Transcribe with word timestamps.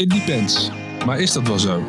It 0.00 0.10
depends. 0.10 0.70
Maar 1.06 1.20
is 1.20 1.32
dat 1.32 1.48
wel 1.48 1.58
zo? 1.58 1.86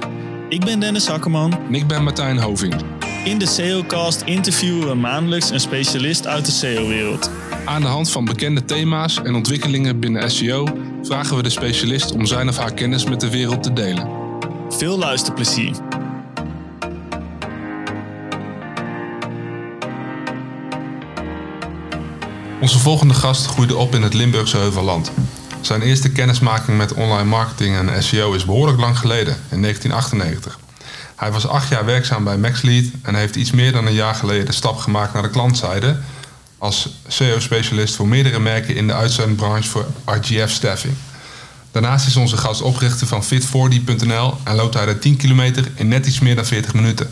Ik 0.49 0.65
ben 0.65 0.79
Dennis 0.79 1.09
Akkerman. 1.09 1.59
En 1.67 1.75
ik 1.75 1.87
ben 1.87 2.03
Martijn 2.03 2.37
Hoving. 2.37 2.75
In 3.23 3.37
de 3.37 3.45
SEOcast 3.45 4.21
interviewen 4.21 4.87
we 4.87 4.93
maandelijks 4.93 5.49
een 5.49 5.59
specialist 5.59 6.27
uit 6.27 6.45
de 6.45 6.51
SEO-wereld. 6.51 7.29
Aan 7.65 7.81
de 7.81 7.87
hand 7.87 8.11
van 8.11 8.25
bekende 8.25 8.65
thema's 8.65 9.21
en 9.21 9.35
ontwikkelingen 9.35 9.99
binnen 9.99 10.31
SEO 10.31 10.67
vragen 11.03 11.35
we 11.35 11.43
de 11.43 11.49
specialist 11.49 12.11
om 12.11 12.25
zijn 12.25 12.47
of 12.47 12.57
haar 12.57 12.73
kennis 12.73 13.05
met 13.05 13.19
de 13.19 13.29
wereld 13.29 13.63
te 13.63 13.73
delen. 13.73 14.09
Veel 14.69 14.97
luisterplezier. 14.97 15.75
Onze 22.61 22.79
volgende 22.79 23.13
gast 23.13 23.45
groeide 23.45 23.75
op 23.75 23.95
in 23.95 24.01
het 24.01 24.13
Limburgse 24.13 24.57
Heuvelland. 24.57 25.11
Zijn 25.61 25.81
eerste 25.81 26.09
kennismaking 26.09 26.77
met 26.77 26.93
online 26.93 27.29
marketing 27.29 27.89
en 27.89 28.03
SEO 28.03 28.33
is 28.33 28.45
behoorlijk 28.45 28.79
lang 28.79 28.97
geleden, 28.97 29.35
in 29.49 29.61
1998. 29.61 30.59
Hij 31.15 31.31
was 31.31 31.47
acht 31.47 31.69
jaar 31.69 31.85
werkzaam 31.85 32.23
bij 32.23 32.37
MaxLead 32.37 32.85
en 33.01 33.15
heeft 33.15 33.35
iets 33.35 33.51
meer 33.51 33.71
dan 33.71 33.85
een 33.85 33.93
jaar 33.93 34.15
geleden 34.15 34.45
de 34.45 34.51
stap 34.51 34.77
gemaakt 34.77 35.13
naar 35.13 35.21
de 35.21 35.29
klantzijde 35.29 35.97
als 36.57 36.89
SEO-specialist 37.07 37.95
voor 37.95 38.07
meerdere 38.07 38.39
merken 38.39 38.75
in 38.75 38.87
de 38.87 38.93
uitzendbranche 38.93 39.69
voor 39.69 39.85
RGF 40.05 40.51
Staffing. 40.51 40.93
Daarnaast 41.71 42.07
is 42.07 42.15
onze 42.15 42.37
gast 42.37 42.61
oprichter 42.61 43.07
van 43.07 43.23
fit4d.nl 43.23 44.37
en 44.43 44.55
loopt 44.55 44.73
hij 44.73 44.85
de 44.85 44.99
10 44.99 45.17
kilometer 45.17 45.65
in 45.75 45.87
net 45.87 46.05
iets 46.05 46.19
meer 46.19 46.35
dan 46.35 46.45
40 46.45 46.73
minuten. 46.73 47.09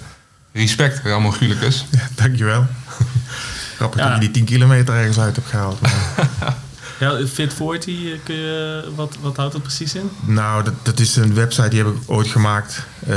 Respect, 0.54 1.02
Ramon 1.04 1.34
Gulicus. 1.34 1.86
Ja, 1.90 2.08
dankjewel. 2.16 2.66
Grappig 3.78 4.00
Ja. 4.00 4.06
dat 4.06 4.14
je 4.14 4.20
die 4.20 4.32
10 4.32 4.46
kilometer 4.46 4.96
ergens 4.96 5.20
uit 5.20 5.36
hebt 5.36 5.48
gehaald. 5.50 5.82
maar- 5.82 6.58
Ja, 7.00 7.28
Fit 7.28 7.54
40, 7.54 7.96
kun 8.24 8.36
je, 8.36 8.84
wat, 8.96 9.16
wat 9.22 9.36
houdt 9.38 9.54
het 9.54 9.64
precies 9.64 9.96
in? 9.96 10.10
nou, 10.26 10.64
dat, 10.64 10.74
dat 10.84 11.00
is 11.00 11.16
een 11.16 11.34
website 11.34 11.70
die 11.70 11.84
heb 11.84 11.88
ik 11.88 11.98
ooit 12.06 12.28
gemaakt 12.28 12.84
eh, 13.08 13.16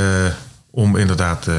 om 0.70 0.96
inderdaad 0.96 1.46
eh, 1.48 1.54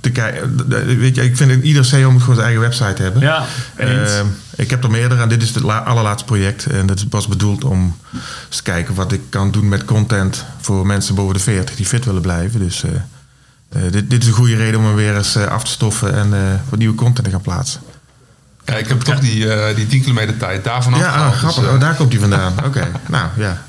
te 0.00 0.10
kijken. 0.10 0.68
Weet 0.98 1.14
je, 1.14 1.22
ik 1.24 1.36
vind 1.36 1.50
dat 1.50 1.62
ieder 1.62 1.84
CEO 1.84 2.10
moet 2.10 2.20
gewoon 2.20 2.34
zijn 2.36 2.46
eigen 2.46 2.64
website 2.68 3.02
hebben. 3.02 3.22
Ja, 3.22 3.44
eens. 3.76 4.10
Eh, 4.10 4.20
ik 4.56 4.70
heb 4.70 4.84
er 4.84 4.90
meerdere 4.90 5.22
en 5.22 5.28
dit 5.28 5.42
is 5.42 5.54
het 5.54 5.62
la- 5.62 5.78
allerlaatste 5.82 6.24
project. 6.24 6.66
En 6.66 6.86
dat 6.86 7.04
was 7.10 7.28
bedoeld 7.28 7.64
om 7.64 7.96
eens 8.46 8.56
te 8.56 8.62
kijken 8.62 8.94
wat 8.94 9.12
ik 9.12 9.20
kan 9.28 9.50
doen 9.50 9.68
met 9.68 9.84
content 9.84 10.44
voor 10.60 10.86
mensen 10.86 11.14
boven 11.14 11.34
de 11.34 11.40
40 11.40 11.76
die 11.76 11.86
fit 11.86 12.04
willen 12.04 12.22
blijven. 12.22 12.60
Dus 12.60 12.82
eh, 12.84 12.90
eh, 13.86 13.92
dit, 13.92 14.10
dit 14.10 14.22
is 14.22 14.28
een 14.28 14.34
goede 14.34 14.56
reden 14.56 14.80
om 14.80 14.86
hem 14.86 14.94
weer 14.94 15.16
eens 15.16 15.34
eh, 15.36 15.44
af 15.46 15.64
te 15.64 15.70
stoffen 15.70 16.14
en 16.14 16.34
eh, 16.34 16.40
wat 16.68 16.78
nieuwe 16.78 16.94
content 16.94 17.24
te 17.24 17.30
gaan 17.32 17.40
plaatsen. 17.40 17.80
Ja, 18.70 18.76
ik 18.76 18.88
heb 18.88 19.00
toch 19.00 19.18
die, 19.20 19.52
eh, 19.54 19.76
die 19.76 19.86
10 19.86 20.00
kilometer 20.00 20.36
tijd 20.36 20.64
daarvan 20.64 20.94
Ja, 20.94 21.06
afgehaald. 21.06 21.32
ah, 21.32 21.38
grappig. 21.38 21.62
dus, 21.62 21.72
Oh, 21.72 21.80
daar 21.80 21.94
komt 21.94 22.10
hij 22.12 22.20
vandaan. 22.20 22.52
Oké, 22.66 22.88
nou 23.08 23.28
ja. 23.36 23.62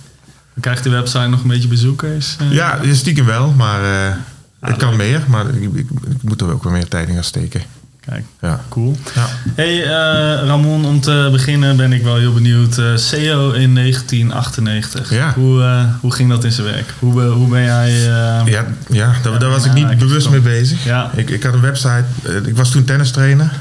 Dan 0.54 0.62
krijgt 0.62 0.84
de 0.84 0.90
website 0.90 1.28
nog 1.28 1.42
een 1.42 1.48
beetje 1.48 1.68
bezoekers. 1.68 2.36
eh. 2.40 2.52
Ja, 2.52 2.80
stiekem 2.94 3.26
wel, 3.26 3.52
maar 3.52 3.84
eh, 4.10 4.16
het 4.60 4.78
kan 4.78 4.90
leuk. 4.90 4.98
meer. 4.98 5.22
Maar 5.28 5.46
ik, 5.50 5.62
ik, 5.74 5.90
ik 6.10 6.22
moet 6.24 6.42
er 6.42 6.52
ook 6.52 6.64
wel 6.64 6.72
meer 6.74 6.88
tijd 6.88 7.08
in 7.08 7.14
gaan 7.14 7.24
steken. 7.24 7.62
Kijk, 8.06 8.26
Ja. 8.42 8.62
cool. 8.70 8.98
Ja. 9.16 9.26
Hey 9.56 9.84
eh, 9.84 10.48
Ramon, 10.48 10.86
om 10.86 11.02
te 11.02 11.30
beginnen 11.32 11.78
ben 11.78 11.94
ik 11.94 12.04
wel 12.04 12.16
heel 12.18 12.34
benieuwd. 12.34 12.78
Eh 12.78 12.96
SEO 12.96 13.52
in 13.52 13.74
1998. 13.76 15.10
Ja. 15.10 15.34
Hoe, 15.34 15.62
eh, 15.64 15.86
hoe 16.00 16.14
ging 16.14 16.30
dat 16.30 16.44
in 16.44 16.52
zijn 16.52 16.68
werk? 16.68 16.94
Hoe, 17.00 17.22
hoe 17.22 17.48
ben 17.50 17.64
jij... 17.64 17.92
Ja, 18.00 18.66
ja 18.90 19.14
daar, 19.24 19.40
daar 19.40 19.50
was 19.50 19.66
ik 19.66 19.74
niet 19.74 19.98
bewust 19.98 20.30
mee 20.30 20.40
bezig. 20.40 20.84
Ja. 20.84 21.12
Ik, 21.16 21.30
ik 21.30 21.44
had 21.44 21.54
een 21.54 21.62
website. 21.62 22.04
ik 22.46 22.56
was 22.56 22.72
toen 22.72 22.84
tennistrainer. 22.84 23.52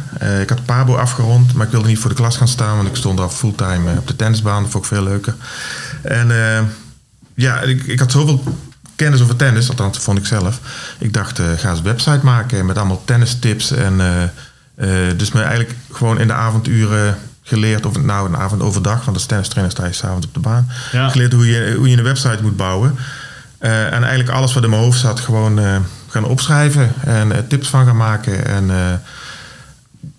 Ik 0.41 0.49
had 0.49 0.65
Pabo 0.65 0.95
afgerond, 0.97 1.55
maar 1.55 1.67
ik 1.67 1.73
wilde 1.73 1.89
niet 1.89 1.99
voor 1.99 2.11
de 2.11 2.17
klas 2.17 2.37
gaan 2.37 2.49
staan, 2.49 2.77
want 2.77 2.89
ik 2.89 2.97
stond 2.97 3.21
al 3.21 3.29
fulltime 3.29 3.91
op 3.99 4.07
de 4.07 4.17
tennisbaan. 4.17 4.63
Dat 4.63 4.71
vond 4.71 4.85
ik 4.85 4.91
veel 4.91 5.03
leuker. 5.03 5.35
En 6.03 6.29
ja, 7.35 7.61
ik, 7.61 7.83
ik 7.83 7.99
had 7.99 8.11
zoveel 8.13 8.43
kennis 9.01 9.23
over 9.23 9.37
tennis, 9.37 9.69
althans 9.69 9.99
vond 9.99 10.19
ik 10.19 10.27
zelf. 10.27 10.61
Ik 10.99 11.13
dacht, 11.13 11.39
eh, 11.39 11.47
ga 11.57 11.71
eens 11.71 11.79
een 11.79 11.85
website 11.85 12.21
maken 12.23 12.67
met 12.67 12.79
allemaal 12.79 13.03
tennistips. 13.05 13.71
En 13.71 14.01
eh, 14.01 14.23
eh, 15.09 15.19
dus 15.19 15.33
me 15.33 15.41
eigenlijk 15.41 15.75
gewoon 15.93 16.19
in 16.19 16.27
de 16.27 16.33
avonduren 16.33 17.19
geleerd, 17.43 17.87
of 17.87 18.03
nou 18.03 18.29
een 18.29 18.37
avond 18.37 18.63
overdag, 18.63 19.05
want 19.05 19.17
als 19.17 19.27
tennistrainer 19.27 19.73
sta 19.73 19.87
je 19.87 19.93
s'avonds 19.93 20.27
op 20.27 20.35
de 20.35 20.41
baan. 20.41 20.69
Ja. 20.93 21.09
Geleerd 21.09 21.33
hoe 21.33 21.47
je, 21.47 21.75
hoe 21.77 21.89
je 21.89 21.97
een 21.97 22.03
website 22.03 22.43
moet 22.43 22.57
bouwen. 22.57 22.97
En 23.59 24.03
eigenlijk 24.03 24.29
alles 24.29 24.55
wat 24.55 24.63
in 24.63 24.71
mijn 24.71 24.83
hoofd 24.83 24.99
zat, 24.99 25.21
gewoon 25.21 25.85
gaan 26.09 26.25
opschrijven 26.25 26.93
en 27.05 27.47
tips 27.49 27.69
van 27.69 27.87
gaan 27.87 27.97
maken. 27.97 28.47
En 28.47 28.71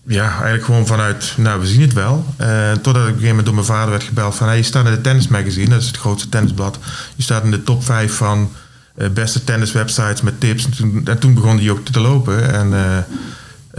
ja, 0.06 0.31
eigenlijk 0.31 0.63
gewoon 0.63 0.88
vanuit, 0.88 1.33
nou, 1.38 1.59
we 1.59 1.67
zien 1.67 1.81
het 1.81 1.94
wel. 1.94 2.25
Eh, 2.38 2.72
totdat 2.72 2.95
ik 2.95 3.01
op 3.01 3.06
een 3.06 3.06
gegeven 3.06 3.27
moment 3.27 3.45
door 3.45 3.56
mijn 3.56 3.66
vader 3.66 3.89
werd 3.89 4.03
gebeld 4.03 4.35
van... 4.35 4.47
Hey, 4.47 4.57
je 4.57 4.63
staat 4.63 4.85
in 4.85 4.91
de 4.91 5.01
Tennis 5.01 5.27
Magazine, 5.27 5.69
dat 5.69 5.81
is 5.81 5.88
het 5.88 5.97
grootste 5.97 6.29
tennisblad. 6.29 6.79
Je 7.16 7.23
staat 7.23 7.44
in 7.44 7.51
de 7.51 7.63
top 7.63 7.83
5 7.83 8.13
van 8.13 8.51
beste 8.94 9.44
tenniswebsites 9.44 10.22
met 10.22 10.40
tips. 10.40 10.66
En 10.66 10.72
toen, 10.72 11.02
en 11.06 11.19
toen 11.19 11.34
begon 11.34 11.57
die 11.57 11.72
ook 11.72 11.85
te 11.85 12.00
lopen. 12.00 12.53
En 12.53 12.74
eh, 12.74 12.97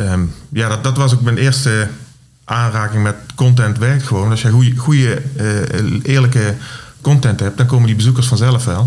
ehm, 0.06 0.21
ja, 0.49 0.69
dat, 0.69 0.84
dat 0.84 0.97
was 0.97 1.15
ook 1.15 1.23
mijn 1.23 1.39
eerste 1.39 1.89
aanraking 2.45 3.03
met 3.03 3.17
content 3.34 3.78
werkt 3.78 4.06
gewoon. 4.06 4.31
Als 4.31 4.43
je 4.43 4.75
goede, 4.77 5.22
eh, 5.37 6.03
eerlijke 6.03 6.55
content 7.01 7.41
hebt, 7.41 7.56
dan 7.56 7.67
komen 7.67 7.87
die 7.87 7.97
bezoekers 7.97 8.27
vanzelf 8.27 8.65
wel. 8.65 8.87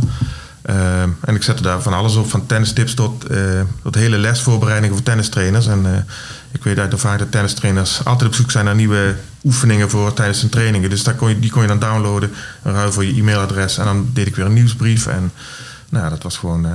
Ehm, 0.66 1.09
en 1.22 1.35
ik 1.35 1.44
zette 1.44 1.62
daar 1.62 1.81
van 1.81 1.94
alles 1.94 2.16
op, 2.16 2.30
van 2.30 2.46
tennistips 2.46 2.94
tot, 2.94 3.25
eh, 3.28 3.38
tot 3.84 3.96
hele 3.96 4.18
lesvoorbereidingen 4.18 4.96
voor 4.96 5.06
tennistrainers. 5.06 5.68
En 5.68 5.85
eh, 5.85 6.02
ik 6.52 6.64
weet 6.64 6.80
uit 6.80 6.91
ervaring 6.91 7.22
dat 7.22 7.31
tennistrainers 7.31 8.06
altijd 8.06 8.30
op 8.30 8.35
zoek 8.35 8.52
zijn 8.52 8.66
naar 8.66 8.75
nieuwe 8.75 9.16
oefeningen 9.44 9.90
voor 9.90 10.14
tijdens 10.14 10.41
hun 10.41 10.50
trainingen. 10.50 10.90
Dus 10.90 11.03
daar 11.03 11.14
kon 11.14 11.30
je, 11.30 11.40
die 11.40 11.52
kon 11.52 11.62
je 11.62 11.68
dan 11.68 11.80
downloaden, 11.80 12.31
ruil 12.64 12.91
voor 12.91 13.06
je 13.06 13.14
e-mailadres. 13.14 13.78
En 13.78 13.85
dan 13.85 14.09
deed 14.14 14.28
ik 14.28 14.35
weer 14.35 14.46
een 14.46 14.53
nieuwsbrief. 14.53 15.08
En 15.08 15.31
nou, 15.90 16.09
dat 16.09 16.23
was 16.23 16.38
gewoon. 16.38 16.66
eh, 16.66 16.72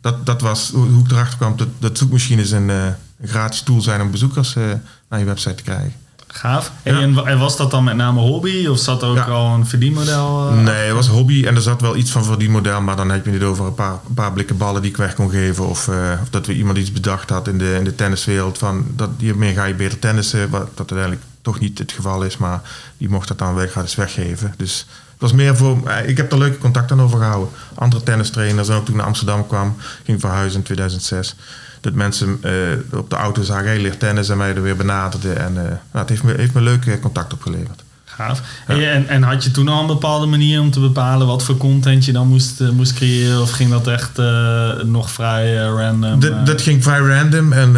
dat, 0.00 0.26
dat 0.26 0.40
was 0.40 0.70
hoe 0.74 1.04
ik 1.04 1.10
erachter 1.10 1.36
kwam 1.38 1.56
dat, 1.56 1.68
dat 1.78 1.98
zoekmachines 1.98 2.50
een, 2.50 2.70
eh, 2.70 2.84
een 3.20 3.28
gratis 3.28 3.60
tool 3.62 3.80
zijn 3.80 4.00
om 4.00 4.10
bezoekers 4.10 4.56
eh, 4.56 4.62
naar 5.08 5.18
je 5.18 5.24
website 5.24 5.54
te 5.54 5.62
krijgen. 5.62 5.92
Gaaf. 6.26 6.72
Ja. 6.84 7.00
en, 7.00 7.26
en 7.26 7.38
was 7.38 7.56
dat 7.56 7.70
dan 7.70 7.84
met 7.84 7.96
name 7.96 8.20
hobby? 8.20 8.66
Of 8.66 8.78
zat 8.78 9.02
er 9.02 9.08
ook 9.08 9.16
Ja. 9.16 9.22
al 9.24 9.54
een 9.54 9.66
verdienmodel? 9.66 10.50
Nee, 10.50 10.74
het 10.86 10.94
was 10.94 11.06
hobby 11.08 11.44
en 11.46 11.54
er 11.54 11.62
zat 11.62 11.80
wel 11.80 11.96
iets 11.96 12.10
van 12.10 12.24
verdienmodel, 12.24 12.80
maar 12.80 12.96
dan 12.96 13.10
heb 13.10 13.24
je 13.24 13.30
het 13.30 13.42
over 13.42 13.66
een 13.66 13.74
paar, 13.74 13.92
een 14.08 14.14
paar 14.14 14.32
blikken 14.32 14.56
ballen 14.56 14.82
die 14.82 14.90
ik 14.90 14.96
weg 14.96 15.14
kon 15.14 15.30
geven. 15.30 15.68
Of, 15.68 15.88
of 16.22 16.28
dat 16.30 16.46
we 16.46 16.54
iemand 16.54 16.78
iets 16.78 16.92
bedacht 16.92 17.30
had 17.30 17.48
in 17.48 17.58
de, 17.58 17.74
in 17.78 17.84
de 17.84 17.94
tenniswereld 17.94 18.58
van 18.58 18.86
dat 18.96 19.10
hiermee 19.18 19.54
ga 19.54 19.64
je 19.64 19.74
beter 19.74 19.98
tennissen, 19.98 20.50
wat 20.50 20.60
dat 20.76 20.90
uiteindelijk 20.90 21.22
toch 21.42 21.58
niet 21.58 21.78
het 21.78 21.92
geval 21.92 22.22
is, 22.24 22.36
maar 22.36 22.60
die 22.96 23.08
mocht 23.08 23.28
dat 23.28 23.38
dan 23.38 23.54
wel 23.54 23.66
gratis 23.66 23.94
weggeven. 23.94 24.54
Dus 24.56 24.86
was 25.22 25.32
meer 25.32 25.56
voor, 25.56 25.86
eh, 25.86 26.08
ik 26.08 26.16
heb 26.16 26.32
er 26.32 26.38
leuke 26.38 26.58
contacten 26.58 26.98
aan 26.98 27.04
overgehouden. 27.04 27.54
Andere 27.74 28.02
tennistrainers 28.02 28.68
en 28.68 28.74
ook 28.74 28.84
toen 28.84 28.94
ik 28.94 29.00
naar 29.00 29.08
Amsterdam 29.08 29.46
kwam, 29.46 29.76
ging 30.04 30.20
verhuizen 30.20 30.58
in 30.58 30.64
2006. 30.64 31.36
Dat 31.80 31.92
mensen 31.92 32.38
eh, 32.42 32.98
op 32.98 33.10
de 33.10 33.16
auto 33.16 33.42
zagen, 33.42 33.66
hey, 33.66 33.80
leer 33.80 33.96
tennis 33.96 34.28
en 34.28 34.36
mij 34.36 34.54
er 34.54 34.62
weer 34.62 34.76
benaderden. 34.76 35.38
En 35.38 35.56
eh, 35.56 35.62
nou, 35.64 35.78
het 35.92 36.08
heeft 36.08 36.22
me, 36.22 36.34
heeft 36.36 36.54
me 36.54 36.60
leuke 36.60 37.00
contact 37.00 37.32
opgeleverd. 37.32 37.82
Gaaf. 38.16 38.42
En, 38.66 39.08
en 39.08 39.22
had 39.22 39.44
je 39.44 39.50
toen 39.50 39.68
al 39.68 39.80
een 39.80 39.86
bepaalde 39.86 40.26
manier 40.26 40.60
om 40.60 40.70
te 40.70 40.80
bepalen 40.80 41.26
wat 41.26 41.42
voor 41.42 41.56
content 41.56 42.04
je 42.04 42.12
dan 42.12 42.28
moest, 42.28 42.60
eh, 42.60 42.68
moest 42.68 42.92
creëren? 42.92 43.40
Of 43.40 43.50
ging 43.50 43.70
dat 43.70 43.86
echt 43.86 44.18
eh, 44.18 44.70
nog 44.82 45.10
vrij 45.10 45.58
eh, 45.58 45.74
random? 45.76 46.20
Dat, 46.20 46.46
dat 46.46 46.62
ging 46.62 46.82
vrij 46.82 46.98
random 46.98 47.52
en 47.52 47.76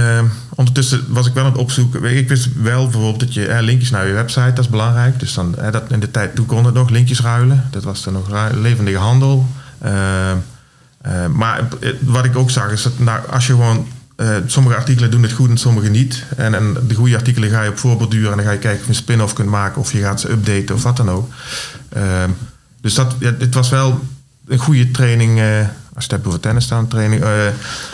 ondertussen 0.54 1.04
was 1.08 1.26
ik 1.26 1.34
wel 1.34 1.44
aan 1.44 1.50
het 1.50 1.60
opzoeken. 1.60 2.16
Ik 2.16 2.28
wist 2.28 2.48
wel 2.62 2.82
bijvoorbeeld 2.82 3.20
dat 3.20 3.34
je 3.34 3.58
linkjes 3.60 3.90
naar 3.90 4.06
je 4.06 4.12
website, 4.12 4.52
dat 4.52 4.64
is 4.64 4.70
belangrijk. 4.70 5.20
Dus 5.20 5.34
dan, 5.34 5.54
dat, 5.70 5.82
in 5.88 6.00
de 6.00 6.10
tijd 6.10 6.34
toen 6.34 6.46
kon 6.46 6.64
het 6.64 6.74
nog, 6.74 6.90
linkjes 6.90 7.20
ruilen. 7.20 7.68
Dat 7.70 7.84
was 7.84 8.02
dan 8.02 8.12
nog 8.12 8.28
levendige 8.54 8.98
handel. 8.98 9.46
Maar 11.30 11.60
wat 12.00 12.24
ik 12.24 12.36
ook 12.36 12.50
zag 12.50 12.70
is 12.70 12.82
dat 12.82 12.98
nou, 12.98 13.20
als 13.30 13.46
je 13.46 13.52
gewoon... 13.52 13.86
eh, 14.16 14.36
sommige 14.46 14.76
artikelen 14.76 15.10
doen 15.10 15.22
het 15.22 15.32
goed 15.32 15.50
en 15.50 15.56
sommige 15.56 15.88
niet. 15.88 16.24
En, 16.36 16.54
en 16.54 16.76
de 16.86 16.94
goede 16.94 17.16
artikelen 17.16 17.50
ga 17.50 17.62
je 17.62 17.70
op 17.70 17.78
voorborduren 17.78 18.30
en 18.30 18.36
dan 18.36 18.46
ga 18.46 18.52
je 18.52 18.58
kijken 18.58 18.78
of 18.80 18.84
je 18.86 18.88
een 18.92 18.94
spin-off 18.98 19.32
kunt 19.32 19.48
maken 19.48 19.80
of 19.80 19.92
je 19.92 20.00
gaat 20.00 20.20
ze 20.20 20.30
updaten 20.30 20.74
of 20.74 20.82
wat 20.82 20.96
dan 20.96 21.10
ook. 21.10 21.28
Ehm, 21.88 22.30
dus 22.80 22.94
dat, 22.94 23.14
ja, 23.18 23.32
het 23.38 23.54
was 23.54 23.68
wel 23.68 24.00
een 24.46 24.58
goede 24.58 24.90
training, 24.90 25.38
eh, 25.40 25.58
als 25.58 25.68
je 25.94 26.00
het 26.02 26.10
hebt 26.10 26.26
over 26.26 26.40
tennis 26.40 26.64
staan, 26.64 26.88
training, 26.88 27.22
eh, 27.22 27.30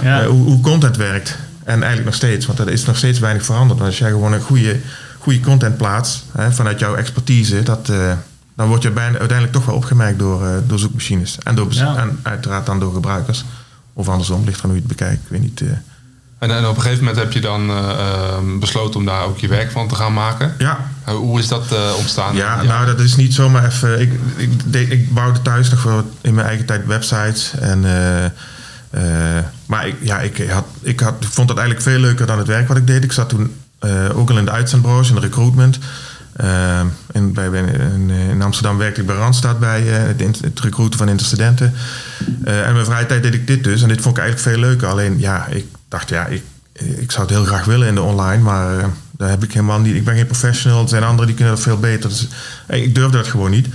Ja. 0.03 0.27
hoe, 0.27 0.43
hoe 0.45 0.61
content 0.61 0.97
werkt. 0.97 1.37
En 1.65 1.75
eigenlijk 1.77 2.05
nog 2.05 2.15
steeds, 2.15 2.47
want 2.47 2.59
er 2.59 2.69
is 2.69 2.85
nog 2.85 2.97
steeds 2.97 3.19
weinig 3.19 3.45
veranderd. 3.45 3.79
Want 3.79 3.91
als 3.91 3.99
jij 3.99 4.11
gewoon 4.11 4.33
een 4.33 4.41
goede, 4.41 4.77
goede 5.19 5.41
content 5.41 5.77
plaatst, 5.77 6.25
hè, 6.33 6.53
vanuit 6.53 6.79
jouw 6.79 6.95
expertise, 6.95 7.63
dat, 7.63 7.87
dan 8.57 8.69
word 8.69 8.83
je 8.83 8.91
bijna, 8.91 9.19
uiteindelijk 9.19 9.53
toch 9.53 9.67
wel 9.67 9.75
opgemerkt 9.75 10.19
door, 10.19 10.43
door 10.67 10.79
zoekmachines. 10.79 11.39
En, 11.43 11.55
door, 11.55 11.67
Ja. 11.71 11.97
en 11.97 12.19
uiteraard 12.23 12.67
dan 12.67 12.81
door 12.81 12.93
gebruikers. 12.93 13.45
Of 13.93 14.09
andersom, 14.09 14.45
ligt 14.45 14.59
eraan 14.59 14.71
hoe 14.71 14.81
je 14.81 14.87
het 14.89 14.97
bekijkt. 14.97 15.23
Ik 15.23 15.29
weet 15.29 15.41
niet. 15.41 15.63
En, 16.41 16.51
en 16.51 16.67
op 16.67 16.77
een 16.77 16.83
gegeven 16.83 17.05
moment 17.05 17.23
heb 17.23 17.33
je 17.33 17.41
dan 17.41 17.71
eh, 17.71 17.91
ehm, 17.91 18.59
besloten 18.59 19.01
om 19.01 19.07
daar 19.07 19.25
ook 19.25 19.39
je 19.39 19.49
werk 19.49 19.71
van 19.71 19.89
te 19.89 19.95
gaan 19.95 20.13
maken. 20.13 20.55
ja, 20.59 20.79
Eh, 21.05 21.15
hoe 21.15 21.39
is 21.39 21.49
dat 21.49 21.73
eh, 21.73 21.93
ontstaan? 21.99 22.37
Ja, 22.37 22.63
nou 22.63 22.87
dat 22.87 23.01
is 23.01 23.17
niet 23.17 23.35
zomaar 23.35 23.67
even. 23.67 24.01
Ik, 24.01 24.13
ik, 24.71 25.15
bouwde 25.15 25.43
thuis 25.43 25.71
nog 25.71 25.83
wel 25.83 26.11
in 26.21 26.35
mijn 26.35 26.47
eigen 26.47 26.67
tijd 26.67 26.87
websites. 26.87 27.53
En, 27.59 27.85
maar 29.67 29.87
ik, 29.87 29.97
ja, 30.01 30.21
ik, 30.21 30.49
had, 30.51 30.65
ik 30.83 31.01
had, 31.01 31.15
vond 31.21 31.49
dat 31.49 31.59
eigenlijk 31.59 31.89
veel 31.89 31.99
leuker 31.99 32.27
dan 32.27 32.39
het 32.39 32.47
werk 32.47 32.69
wat 32.69 32.77
ik 32.77 32.87
deed. 32.87 33.05
Ik 33.05 33.13
zat 33.13 33.29
toen 33.29 33.55
ook 34.15 34.31
al 34.31 34.39
in 34.39 34.45
de 34.45 34.51
uitzendbranche, 34.51 35.09
in 35.09 35.15
de 35.15 35.27
recruitment. 35.27 35.79
In, 37.13 37.33
bij, 37.33 37.47
in, 37.47 38.11
in, 38.11 38.43
Amsterdam 38.43 38.79
werkte 38.79 39.01
ik 39.01 39.07
bij 39.07 39.17
Randstad 39.17 39.59
bij 39.59 39.83
het, 39.83 40.21
het 40.41 40.61
recruiten 40.61 40.99
van 40.99 41.09
interstudenten. 41.09 41.75
en 42.45 42.73
mijn 42.73 42.85
vrije 42.85 43.07
tijd 43.07 43.23
deed 43.23 43.35
ik 43.35 43.47
dit 43.47 43.65
dus. 43.65 43.83
En 43.83 43.89
dit 43.89 44.01
vond 44.01 44.17
ik 44.17 44.23
eigenlijk 44.23 44.55
veel 44.55 44.69
leuker. 44.69 44.89
Alleen 44.89 45.19
ja, 45.19 45.47
ik 45.47 45.67
dacht 45.91 46.09
ja, 46.09 46.27
ik, 46.27 46.43
ik 46.73 47.11
zou 47.11 47.27
het 47.27 47.37
heel 47.37 47.45
graag 47.45 47.65
willen 47.65 47.89
in 47.89 47.95
de 47.95 48.03
online, 48.03 48.43
maar 48.43 48.91
daar 49.11 49.29
heb 49.29 49.45
ik 49.45 49.53
helemaal 49.53 49.81
niet. 49.81 49.95
Ik 49.95 50.05
ben 50.05 50.15
geen 50.15 50.27
professional. 50.27 50.83
Er 50.83 50.89
zijn 50.89 51.03
anderen 51.03 51.27
die 51.27 51.35
kunnen 51.35 51.55
dat 51.55 51.63
veel 51.63 51.79
beter. 51.79 52.09
Dus 52.09 52.29
ik 52.69 52.95
durfde 52.95 53.17
dat 53.17 53.27
gewoon 53.27 53.51
niet. 53.51 53.67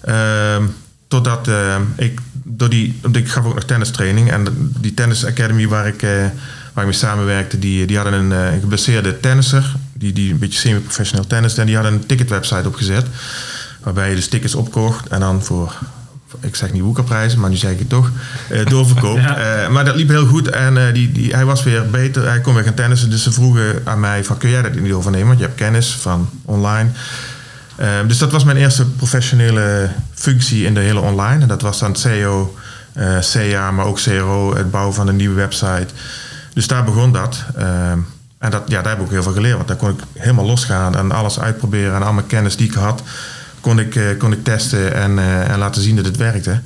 Ehm, 0.00 0.64
totdat 1.08 1.48
ik 1.96 2.20
door 2.42 2.68
die, 2.68 3.00
ik 3.12 3.28
gaf 3.28 3.44
ook 3.44 3.54
nog 3.54 3.64
tennistraining. 3.64 4.30
En 4.30 4.72
die 4.78 4.94
tennis 4.94 5.24
academy 5.24 5.68
waar 5.68 5.86
ik, 5.86 6.00
waar 6.00 6.84
ik 6.84 6.90
mee 6.90 6.92
samenwerkte, 6.92 7.58
die, 7.58 7.86
die 7.86 7.96
hadden 7.96 8.14
een, 8.14 8.30
een 8.30 8.60
geblesseerde 8.60 9.20
tennisser. 9.20 9.74
Die, 9.92 10.12
die 10.12 10.32
een 10.32 10.38
beetje 10.38 10.58
semi-professioneel 10.58 11.26
tennis. 11.26 11.56
En 11.56 11.66
die 11.66 11.74
hadden 11.74 11.92
een 11.92 12.06
ticketwebsite 12.06 12.68
opgezet. 12.68 13.06
Waarbij 13.82 14.08
je 14.08 14.14
dus 14.14 14.28
tickets 14.28 14.54
opkocht 14.54 15.08
en 15.08 15.20
dan 15.20 15.42
voor, 15.42 15.78
ik 16.40 16.56
zeg 16.56 16.72
niet 16.72 16.82
woekerprijzen, 16.82 17.40
maar 17.40 17.50
nu 17.50 17.56
zeg 17.56 17.70
ik 17.70 17.78
het 17.78 17.88
toch, 17.88 18.10
uh, 18.50 18.66
doorverkoop. 18.66 19.20
maar 19.72 19.84
dat 19.84 19.94
liep 19.96 20.08
heel 20.08 20.26
goed 20.26 20.48
en 20.48 20.92
die, 20.92 21.12
die, 21.12 21.34
hij 21.34 21.44
was 21.44 21.62
weer 21.62 21.90
beter. 21.90 22.28
Hij 22.28 22.40
kon 22.40 22.54
weer 22.54 22.64
gaan 22.64 22.74
tennissen. 22.74 23.10
Dus 23.10 23.22
ze 23.22 23.32
vroegen 23.32 23.80
aan 23.84 24.00
mij 24.00 24.24
van, 24.24 24.36
kun 24.36 24.50
jij 24.50 24.62
dat 24.62 24.74
niet 24.74 24.92
overnemen? 24.92 25.26
Want 25.26 25.38
je 25.38 25.44
hebt 25.44 25.58
kennis 25.58 25.92
van 25.92 26.28
online. 26.44 26.90
Dus 28.06 28.18
dat 28.18 28.32
was 28.32 28.44
mijn 28.44 28.56
eerste 28.56 28.86
professionele 28.86 29.88
functie 30.14 30.64
in 30.64 30.74
de 30.74 30.80
hele 30.80 31.00
online. 31.00 31.42
En 31.42 31.48
dat 31.48 31.62
was 31.62 31.78
dan 31.78 31.96
CEO, 31.96 32.54
eh, 32.92 33.18
CA, 33.18 33.70
maar 33.70 33.84
ook 33.84 34.00
CRO, 34.00 34.54
het 34.56 34.70
bouwen 34.70 34.94
van 34.94 35.08
een 35.08 35.16
nieuwe 35.16 35.34
website. 35.34 35.86
Dus 36.54 36.66
daar 36.66 36.84
begon 36.84 37.12
dat. 37.12 37.44
En 38.40 38.50
dat, 38.50 38.62
ja, 38.66 38.82
daar 38.82 38.92
heb 38.92 38.98
ik 38.98 39.04
ook 39.04 39.10
heel 39.10 39.22
veel 39.22 39.32
geleerd. 39.32 39.56
Want 39.56 39.68
daar 39.68 39.76
kon 39.76 39.90
ik 39.90 40.00
helemaal 40.18 40.44
losgaan 40.44 40.96
en 40.96 41.12
alles 41.12 41.40
uitproberen. 41.40 41.94
En 41.94 42.02
al 42.02 42.12
mijn 42.12 42.26
kennis 42.26 42.56
die 42.56 42.66
ik 42.66 42.74
had, 42.74 43.02
kon 43.60 43.78
ik, 43.78 43.94
uh, 43.94 44.18
kon 44.18 44.32
ik 44.32 44.44
testen 44.44 44.94
en, 44.94 45.10
uh, 45.10 45.50
en 45.50 45.58
laten 45.58 45.82
zien 45.82 45.96
dat 45.96 46.04
het 46.04 46.16
werkte. 46.16 46.60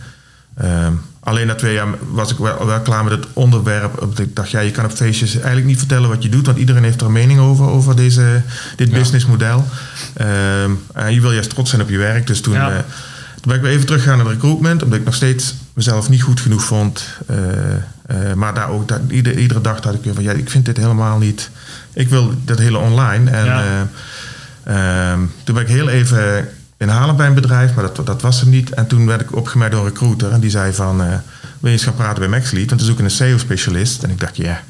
Ehm, 0.56 0.92
alleen 1.20 1.46
na 1.46 1.54
twee 1.54 1.74
jaar 1.74 1.86
was 2.10 2.30
ik 2.30 2.38
wel, 2.38 2.66
wel, 2.66 2.80
klaar 2.80 3.04
met 3.04 3.12
het 3.12 3.26
onderwerp. 3.32 4.06
Ik 4.18 4.36
dacht, 4.36 4.50
ja, 4.50 4.60
je 4.60 4.70
kan 4.70 4.84
op 4.84 4.92
feestjes 4.92 5.34
eigenlijk 5.34 5.66
niet 5.66 5.78
vertellen 5.78 6.08
wat 6.08 6.22
je 6.22 6.28
doet, 6.28 6.46
want 6.46 6.58
iedereen 6.58 6.84
heeft 6.84 7.00
er 7.00 7.06
een 7.06 7.12
mening 7.12 7.40
over, 7.40 7.66
over 7.66 7.96
deze, 7.96 8.42
dit 8.76 8.90
businessmodel. 8.90 9.64
Um, 10.20 10.82
en 10.92 11.14
je 11.14 11.20
wil 11.20 11.32
juist 11.32 11.50
trots 11.50 11.70
zijn 11.70 11.82
op 11.82 11.88
je 11.88 11.98
werk. 11.98 12.26
Dus 12.26 12.40
toen, 12.40 12.54
uh, 12.54 12.66
toen 12.66 13.44
ben 13.44 13.54
ik 13.54 13.62
weer 13.62 13.70
even 13.70 13.86
teruggegaan 13.86 14.16
naar 14.16 14.26
de 14.26 14.32
recruitment, 14.32 14.82
omdat 14.82 14.98
ik 14.98 15.04
nog 15.04 15.14
steeds 15.14 15.54
mezelf 15.72 16.08
niet 16.08 16.22
goed 16.22 16.40
genoeg 16.40 16.64
vond. 16.64 17.06
Uh, 17.30 17.36
uh, 17.36 18.32
maar 18.32 18.54
daar 18.54 18.68
ook, 18.68 18.88
daar, 18.88 19.00
iedere, 19.08 19.40
iedere 19.40 19.60
dag 19.60 19.82
had 19.82 19.94
ik 19.94 20.04
weer 20.04 20.14
van, 20.14 20.22
ja, 20.22 20.32
ik 20.32 20.50
vind 20.50 20.64
dit 20.64 20.76
helemaal 20.76 21.18
niet. 21.18 21.50
Ik 21.92 22.08
wil 22.08 22.34
dat 22.44 22.58
hele 22.58 22.78
online. 22.78 23.30
En 23.30 23.44
ja. 23.44 23.88
um, 25.12 25.32
toen 25.44 25.54
ben 25.54 25.64
ik 25.64 25.70
heel 25.70 25.88
even 25.88 26.48
in 26.88 27.16
bij 27.16 27.26
een 27.26 27.34
bedrijf, 27.34 27.74
maar 27.74 27.84
dat, 27.94 28.06
dat 28.06 28.22
was 28.22 28.40
hem 28.40 28.50
niet. 28.50 28.70
En 28.70 28.86
toen 28.86 29.06
werd 29.06 29.20
ik 29.20 29.36
opgemerkt 29.36 29.74
door 29.74 29.84
een 29.84 29.88
recruiter 29.88 30.32
en 30.32 30.40
die 30.40 30.50
zei 30.50 30.72
van, 30.72 31.00
uh, 31.00 31.06
wil 31.06 31.16
je 31.60 31.70
eens 31.70 31.84
gaan 31.84 31.94
praten 31.94 32.18
bij 32.18 32.28
MaxLead? 32.28 32.68
Want 32.68 32.80
we 32.80 32.86
zoeken 32.86 33.04
een 33.04 33.10
SEO-specialist. 33.10 34.02
En 34.02 34.10
ik 34.10 34.20
dacht, 34.20 34.36
ja, 34.36 34.62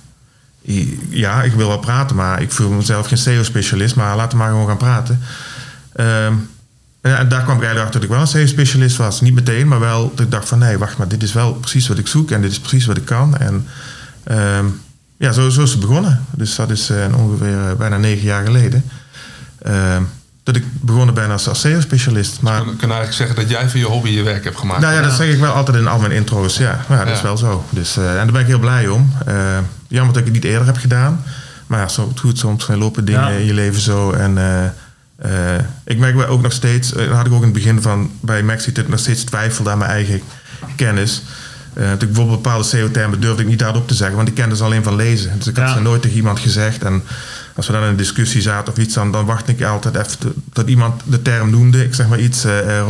ja, 1.09 1.43
ik 1.43 1.53
wil 1.53 1.69
wel 1.69 1.79
praten, 1.79 2.17
maar 2.17 2.43
ik 2.43 2.53
voel 2.53 2.71
mezelf 2.71 3.07
geen 3.07 3.19
SEO-specialist, 3.19 3.97
maar 3.97 4.17
laten 4.17 4.39
we 4.39 4.45
maar 4.45 4.53
gewoon 4.53 4.67
gaan 4.67 4.77
praten. 4.77 5.21
Um, 5.97 6.49
en 7.01 7.29
daar 7.29 7.43
kwam 7.43 7.57
ik 7.57 7.63
eigenlijk 7.63 7.79
achter 7.79 7.93
dat 7.93 8.03
ik 8.03 8.09
wel 8.09 8.21
een 8.21 8.27
SEO-specialist 8.27 8.97
was. 8.97 9.21
Niet 9.21 9.35
meteen, 9.35 9.69
maar 9.69 9.81
wel 9.81 10.11
dat 10.15 10.25
ik 10.25 10.31
dacht 10.31 10.49
van, 10.49 10.59
nee, 10.59 10.79
wacht 10.79 10.99
maar, 10.99 11.09
dit 11.09 11.23
is 11.23 11.33
wel 11.33 11.55
precies 11.55 11.89
wat 11.89 11.99
ik 11.99 12.07
zoek 12.07 12.31
en 12.31 12.41
dit 12.41 12.51
is 12.51 12.59
precies 12.59 12.87
wat 12.87 12.97
ik 12.97 13.05
kan. 13.05 13.37
En 13.37 13.67
um, 14.59 14.81
ja, 15.17 15.33
zo, 15.33 15.49
zo 15.49 15.63
is 15.63 15.71
het 15.71 15.81
begonnen. 15.81 16.25
Dus 16.31 16.55
dat 16.55 16.71
is 16.71 16.91
uh, 16.91 17.19
ongeveer 17.19 17.71
uh, 17.71 17.73
bijna 17.73 17.97
negen 17.97 18.25
jaar 18.25 18.45
geleden. 18.45 18.85
Um, 19.67 20.09
dat 20.45 20.57
ik 20.57 20.65
begonnen 20.81 21.15
ben 21.15 21.31
als, 21.31 21.49
als 21.49 21.61
SEO-specialist. 21.61 22.41
Maar 22.41 22.65
dus 22.65 22.77
kan, 22.77 22.91
eigenlijk 22.91 23.13
zeggen 23.13 23.37
dat 23.37 23.51
jij 23.51 23.69
voor 23.69 23.79
je 23.79 23.87
hobby 23.87 24.09
je 24.09 24.23
werk 24.23 24.45
hebt 24.45 24.59
gemaakt. 24.59 24.81
Nou 24.81 24.95
ja, 24.95 25.03
dat 25.03 25.13
zeg 25.13 25.29
ik 25.29 25.39
wel 25.39 25.53
altijd 25.53 25.77
in 25.77 25.87
al 25.87 25.99
mijn 25.99 26.13
intro's. 26.13 26.57
Ja, 26.57 26.85
maar 26.89 26.99
ja, 26.99 27.05
dat 27.05 27.15
is 27.15 27.23
wel 27.23 27.37
zo. 27.37 27.65
Dus, 27.71 27.99
uh, 27.99 28.11
en 28.11 28.17
daar 28.17 28.33
ben 28.33 28.41
ik 28.41 28.47
heel 28.47 28.59
blij 28.59 28.89
om. 28.89 29.13
Uh, 29.29 29.35
jammer 29.89 30.13
dat 30.13 30.23
ik 30.23 30.25
het 30.25 30.35
niet 30.35 30.45
eerder 30.45 30.67
heb 30.67 30.77
gedaan. 30.77 31.25
Maar 31.67 31.81
ja, 31.81 31.89
zo, 31.89 32.09
het 32.09 32.21
goed, 32.21 32.39
soms 32.39 32.67
lopen 32.67 33.05
dingen 33.05 33.39
in 33.39 33.45
je 33.45 33.55
leven 33.55 33.81
zo. 33.81 34.11
En 34.11 34.37
uh, 34.37 35.59
ik 35.85 35.99
merk 35.99 36.29
ook 36.29 36.43
nog 36.43 36.53
steeds, 36.53 36.93
had 36.93 37.27
ik 37.27 37.33
ook 37.33 37.39
in 37.39 37.43
het 37.43 37.53
begin 37.53 37.83
van 37.83 38.11
bij 38.21 38.43
Maxi 38.43 38.73
dat 38.73 38.85
ik 38.85 38.91
nog 38.91 38.99
steeds 38.99 39.25
twijfelde 39.25 39.71
aan 39.71 39.79
mijn 39.79 39.91
eigen 39.91 40.21
kennis. 40.77 41.23
Uh, 41.75 41.85
toen 41.85 41.93
ik 41.93 41.99
bijvoorbeeld 41.99 42.43
bepaalde 42.43 42.65
SEO-termen 42.65 43.21
durfde 43.21 43.43
ik 43.43 43.49
niet 43.49 43.61
hardop 43.61 43.89
te 43.89 43.95
zeggen, 43.95 44.17
want 44.17 44.29
ik 44.29 44.35
kende 44.35 44.57
ze 44.57 44.65
alleen 44.65 44.83
van 44.83 44.97
lezen. 44.97 45.33
Dus 45.39 45.47
ik 45.47 45.57
had 45.57 45.71
ze 45.71 45.81
nooit 45.81 46.03
tegen 46.03 46.17
iemand 46.17 46.39
gezegd. 46.39 46.83
En 46.83 47.03
als 47.55 47.67
we 47.67 47.73
dan 47.73 47.83
in 47.83 47.89
een 47.89 47.97
discussie 47.97 48.43
zaten 48.43 48.73
of 48.73 48.79
iets, 48.79 48.95
dan, 48.95 49.13
dan 49.13 49.25
wacht 49.25 49.49
ik 49.49 49.63
altijd 49.63 49.95
even 49.95 50.35
dat 50.53 50.69
iemand 50.69 51.03
de 51.05 51.23
term 51.23 51.51
noemde. 51.51 51.85
Ik 51.85 51.95
zeg 51.95 52.09
maar 52.09 52.19
iets, 52.19 52.45
uh. 52.45 52.87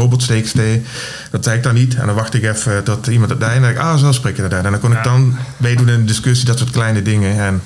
Dat 1.30 1.44
zei 1.44 1.56
ik 1.56 1.62
dan 1.62 1.74
niet. 1.74 1.94
En 1.94 2.06
dan 2.06 2.14
wacht 2.14 2.34
ik 2.34 2.42
even 2.42 2.84
tot 2.84 3.06
iemand 3.06 3.30
het 3.30 3.40
deed. 3.40 3.48
En 3.48 3.54
dan 3.54 3.62
denk 3.62 3.76
ik, 3.76 3.82
ah, 3.82 3.98
zo 3.98 4.12
spreek 4.12 4.36
je 4.36 4.42
dat 4.42 4.52
uit. 4.52 4.64
En 4.64 4.70
dan 4.70 4.80
kon 4.80 4.92
ik 4.92 5.02
dan 5.02 5.36
meedoen 5.56 5.88
in 5.88 6.00
de 6.00 6.04
discussie, 6.04 6.46
dat 6.46 6.58
soort 6.58 6.70
kleine 6.70 7.02
dingen. 7.02 7.38
En 7.38 7.62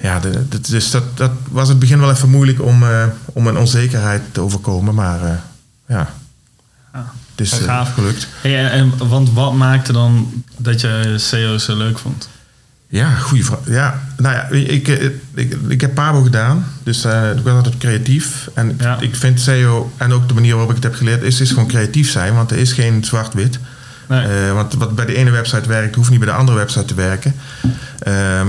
ja, 0.00 0.20
de, 0.20 0.48
de, 0.48 0.60
dus 0.60 0.90
dat, 0.90 1.16
dat 1.16 1.30
was 1.50 1.68
het 1.68 1.78
begin 1.78 2.00
wel 2.00 2.10
even 2.10 2.30
moeilijk 2.30 2.62
om, 2.62 2.82
uh, 2.82 3.04
om 3.24 3.46
een 3.46 3.58
onzekerheid 3.58 4.22
te 4.32 4.40
overkomen. 4.40 4.94
Maar 4.94 5.22
uh, 5.22 5.30
ja, 5.86 6.08
het 7.36 7.40
is 7.40 7.52
gelukt. 7.94 8.28
Hey, 8.40 8.70
en, 8.70 9.08
want 9.08 9.32
wat 9.32 9.54
maakte 9.54 9.92
dan 9.92 10.44
dat 10.56 10.80
je 10.80 11.14
SEO 11.16 11.58
zo 11.58 11.76
leuk 11.76 11.98
vond? 11.98 12.28
Ja, 12.88 13.10
goede 13.10 13.44
vraag. 13.44 13.58
Ja, 13.64 14.02
nou 14.16 14.34
ja, 14.34 14.48
ik, 14.48 14.88
ik, 14.88 15.12
ik, 15.34 15.56
ik 15.68 15.80
heb 15.80 15.94
Pabo 15.94 16.22
gedaan. 16.22 16.66
Dus 16.82 17.04
uh, 17.04 17.30
ik 17.36 17.42
ben 17.42 17.54
altijd 17.54 17.78
creatief. 17.78 18.48
En 18.54 18.76
ja. 18.80 19.00
ik 19.00 19.16
vind 19.16 19.40
SEO 19.40 19.92
en 19.96 20.12
ook 20.12 20.28
de 20.28 20.34
manier 20.34 20.52
waarop 20.52 20.70
ik 20.70 20.76
het 20.76 20.84
heb 20.84 20.94
geleerd... 20.94 21.22
is, 21.22 21.40
is 21.40 21.48
gewoon 21.48 21.66
creatief 21.68 22.10
zijn. 22.10 22.34
Want 22.34 22.50
er 22.50 22.56
is 22.56 22.72
geen 22.72 23.04
zwart-wit. 23.04 23.58
Nee. 24.08 24.46
Uh, 24.46 24.52
want 24.52 24.74
wat 24.74 24.94
bij 24.94 25.06
de 25.06 25.14
ene 25.14 25.30
website 25.30 25.68
werkt, 25.68 25.94
hoeft 25.94 26.10
niet 26.10 26.18
bij 26.18 26.28
de 26.28 26.34
andere 26.34 26.58
website 26.58 26.84
te 26.84 26.94
werken. 26.94 27.34
Uh, 28.06 28.40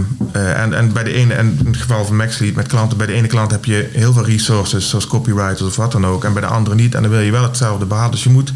en, 0.61 0.73
en 0.73 0.93
bij 0.93 1.03
de 1.03 1.13
ene, 1.13 1.33
en 1.33 1.57
in 1.59 1.65
het 1.65 1.77
geval 1.77 2.05
van 2.05 2.15
MaxLead 2.15 2.53
met 2.53 2.67
klanten, 2.67 2.97
bij 2.97 3.07
de 3.07 3.13
ene 3.13 3.27
klant 3.27 3.51
heb 3.51 3.65
je 3.65 3.89
heel 3.93 4.13
veel 4.13 4.25
resources, 4.25 4.89
zoals 4.89 5.07
copywriters 5.07 5.61
of 5.61 5.75
wat 5.75 5.91
dan 5.91 6.05
ook. 6.05 6.23
En 6.23 6.33
bij 6.33 6.41
de 6.41 6.47
andere 6.47 6.75
niet. 6.75 6.95
En 6.95 7.01
dan 7.01 7.11
wil 7.11 7.19
je 7.19 7.31
wel 7.31 7.43
hetzelfde 7.43 7.85
behalen. 7.85 8.11
Dus 8.11 8.23
je 8.23 8.29
moet 8.29 8.53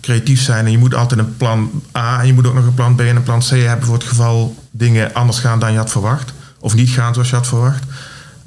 creatief 0.00 0.42
zijn 0.42 0.64
en 0.64 0.70
je 0.70 0.78
moet 0.78 0.94
altijd 0.94 1.20
een 1.20 1.36
plan 1.36 1.82
A 1.96 2.20
en 2.20 2.26
je 2.26 2.34
moet 2.34 2.46
ook 2.46 2.54
nog 2.54 2.66
een 2.66 2.74
plan 2.74 2.94
B 2.94 3.00
en 3.00 3.16
een 3.16 3.22
plan 3.22 3.40
C 3.40 3.48
hebben 3.48 3.86
voor 3.86 3.94
het 3.94 4.04
geval 4.04 4.63
dingen 4.76 5.14
anders 5.14 5.38
gaan 5.38 5.58
dan 5.58 5.72
je 5.72 5.78
had 5.78 5.90
verwacht. 5.90 6.32
Of 6.58 6.74
niet 6.74 6.88
gaan 6.88 7.14
zoals 7.14 7.30
je 7.30 7.36
had 7.36 7.46
verwacht. 7.46 7.84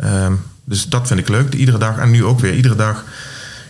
Um, 0.04 0.40
dus 0.64 0.90
dat 0.90 1.08
vind 1.08 1.20
ik 1.20 1.28
leuk. 1.28 1.54
Iedere 1.54 1.78
dag 1.78 1.98
en 1.98 2.12
nu 2.12 2.26
ook 2.26 2.40
weer. 2.40 2.54
Iedere 2.54 2.76
dag 2.76 3.04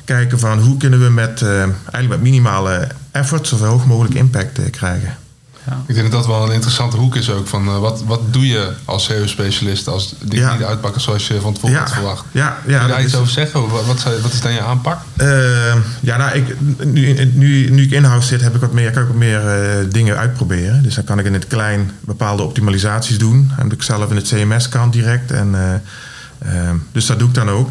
kijken 0.05 0.39
van 0.39 0.59
hoe 0.59 0.77
kunnen 0.77 0.99
we 0.99 1.09
met, 1.09 1.41
uh, 1.41 1.59
eigenlijk 1.59 2.09
met 2.09 2.21
minimale 2.21 2.87
effort 3.11 3.47
zoveel 3.47 3.67
hoog 3.67 3.85
mogelijk 3.85 4.15
impact 4.15 4.59
uh, 4.59 4.65
krijgen. 4.71 5.17
Ja. 5.67 5.81
Ik 5.85 5.95
denk 5.95 6.11
dat 6.11 6.23
dat 6.23 6.35
wel 6.35 6.45
een 6.47 6.53
interessante 6.53 6.97
hoek 6.97 7.15
is 7.15 7.29
ook. 7.29 7.47
Van, 7.47 7.67
uh, 7.67 7.79
wat, 7.79 8.03
wat 8.03 8.21
doe 8.31 8.47
je 8.47 8.73
als 8.85 9.03
SEO-specialist 9.03 9.87
als 9.87 10.15
dingen 10.23 10.45
ja. 10.45 10.53
niet 10.53 10.63
uitpakken 10.63 11.01
zoals 11.01 11.27
je 11.27 11.41
van 11.41 11.53
tevoren 11.53 11.75
ja. 11.75 11.81
had 11.81 11.91
verwacht? 11.91 12.25
Ja, 12.31 12.57
ja, 12.65 12.77
Kun 12.77 12.87
je 12.87 12.93
daar 12.93 13.03
iets 13.03 13.13
is... 13.13 13.19
over 13.19 13.31
zeggen? 13.31 13.69
Wat, 13.69 13.85
wat, 13.85 14.03
wat, 14.21 14.33
is 14.33 14.41
dan 14.41 14.53
je 14.53 14.61
aanpak? 14.61 15.01
Uh, 15.17 15.27
ja, 16.01 16.17
nou, 16.17 16.35
ik, 16.37 16.55
nu, 16.85 17.31
nu, 17.33 17.69
nu 17.69 17.83
ik 17.83 17.91
in-house 17.91 18.27
zit, 18.27 18.41
heb 18.41 18.55
ik 18.55 18.61
wat 18.61 18.73
meer, 18.73 18.91
kan 18.91 19.01
ik 19.01 19.07
wat 19.07 19.17
meer 19.17 19.41
uh, 19.41 19.91
dingen 19.91 20.17
uitproberen. 20.17 20.83
Dus 20.83 20.95
dan 20.95 21.03
kan 21.03 21.19
ik 21.19 21.25
in 21.25 21.33
het 21.33 21.47
klein 21.47 21.91
bepaalde 21.99 22.43
optimalisaties 22.43 23.17
doen. 23.17 23.51
En 23.57 23.71
ik 23.71 23.83
zelf 23.83 24.09
in 24.09 24.15
het 24.15 24.27
CMS 24.27 24.69
kan 24.69 24.91
direct. 24.91 25.31
En, 25.31 25.81
dus 26.91 27.05
dat 27.05 27.19
doe 27.19 27.27
ik 27.27 27.33
dan 27.33 27.49
ook. 27.49 27.69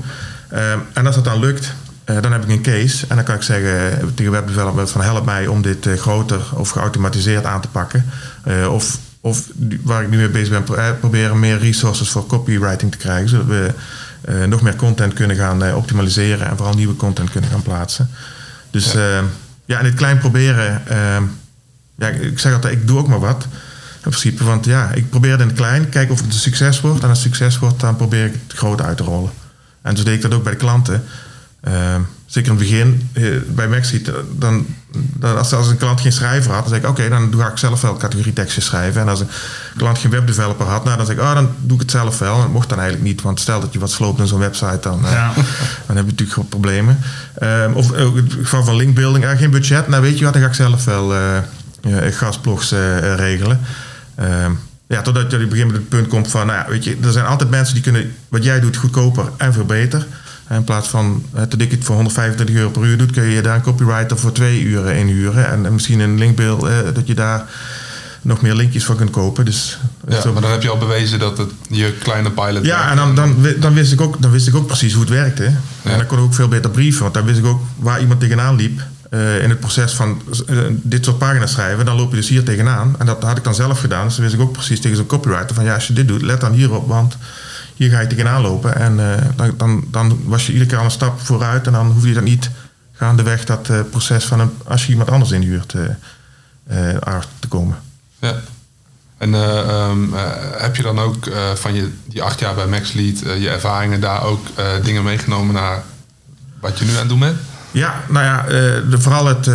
en 0.93 1.07
als 1.07 1.15
dat 1.15 1.25
dan 1.25 1.41
lukt, 1.41 1.75
uh, 2.07 2.21
dan 2.21 2.33
heb 2.33 2.43
ik 2.43 2.49
een 2.49 2.63
case 2.63 3.07
en 3.09 3.17
dan 3.17 3.25
kan 3.25 3.35
ik 3.35 3.43
zeggen 3.43 4.15
tegen 4.15 4.33
webdeveloper 4.33 4.89
van 4.89 5.01
help 5.01 5.25
mij 5.25 5.47
om 5.47 5.63
dit 5.63 5.87
uh, 5.87 5.95
groter 5.95 6.41
of 6.55 6.71
geautomatiseerd 6.71 7.45
aan 7.45 7.61
te 7.61 7.69
pakken. 7.69 8.05
Uh, 8.49 8.73
of, 8.73 8.99
of 9.21 9.43
waar 9.83 10.03
ik 10.03 10.11
nu 10.11 10.17
mee 10.17 10.29
bezig 10.29 10.65
ben, 10.65 10.99
proberen 10.99 11.39
meer 11.39 11.59
resources 11.59 12.09
voor 12.09 12.27
copywriting 12.27 12.91
te 12.91 12.99
krijgen. 12.99 13.29
Zodat 13.29 13.47
we 13.47 13.73
nog 14.47 14.61
meer 14.61 14.77
content 14.77 15.13
kunnen 15.13 15.37
gaan 15.37 15.75
optimaliseren 15.75 16.47
en 16.47 16.57
vooral 16.57 16.75
nieuwe 16.75 16.97
content 16.97 17.31
kunnen 17.31 17.51
gaan 17.51 17.63
plaatsen. 17.63 18.11
Dus 18.71 18.93
ja, 18.93 19.23
ja 19.65 19.79
in 19.79 19.85
het 19.85 19.95
klein 19.95 20.19
proberen. 20.19 20.83
ja, 21.97 22.09
ik 22.09 22.39
zeg 22.39 22.53
altijd, 22.53 22.73
ik 22.73 22.87
doe 22.87 22.99
ook 22.99 23.09
maar 23.09 23.21
wat. 23.21 23.47
In 24.07 24.13
principe, 24.13 24.45
want 24.45 24.65
ja, 24.65 24.91
ik 24.91 25.11
probeer 25.11 25.31
het 25.31 25.41
in 25.41 25.47
het 25.47 25.57
klein, 25.57 25.89
kijken 25.89 26.13
of 26.13 26.21
het 26.21 26.33
een 26.33 26.39
succes 26.39 26.81
wordt. 26.81 27.03
En 27.03 27.09
als 27.09 27.23
het 27.23 27.27
succes 27.27 27.59
wordt, 27.59 27.81
dan 27.81 27.97
probeer 27.97 28.25
ik 28.25 28.33
het 28.47 28.59
groot 28.59 28.83
uit 28.83 28.97
te 28.97 29.03
rollen. 29.03 29.31
En 29.83 29.97
zo 29.97 30.05
deed 30.05 30.15
ik 30.15 30.23
dat 30.23 30.35
ook 30.35 30.43
bij 30.43 30.53
de 30.53 30.59
klanten. 30.59 31.05
Uh, 31.69 31.95
zeker 32.27 32.53
in 32.53 32.59
het 32.59 32.69
begin, 32.69 33.09
uh, 33.13 33.41
bij 33.49 33.69
Maxit, 33.69 34.11
dan, 34.39 34.67
dan, 34.93 35.37
als, 35.37 35.53
als 35.53 35.69
een 35.69 35.77
klant 35.77 36.01
geen 36.01 36.13
schrijver 36.13 36.53
had, 36.53 36.61
dan 36.61 36.69
zeg 36.69 36.79
ik 36.79 36.89
oké, 36.89 37.03
okay, 37.05 37.19
dan 37.19 37.41
ga 37.41 37.51
ik 37.51 37.59
zelf 37.59 37.81
wel 37.81 37.97
categorie 37.97 38.33
tekstjes 38.33 38.65
schrijven. 38.65 39.01
En 39.01 39.09
als 39.09 39.21
een 39.21 39.29
klant 39.77 39.99
geen 39.99 40.11
webdeveloper 40.11 40.67
had, 40.67 40.85
nou, 40.85 40.97
dan 40.97 41.07
zeg 41.07 41.17
ik, 41.17 41.23
oh, 41.23 41.35
dan 41.35 41.51
doe 41.61 41.77
ik 41.77 41.83
het 41.83 41.91
zelf 41.91 42.19
wel. 42.19 42.35
En 42.35 42.41
dat 42.41 42.53
mocht 42.53 42.69
dan 42.69 42.79
eigenlijk 42.79 43.09
niet, 43.09 43.23
want 43.23 43.41
stel 43.41 43.61
dat 43.61 43.73
je 43.73 43.79
wat 43.79 43.91
sloopt 43.91 44.21
in 44.21 44.27
zo'n 44.27 44.39
website, 44.39 44.79
dan, 44.81 45.05
uh, 45.05 45.11
ja. 45.11 45.33
dan 45.87 45.97
heb 45.97 46.05
je 46.05 46.11
natuurlijk 46.11 46.33
gewoon 46.33 46.49
problemen. 46.49 46.99
Um, 47.43 47.73
of 47.73 47.93
in 47.93 48.17
het 48.17 48.33
geval 48.33 48.65
van 48.65 48.77
linkbuilding, 48.77 49.25
uh, 49.25 49.31
geen 49.31 49.51
budget, 49.51 49.89
nou 49.89 50.03
weet 50.03 50.19
je 50.19 50.25
wat, 50.25 50.33
dan 50.33 50.43
ga 50.43 50.49
ik 50.49 50.55
zelf 50.55 50.85
wel 50.85 51.13
gasplogs 52.11 52.71
regelen. 53.17 53.61
Um, 54.21 54.59
ja, 54.89 55.03
totdat 55.03 55.31
je 55.31 55.37
op 55.37 55.43
een 55.43 55.49
gegeven 55.49 55.67
moment 55.67 55.77
het 55.77 55.89
punt 55.89 56.09
komt 56.09 56.29
van, 56.31 56.47
nou 56.47 56.59
ja, 56.59 56.67
weet 56.69 56.85
je, 56.85 56.97
er 57.03 57.13
zijn 57.13 57.27
altijd 57.27 57.51
mensen 57.51 57.75
die 57.75 57.83
kunnen 57.83 58.13
wat 58.29 58.45
jij 58.45 58.61
doet 58.61 58.77
goedkoper 58.77 59.31
en 59.37 59.53
veel 59.53 59.65
beter. 59.65 60.07
In 60.51 60.65
plaats 60.65 60.89
van 60.89 61.23
uh, 61.35 61.41
dat 61.49 61.61
ik 61.61 61.71
het 61.71 61.85
voor 61.85 61.95
125 61.95 62.57
euro 62.57 62.71
per 62.71 62.85
uur 62.85 62.99
doet, 62.99 63.13
kun 63.13 63.25
je 63.25 63.43
daar 63.43 63.55
een 63.55 63.63
copywriter 63.63 64.19
voor 64.19 64.33
twee 64.33 64.63
uren 64.63 64.97
inhuren. 64.97 65.49
En, 65.49 65.67
en 65.67 65.73
misschien 65.73 66.01
een 66.01 66.19
linkbeeld, 66.19 66.65
uh, 66.65 66.71
dat 66.95 67.07
je 67.07 67.15
daar 67.15 67.47
nog 68.27 68.41
meer 68.41 68.55
linkjes 68.55 68.85
voor 68.85 68.97
kunt 68.97 69.11
kopen. 69.11 69.45
Dus, 69.45 69.79
ja, 70.09 70.21
zo... 70.21 70.33
maar 70.33 70.43
dan 70.43 70.51
heb 70.51 70.63
je 70.63 70.71
al 70.71 70.79
bewezen 70.79 71.19
dat 71.19 71.39
het 71.39 71.51
je 71.69 71.93
kleine 71.93 72.31
pilot 72.31 72.65
Ja, 72.65 72.91
en 72.91 72.97
dan, 72.97 73.15
dan, 73.15 73.37
dan, 73.59 73.75
wist 73.75 73.93
ik 73.93 74.01
ook, 74.01 74.23
dan 74.23 74.31
wist 74.31 74.47
ik 74.47 74.55
ook 74.55 74.67
precies 74.67 74.93
hoe 74.93 75.03
het 75.03 75.13
werkte. 75.13 75.43
Ja. 75.43 75.91
En 75.91 75.99
dan 75.99 76.07
kon 76.07 76.19
ik 76.19 76.25
ook 76.25 76.35
veel 76.35 76.49
beter 76.49 76.71
brieven. 76.71 77.03
Want 77.03 77.15
dan 77.15 77.25
wist 77.25 77.39
ik 77.39 77.45
ook 77.45 77.63
waar 77.77 78.01
iemand 78.01 78.21
tegenaan 78.21 78.57
liep. 78.57 78.81
Uh, 79.11 79.43
in 79.43 79.51
het 79.51 79.61
proces 79.61 79.93
van 79.93 80.23
uh, 80.51 80.59
dit 80.71 81.05
soort 81.05 81.19
pagina's 81.19 81.53
schrijven, 81.53 81.85
dan 81.85 81.97
loop 81.97 82.11
je 82.11 82.17
dus 82.17 82.29
hier 82.29 82.45
tegenaan. 82.45 82.95
En 82.99 83.07
dat 83.07 83.23
had 83.23 83.37
ik 83.37 83.45
dan 83.45 83.55
zelf 83.55 83.81
gedaan. 83.81 84.05
Dus 84.05 84.15
dan 84.15 84.25
wist 84.25 84.37
ik 84.37 84.41
ook 84.41 84.53
precies 84.53 84.81
tegen 84.81 84.97
zo'n 84.97 85.07
copywriter 85.07 85.55
van 85.55 85.65
ja, 85.65 85.75
als 85.75 85.87
je 85.87 85.93
dit 85.93 86.09
doet, 86.09 86.23
let 86.23 86.41
dan 86.41 86.53
hierop, 86.53 86.89
want 86.89 87.17
hier 87.77 87.91
ga 87.91 88.01
je 88.01 88.07
tegenaan 88.07 88.43
lopen. 88.43 88.77
En 88.77 88.99
uh, 88.99 89.15
dan, 89.37 89.55
dan, 89.57 89.85
dan, 89.91 90.21
was 90.25 90.47
je 90.47 90.53
iedere 90.53 90.71
keer 90.71 90.79
al 90.79 90.85
een 90.85 90.91
stap 90.91 91.21
vooruit 91.21 91.67
en 91.67 91.73
dan 91.73 91.91
hoef 91.91 92.05
je 92.05 92.15
dan 92.15 92.25
niet 92.25 92.51
gaandeweg 92.93 93.45
dat 93.45 93.91
proces 93.91 94.25
van 94.25 94.41
een, 94.41 94.51
als 94.65 94.85
je 94.85 94.91
iemand 94.91 95.11
anders 95.11 95.31
inhuurt 95.31 95.69
te 95.69 97.49
komen. 97.49 97.77
Ja. 98.19 98.35
En 99.19 99.35
um, 99.35 100.13
heb 100.57 100.77
je 100.77 100.83
dan 100.83 100.99
ook 100.99 101.31
van 101.55 101.75
je, 101.75 101.91
die 102.05 102.23
acht 102.23 102.41
jaar 102.41 102.55
bij 102.55 102.67
MaxLead, 102.67 103.19
je 103.19 103.51
ervaringen 103.51 104.01
daar 104.01 104.23
ook 104.23 104.47
dingen 104.83 105.05
meegenomen 105.05 105.55
naar 105.55 105.83
wat 106.61 106.79
je 106.79 106.85
nu 106.85 106.91
aan 106.91 106.99
het 106.99 107.09
doen 107.09 107.19
bent? 107.19 107.39
Ja, 107.71 108.03
nou 108.09 108.25
ja, 108.25 108.43
de, 108.91 109.01
vooral 109.01 109.27
het. 109.27 109.51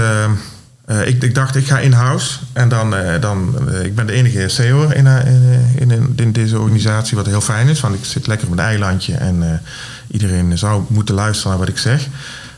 Uh, 0.91 1.07
ik, 1.07 1.23
ik, 1.23 1.35
dacht, 1.35 1.55
ik 1.55 1.67
ga 1.67 1.79
in-house. 1.79 2.39
En 2.53 2.69
dan, 2.69 2.93
uh, 2.93 3.21
dan 3.21 3.69
ik 3.83 3.95
ben 3.95 4.07
de 4.07 4.13
enige 4.13 4.47
CEO 4.47 4.89
in, 4.89 5.05
in, 5.05 5.91
in, 5.91 6.13
in, 6.15 6.31
deze 6.31 6.59
organisatie, 6.59 7.17
wat 7.17 7.25
heel 7.25 7.41
fijn 7.41 7.67
is. 7.67 7.79
Want 7.79 7.95
ik 7.95 8.05
zit 8.05 8.27
lekker 8.27 8.47
op 8.47 8.53
een 8.53 8.59
eilandje 8.59 9.13
en 9.13 9.61
iedereen 10.07 10.57
zou 10.57 10.83
moeten 10.87 11.15
luisteren 11.15 11.49
naar 11.49 11.59
wat 11.59 11.69
ik 11.69 11.77
zeg. 11.77 12.07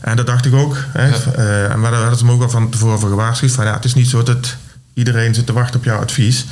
En 0.01 0.15
dat 0.15 0.27
dacht 0.27 0.45
ik 0.45 0.53
ook. 0.53 0.77
Hè. 0.87 1.07
Ja. 1.07 1.75
maar 1.75 1.91
daar 1.91 1.99
hadden 1.99 2.19
ze 2.19 2.25
me 2.25 2.31
ook 2.31 2.41
al 2.41 2.49
van 2.49 2.69
tevoren 2.69 2.99
voor 2.99 3.09
gewaarschuwd. 3.09 3.51
Van, 3.51 3.65
ja, 3.65 3.73
het 3.73 3.85
is 3.85 3.93
niet 3.93 4.07
zo 4.07 4.23
dat 4.23 4.55
iedereen 4.93 5.33
zit 5.33 5.45
te 5.45 5.53
wachten 5.53 5.79
op 5.79 5.85
jouw 5.85 5.99
advies. 5.99 6.45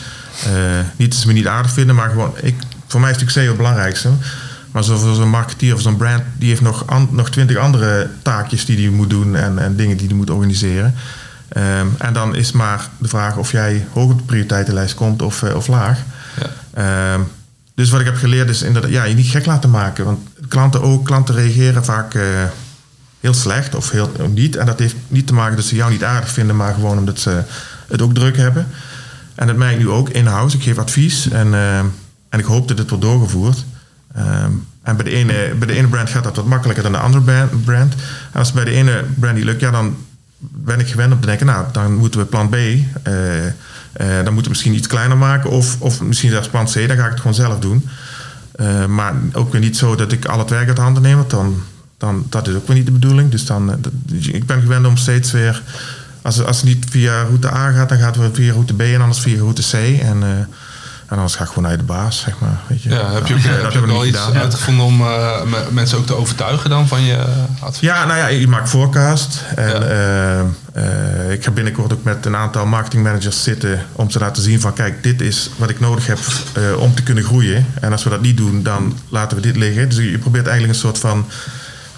niet 0.96 1.12
dat 1.12 1.20
ze 1.20 1.28
me 1.28 1.34
niet 1.34 1.48
aardig 1.48 1.72
vinden, 1.72 1.96
maar 1.96 2.10
gewoon, 2.10 2.34
ik, 2.42 2.56
voor 2.88 3.00
mij 3.00 3.12
is 3.12 3.18
natuurlijk 3.18 3.32
CEO 3.32 3.48
het 3.48 3.58
belangrijkste. 3.58 4.10
Maar 4.72 4.84
zo'n 4.84 5.30
marketeer 5.30 5.74
of 5.74 5.82
zo'n 5.82 5.98
brand, 5.98 6.24
die 6.38 6.50
heeft 6.50 6.62
nog, 6.62 6.88
an, 6.88 7.10
nog 7.12 7.30
twintig 7.30 7.58
andere 7.58 8.10
taakjes 8.22 8.66
die 8.66 8.78
hij 8.78 8.90
moet 8.90 9.10
doen 9.10 9.36
en, 9.36 9.60
en 9.60 9.76
dingen 9.76 9.98
die 9.98 10.08
hij 10.08 10.16
moet 10.16 10.30
organiseren. 10.30 10.96
Um, 11.58 11.96
en 11.98 12.13
dan 12.13 12.36
is 12.36 12.51
maar 12.51 12.89
de 12.98 13.08
vraag 13.08 13.38
of 13.38 13.51
jij 13.51 13.86
hoog 13.93 14.12
op 14.12 14.17
de 14.17 14.24
prioriteitenlijst 14.24 14.96
komt 14.96 15.22
of, 15.22 15.41
uh, 15.41 15.55
of 15.55 15.67
laag. 15.67 16.00
Ja. 16.75 17.13
Um, 17.13 17.27
dus 17.75 17.89
wat 17.89 18.00
ik 18.00 18.05
heb 18.05 18.15
geleerd 18.15 18.50
is 18.50 18.62
inderdaad, 18.62 18.91
ja, 18.91 19.03
je 19.03 19.15
niet 19.15 19.27
gek 19.27 19.46
laten 19.46 19.70
maken. 19.70 20.05
Want 20.05 20.20
klanten 20.48 20.81
ook, 20.81 21.05
klanten 21.05 21.36
reageren 21.36 21.86
vaak 21.86 22.13
uh, 22.13 22.24
heel 23.20 23.34
slecht 23.34 23.75
of 23.75 23.91
heel 23.91 24.12
of 24.20 24.27
niet. 24.27 24.55
En 24.55 24.65
dat 24.65 24.79
heeft 24.79 24.96
niet 25.08 25.27
te 25.27 25.34
maken 25.34 25.55
dat 25.55 25.65
ze 25.65 25.75
jou 25.75 25.91
niet 25.91 26.03
aardig 26.03 26.29
vinden, 26.29 26.55
maar 26.55 26.74
gewoon 26.74 26.98
omdat 26.98 27.20
ze 27.20 27.43
het 27.88 28.01
ook 28.01 28.13
druk 28.13 28.38
hebben. 28.38 28.67
En 29.36 29.48
dat 29.48 29.55
merk 29.55 29.72
ik 29.72 29.79
nu 29.79 29.89
ook 29.89 30.10
in-house. 30.10 30.58
Ik 30.58 30.63
geef 30.63 30.77
advies 30.77 31.29
en, 31.29 31.48
uh, 31.48 31.77
en 32.29 32.39
ik 32.39 32.46
hoop 32.46 32.67
dat 32.67 32.77
het 32.77 32.89
wordt 32.89 33.03
doorgevoerd. 33.03 33.65
Um, 34.17 34.67
en 34.84 34.96
bij 34.96 35.05
de, 35.05 35.12
ene, 35.12 35.53
bij 35.60 35.67
de 35.67 35.74
ene 35.74 35.88
brand 35.88 36.10
gaat 36.10 36.24
dat 36.24 36.36
wat 36.36 36.46
makkelijker 36.46 36.84
dan 36.84 36.91
de 36.91 36.98
andere 36.98 37.48
brand. 37.63 37.93
En 38.31 38.39
als 38.39 38.51
bij 38.51 38.65
de 38.65 38.72
ene 38.72 39.03
brand 39.20 39.36
niet 39.36 39.43
lukt, 39.43 39.62
ja, 39.62 39.72
dan 39.72 39.96
ben 40.42 40.80
ik 40.80 40.88
gewend 40.88 41.14
om 41.14 41.20
te 41.20 41.26
denken, 41.26 41.46
nou, 41.46 41.66
dan 41.72 41.96
moeten 41.96 42.20
we 42.20 42.26
plan 42.26 42.50
B. 42.50 42.56
Uh, 42.56 42.86
uh, 43.46 43.52
dan 43.98 44.24
moeten 44.24 44.44
we 44.44 44.50
misschien 44.50 44.74
iets 44.74 44.88
kleiner 44.88 45.18
maken. 45.18 45.50
Of, 45.50 45.76
of 45.80 46.02
misschien 46.02 46.30
zelfs 46.30 46.50
plan 46.50 46.66
C, 46.66 46.74
dan 46.74 46.98
ga 46.98 47.04
ik 47.04 47.12
het 47.12 47.20
gewoon 47.20 47.34
zelf 47.34 47.60
doen. 47.60 47.90
Uh, 48.56 48.86
maar 48.86 49.14
ook 49.34 49.52
weer 49.52 49.62
niet 49.62 49.78
zo 49.78 49.96
dat 49.96 50.12
ik 50.12 50.26
al 50.26 50.40
het 50.40 50.50
werk 50.50 50.68
uit 50.68 50.78
handen 50.78 51.04
neem. 51.04 51.16
Want 51.16 51.30
dan, 51.30 51.64
dan, 51.98 52.26
dat 52.30 52.48
is 52.48 52.56
ook 52.56 52.68
weer 52.68 52.76
niet 52.76 52.86
de 52.86 52.92
bedoeling. 52.92 53.32
Dus 53.32 53.46
dan, 53.46 53.68
dat, 53.68 53.92
ik 54.22 54.46
ben 54.46 54.62
gewend 54.62 54.86
om 54.86 54.98
steeds 54.98 55.32
weer... 55.32 55.62
Als, 56.22 56.44
als 56.44 56.58
het 56.58 56.66
niet 56.66 56.86
via 56.90 57.22
route 57.22 57.54
A 57.54 57.72
gaat, 57.72 57.90
dan 57.90 57.98
gaat 57.98 58.16
het 58.16 58.36
via 58.36 58.52
route 58.52 58.74
B 58.74 58.82
en 58.82 59.02
anders 59.02 59.20
via 59.20 59.38
route 59.38 59.62
C. 59.62 60.02
En 60.02 60.48
en 61.12 61.18
anders 61.18 61.36
ga 61.36 61.44
ik 61.44 61.50
gewoon 61.50 61.63
naar 61.63 61.77
de 61.77 61.84
baas, 61.84 62.20
zeg 62.20 62.39
maar. 62.39 62.60
Weet 62.68 62.84
je. 62.84 62.89
Ja, 62.89 63.12
heb 63.12 63.27
je 63.27 63.34
ook, 63.34 63.39
ja, 63.39 63.50
heb 63.50 63.72
je 63.72 63.80
ook 63.80 63.89
al 63.89 64.06
iets 64.06 64.20
gedaan. 64.20 64.41
uitgevonden 64.41 64.86
om 64.86 65.01
uh, 65.01 65.41
mensen 65.72 65.98
ook 65.98 66.06
te 66.06 66.15
overtuigen 66.15 66.70
dan 66.70 66.88
van 66.88 67.03
je 67.03 67.18
advies? 67.60 67.89
Ja, 67.89 68.06
nou 68.06 68.20
ja, 68.20 68.27
je 68.27 68.48
maakt 68.48 68.70
forecast. 68.70 69.44
En 69.56 69.70
ja. 69.70 70.41
uh, 70.75 70.84
uh, 70.84 71.32
ik 71.32 71.44
ga 71.44 71.51
binnenkort 71.51 71.94
ook 71.94 72.03
met 72.03 72.25
een 72.25 72.36
aantal 72.36 72.65
marketingmanagers 72.65 73.44
zitten 73.44 73.86
om 73.91 74.08
te 74.08 74.20
laten 74.20 74.44
zien 74.44 74.62
van 74.62 74.74
kijk, 74.74 75.03
dit 75.03 75.22
is 75.22 75.50
wat 75.56 75.70
ik 75.70 75.80
nodig 75.80 76.08
heb 76.08 76.20
om 76.77 76.96
te 76.96 77.03
kunnen 77.03 77.24
groeien. 77.24 77.65
En 77.82 77.91
als 77.91 78.03
we 78.03 78.10
dat 78.10 78.22
niet 78.22 78.38
doen, 78.38 78.63
dan 78.63 78.98
laten 79.10 79.38
we 79.38 79.44
dit 79.44 79.56
liggen. 79.56 79.89
Dus 79.89 79.98
je 79.98 80.18
probeert 80.18 80.48
eigenlijk 80.48 80.74
een 80.74 80.84
soort 80.86 81.00
van 81.00 81.25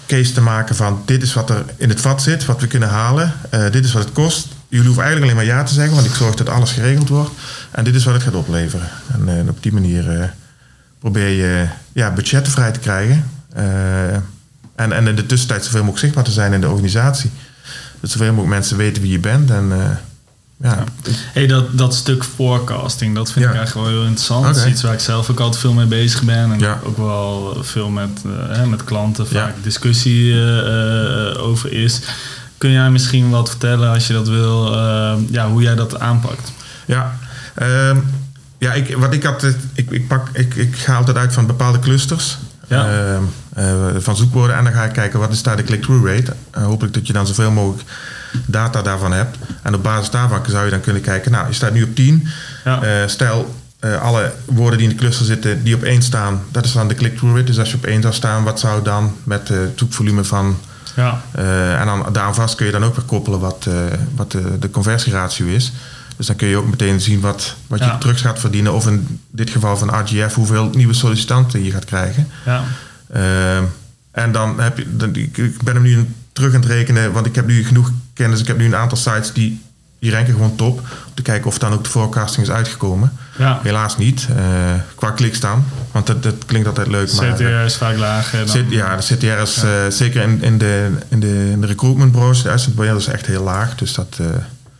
case 0.06 0.32
te 0.32 0.40
maken 0.40 0.76
van 0.76 1.02
dit 1.04 1.22
is 1.22 1.34
wat 1.34 1.50
er 1.50 1.64
in 1.76 1.88
het 1.88 2.00
vat 2.00 2.22
zit, 2.22 2.44
wat 2.44 2.60
we 2.60 2.66
kunnen 2.66 2.88
halen. 2.88 3.32
dit 3.70 3.84
is 3.84 3.92
wat 3.92 4.04
het 4.04 4.12
kost 4.12 4.53
jullie 4.74 4.88
hoeven 4.88 5.04
eigenlijk 5.04 5.32
alleen 5.32 5.46
maar 5.46 5.56
ja 5.56 5.64
te 5.64 5.74
zeggen, 5.74 5.94
want 5.94 6.06
ik 6.06 6.14
zorg 6.14 6.34
dat 6.34 6.48
alles 6.48 6.72
geregeld 6.72 7.08
wordt. 7.08 7.30
En 7.70 7.84
dit 7.84 7.94
is 7.94 8.04
wat 8.04 8.14
het 8.14 8.22
gaat 8.22 8.34
opleveren. 8.34 8.88
En, 9.12 9.28
en 9.28 9.48
op 9.48 9.62
die 9.62 9.72
manier 9.72 10.18
uh, 10.18 10.24
probeer 10.98 11.28
je 11.28 11.66
ja, 11.92 12.10
budgetten 12.10 12.52
vrij 12.52 12.72
te 12.72 12.78
krijgen. 12.78 13.30
Uh, 13.56 14.14
en, 14.74 14.92
en 14.92 15.06
in 15.06 15.16
de 15.16 15.26
tussentijd 15.26 15.64
zoveel 15.64 15.78
mogelijk 15.78 16.00
zichtbaar 16.00 16.24
te 16.24 16.30
zijn 16.30 16.52
in 16.52 16.60
de 16.60 16.68
organisatie. 16.68 17.30
Dat 18.00 18.10
zoveel 18.10 18.26
mogelijk 18.26 18.54
mensen 18.54 18.76
weten 18.76 19.02
wie 19.02 19.10
je 19.10 19.18
bent. 19.18 19.50
En, 19.50 19.72
ja. 20.56 20.84
Hey, 21.32 21.46
dat, 21.46 21.78
dat 21.78 21.94
stuk 21.94 22.24
forecasting, 22.24 23.14
dat 23.14 23.32
vind 23.32 23.44
ja. 23.44 23.50
ik 23.50 23.56
eigenlijk 23.56 23.86
wel 23.86 23.96
heel 23.96 24.06
interessant. 24.06 24.44
Dat 24.44 24.56
is 24.56 24.66
iets 24.66 24.82
waar 24.82 24.92
ik 24.92 25.00
zelf 25.00 25.30
ook 25.30 25.40
altijd 25.40 25.60
veel 25.60 25.72
mee 25.72 25.86
bezig 25.86 26.22
ben. 26.22 26.52
En 26.52 26.58
ja. 26.58 26.80
ook 26.84 26.96
wel 26.96 27.56
veel 27.60 27.88
met, 27.88 28.22
met 28.68 28.84
klanten 28.84 29.26
vaak 29.26 29.54
discussie 29.62 30.34
over 31.38 31.72
is. 31.72 32.00
Kun 32.64 32.72
jij 32.72 32.90
misschien 32.90 33.30
wat 33.30 33.48
vertellen, 33.48 33.92
als 33.92 34.06
je 34.06 34.12
dat 34.12 34.28
wil, 34.28 34.74
uh, 34.74 35.12
ja, 35.30 35.48
hoe 35.48 35.62
jij 35.62 35.74
dat 35.74 36.00
aanpakt? 36.00 36.52
Ja, 36.84 37.18
uh, 37.62 37.96
ja 38.58 38.72
ik, 38.72 38.96
wat 38.96 39.12
ik 39.12 39.22
had, 39.22 39.42
ik, 39.74 39.90
ik, 39.90 40.08
pak, 40.08 40.28
ik, 40.32 40.54
ik 40.54 40.76
ga 40.76 40.96
altijd 40.96 41.16
uit 41.16 41.32
van 41.32 41.46
bepaalde 41.46 41.78
clusters. 41.78 42.38
Ja. 42.66 43.10
Uh, 43.56 43.96
van 43.98 44.16
zoekwoorden 44.16 44.56
en 44.56 44.64
dan 44.64 44.72
ga 44.72 44.84
ik 44.84 44.92
kijken 44.92 45.18
wat 45.18 45.32
is 45.32 45.42
daar 45.42 45.56
de 45.56 45.62
click-through 45.62 46.06
rate. 46.06 46.32
hopelijk 46.50 46.94
dat 46.94 47.06
je 47.06 47.12
dan 47.12 47.26
zoveel 47.26 47.50
mogelijk 47.50 47.88
data 48.46 48.82
daarvan 48.82 49.12
hebt. 49.12 49.38
En 49.62 49.74
op 49.74 49.82
basis 49.82 50.10
daarvan 50.10 50.40
zou 50.48 50.64
je 50.64 50.70
dan 50.70 50.80
kunnen 50.80 51.02
kijken, 51.02 51.30
nou, 51.30 51.46
je 51.46 51.54
staat 51.54 51.72
nu 51.72 51.82
op 51.82 51.94
10. 51.94 52.28
Ja. 52.64 53.08
stel, 53.08 53.54
alle 54.00 54.32
woorden 54.44 54.78
die 54.78 54.88
in 54.88 54.94
de 54.94 55.00
cluster 55.00 55.26
zitten, 55.26 55.62
die 55.62 55.74
op 55.74 55.82
1 55.82 56.02
staan, 56.02 56.42
dat 56.50 56.64
is 56.64 56.72
dan 56.72 56.88
de 56.88 56.94
click-through 56.94 57.36
rate. 57.36 57.46
Dus 57.46 57.58
als 57.58 57.70
je 57.70 57.76
op 57.76 57.84
1 57.84 58.02
zou 58.02 58.14
staan, 58.14 58.44
wat 58.44 58.60
zou 58.60 58.82
dan 58.82 59.16
met 59.24 59.48
het 59.48 59.72
zoekvolume 59.78 60.24
van 60.24 60.56
ja. 60.96 61.22
Uh, 61.38 61.80
en 61.80 61.86
dan 61.86 62.06
daaraan 62.12 62.34
vast 62.34 62.54
kun 62.54 62.66
je 62.66 62.72
dan 62.72 62.84
ook 62.84 62.96
weer 62.96 63.04
koppelen 63.04 63.40
wat, 63.40 63.66
uh, 63.68 63.74
wat 64.14 64.30
de, 64.30 64.58
de, 64.58 64.70
conversieratio 64.70 65.46
is. 65.46 65.72
Dus 66.16 66.26
dan 66.26 66.36
kun 66.36 66.48
je 66.48 66.56
ook 66.56 66.70
meteen 66.70 67.00
zien 67.00 67.20
wat, 67.20 67.56
wat 67.66 67.78
je 67.78 67.98
terug 67.98 68.20
gaat 68.20 68.38
verdienen. 68.38 68.72
Of 68.72 68.86
in 68.86 69.20
dit 69.30 69.50
geval 69.50 69.76
van 69.76 70.00
RGF, 70.00 70.34
hoeveel 70.34 70.70
nieuwe 70.72 70.94
sollicitanten 70.94 71.64
je 71.64 71.70
gaat 71.70 71.84
krijgen. 71.84 72.28
Ja. 72.44 72.62
Uh, 73.14 73.56
en 74.10 74.32
dan 74.32 74.60
heb 74.60 74.78
je, 74.78 74.96
dan, 74.96 75.14
ik 75.14 75.62
ben 75.62 75.74
hem 75.74 75.82
nu 75.82 76.08
terug 76.32 76.54
aan 76.54 76.60
het 76.60 76.70
rekenen, 76.70 77.12
want 77.12 77.26
ik 77.26 77.34
heb 77.34 77.46
nu 77.46 77.64
genoeg 77.64 77.90
kennis. 78.12 78.40
Ik 78.40 78.46
heb 78.46 78.58
nu 78.58 78.64
een 78.64 78.76
aantal 78.76 78.98
sites 78.98 79.32
die 79.32 79.62
die 80.04 80.12
ranken 80.12 80.32
gewoon 80.32 80.56
top. 80.56 80.78
Om 80.78 81.14
te 81.14 81.22
kijken 81.22 81.46
of 81.46 81.58
dan 81.58 81.72
ook 81.72 81.84
de 81.84 81.90
forecasting 81.90 82.46
is 82.46 82.52
uitgekomen. 82.52 83.12
Ja. 83.36 83.60
Helaas 83.62 83.96
niet. 83.96 84.28
Uh, 84.30 84.36
qua 84.94 85.10
klik 85.10 85.34
staan. 85.34 85.64
Want 85.92 86.06
dat, 86.06 86.22
dat 86.22 86.34
klinkt 86.46 86.66
altijd 86.66 86.86
leuk. 86.86 87.08
CTR 87.08 87.22
maar, 87.22 87.40
eh, 87.40 87.64
is 87.64 87.76
vaak. 87.76 87.96
Dan... 87.96 88.64
ja, 88.68 88.96
de 88.96 89.02
CTR 89.02 89.26
is 89.26 89.54
ja. 89.54 89.84
uh, 89.84 89.90
zeker 89.90 90.22
in, 90.22 90.42
in, 90.42 90.58
de, 90.58 90.90
in, 91.08 91.20
de, 91.20 91.48
in 91.50 91.60
de 91.60 91.66
recruitment 91.66 92.12
branche, 92.12 92.42
de 92.42 92.48
uitzendbureau 92.48 92.98
is 92.98 93.06
echt 93.06 93.26
heel 93.26 93.42
laag. 93.42 93.74
Dus 93.74 93.94
dat, 93.94 94.18
uh, 94.20 94.26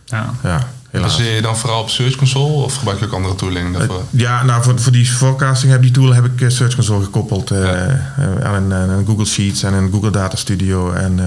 ja. 0.04 0.30
ja. 0.42 0.66
Helaas. 0.90 1.16
Baseer 1.16 1.34
je 1.34 1.42
dan 1.42 1.56
vooral 1.56 1.80
op 1.80 1.90
Search 1.90 2.16
Console 2.16 2.64
of 2.64 2.76
gebruik 2.76 2.98
je 2.98 3.04
ook 3.04 3.12
andere 3.12 3.34
tooling? 3.34 3.76
Daarvoor? 3.76 4.02
ja, 4.10 4.44
nou 4.44 4.62
voor, 4.62 4.80
voor 4.80 4.92
die 4.92 5.06
forecasting 5.06 5.72
heb 5.72 5.82
die 5.82 5.90
tool 5.90 6.14
heb 6.14 6.24
ik 6.24 6.50
Search 6.50 6.74
Console 6.74 7.04
gekoppeld 7.04 7.48
ja. 7.48 8.00
aan 8.42 8.54
een, 8.54 8.70
een, 8.70 9.06
Google 9.06 9.24
Sheets 9.24 9.62
en 9.62 9.72
een 9.72 9.90
Google 9.92 10.10
Data 10.10 10.36
Studio 10.36 10.92
en 10.92 11.20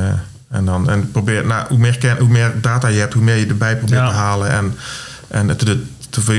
en, 0.50 0.66
dan, 0.66 0.90
en 0.90 1.12
probeer, 1.12 1.46
nou, 1.46 1.68
hoe, 1.68 1.78
meer 1.78 1.98
ken, 1.98 2.18
hoe 2.18 2.28
meer 2.28 2.54
data 2.62 2.88
je 2.88 3.00
hebt, 3.00 3.14
hoe 3.14 3.24
meer 3.24 3.36
je 3.36 3.46
erbij 3.46 3.78
probeert 3.78 4.08
te 4.08 4.14
halen. 4.14 4.52
En, 4.52 4.78
en 5.28 5.48
het 5.48 5.62
er 5.62 5.78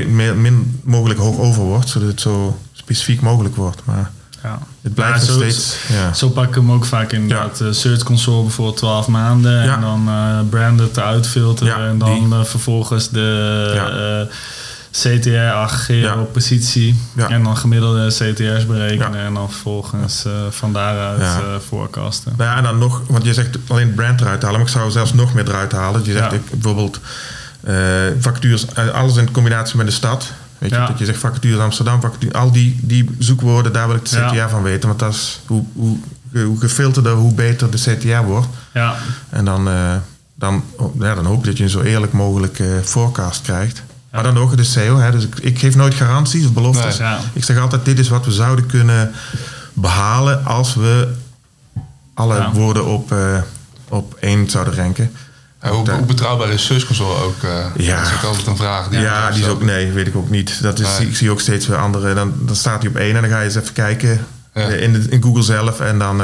meer, 0.07 0.35
min 0.35 0.79
mogelijk 0.83 1.19
hoog 1.19 1.37
over 1.37 1.63
wordt, 1.63 1.89
zodat 1.89 2.07
het 2.07 2.21
zo 2.21 2.57
specifiek 2.71 3.21
mogelijk 3.21 3.55
wordt. 3.55 3.81
Maar 3.85 4.11
ja. 4.43 4.59
het 4.81 4.93
blijft 4.93 5.25
ja, 5.25 5.33
zo, 5.33 5.39
steeds. 5.39 5.75
Ja. 5.87 6.13
Zo 6.13 6.29
pak 6.29 6.47
ik 6.47 6.55
hem 6.55 6.71
ook 6.71 6.85
vaak 6.85 7.11
in 7.11 7.27
ja. 7.27 7.41
dat 7.41 7.61
uh, 7.61 7.71
Search 7.71 8.03
Console 8.03 8.41
bijvoorbeeld 8.41 8.77
12 8.77 9.07
maanden. 9.07 9.61
En 9.61 9.81
dan 9.81 10.07
uh, 10.07 10.39
branded 10.49 10.93
te 10.93 11.03
uitfilteren. 11.03 11.87
en 11.87 11.97
dan 11.97 12.33
uh, 12.33 12.43
vervolgens 12.43 13.09
de 13.09 14.27
CTR 14.91 15.51
aggregeren 15.53 16.19
op 16.19 16.33
positie. 16.33 16.99
En 17.15 17.43
dan 17.43 17.57
gemiddelde 17.57 18.07
CTR's 18.07 18.65
berekenen. 18.65 19.19
En 19.19 19.33
dan 19.33 19.51
vervolgens 19.51 20.25
van 20.49 20.73
daaruit 20.73 21.21
ja. 21.21 21.59
forecasten. 21.67 22.33
Nou 22.37 22.49
ja, 22.49 22.57
en 22.57 22.63
dan 22.63 22.77
nog, 22.77 23.01
want 23.07 23.23
je 23.23 23.33
zegt 23.33 23.57
alleen 23.67 23.93
brand 23.93 24.21
eruit 24.21 24.41
halen. 24.41 24.59
Maar 24.59 24.67
ik 24.67 24.73
zou 24.75 24.91
zelfs 24.91 25.13
nog 25.13 25.33
meer 25.33 25.47
eruit 25.47 25.71
halen. 25.71 26.03
Je 26.03 26.11
zegt 26.11 26.33
ik, 26.33 26.49
bijvoorbeeld 26.49 26.99
vacatures, 28.19 28.75
alles 28.75 29.15
in 29.15 29.31
combinatie 29.31 29.77
met 29.77 29.85
de 29.85 29.91
stad. 29.91 30.31
Weet 30.57 30.69
je, 30.69 30.77
dat 30.77 30.99
je 30.99 31.05
zegt 31.05 31.19
vacatures 31.19 31.59
Amsterdam, 31.59 32.01
vacatures, 32.01 32.33
al 32.33 32.51
die, 32.51 32.79
die 32.81 33.09
zoekwoorden, 33.19 33.73
daar 33.73 33.87
wil 33.87 33.95
ik 33.95 34.09
de 34.09 34.25
CTR 34.25 34.49
van 34.49 34.63
weten. 34.63 34.87
Want 34.87 34.99
dat 34.99 35.13
is 35.13 35.39
hoe, 35.45 35.63
hoe 35.73 35.97
hoe 36.31 36.59
gefilterder, 36.59 37.13
hoe 37.13 37.33
beter 37.33 37.71
de 37.71 37.77
CTR 37.77 38.25
wordt. 38.25 38.47
Ja. 38.73 38.95
En 39.29 39.45
dan, 39.45 39.69
dan, 40.35 40.63
ja, 40.99 41.15
dan 41.15 41.25
hoop 41.25 41.37
ik 41.37 41.45
dat 41.45 41.57
je 41.57 41.63
een 41.63 41.69
zo 41.69 41.81
eerlijk 41.81 42.13
mogelijk 42.13 42.63
forecast 42.83 43.41
krijgt. 43.41 43.83
Maar 44.11 44.23
dan 44.23 44.37
ook 44.37 44.57
de 44.57 44.63
SEO. 44.63 44.97
Hè, 44.97 45.11
dus 45.11 45.23
ik, 45.23 45.39
ik, 45.39 45.59
geef 45.59 45.75
nooit 45.75 45.93
garanties 45.93 46.45
of 46.45 46.53
beloftes. 46.53 46.99
Ik 47.33 47.43
zeg 47.43 47.57
altijd, 47.57 47.85
dit 47.85 47.99
is 47.99 48.09
wat 48.09 48.25
we 48.25 48.31
zouden 48.31 48.65
kunnen 48.65 49.11
behalen 49.73 50.45
als 50.45 50.75
we 50.75 51.13
alle 52.13 52.49
woorden 52.53 52.85
op, 52.85 53.11
uh, 53.11 53.41
op 53.89 54.13
één 54.19 54.49
zouden 54.49 54.73
ranken. 55.59 55.93
hoe, 55.93 55.97
hoe, 55.97 56.05
betrouwbaar 56.05 56.49
is 56.49 56.65
Search 56.65 56.85
Console 56.85 57.23
ook? 57.23 57.43
Uh, 57.43 57.65
ja. 57.75 57.95
Dat 57.95 58.07
is 58.07 58.13
ook 58.13 58.23
altijd 58.23 58.47
een 58.47 58.57
vraag. 58.57 58.87
Die 58.87 58.99
ja, 58.99 59.31
die 59.31 59.43
is 59.43 59.47
ook, 59.47 59.63
nee, 59.63 59.91
weet 59.91 60.07
ik 60.07 60.15
ook 60.15 60.29
niet. 60.29 60.61
Dat 60.61 60.79
is, 60.79 60.99
Ik 60.99 61.15
zie 61.15 61.31
ook 61.31 61.39
steeds 61.39 61.67
weer 61.67 61.77
andere. 61.77 62.13
Dan, 62.13 62.33
dan 62.39 62.55
staat 62.55 62.81
hij 62.81 62.91
op 62.91 62.97
één 62.97 63.15
en 63.15 63.21
dan 63.21 63.31
ga 63.31 63.39
je 63.39 63.45
eens 63.45 63.55
even 63.55 63.73
kijken 63.73 64.25
eh, 64.51 64.81
in, 64.81 65.11
in 65.11 65.23
Google 65.23 65.43
zelf. 65.43 65.79
En 65.79 65.99
dan 65.99 66.21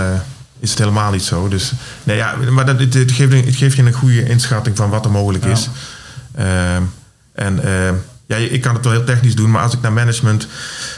is 0.59 0.69
het 0.69 0.79
helemaal 0.79 1.11
niet 1.11 1.23
zo. 1.23 1.47
Dus 1.47 1.71
nee, 2.03 2.17
ja, 2.17 2.35
maar 2.49 2.65
dat, 2.65 2.79
het, 2.79 2.93
het, 2.93 3.11
geeft, 3.11 3.45
het 3.45 3.55
geeft 3.55 3.75
je 3.75 3.83
een 3.83 3.93
goede 3.93 4.29
inschatting 4.29 4.75
van 4.77 4.89
wat 4.89 5.05
er 5.05 5.11
mogelijk 5.11 5.45
is. 5.45 5.69
Ehm, 6.35 6.81
en 7.33 7.59
ja, 8.27 8.36
ik 8.36 8.62
kan 8.62 8.75
het 8.75 8.84
wel 8.84 8.94
heel 8.94 9.03
technisch 9.03 9.36
doen, 9.36 9.51
maar 9.51 9.62
als 9.62 9.74
ik 9.74 9.82
naar 9.82 9.94
management 9.94 10.48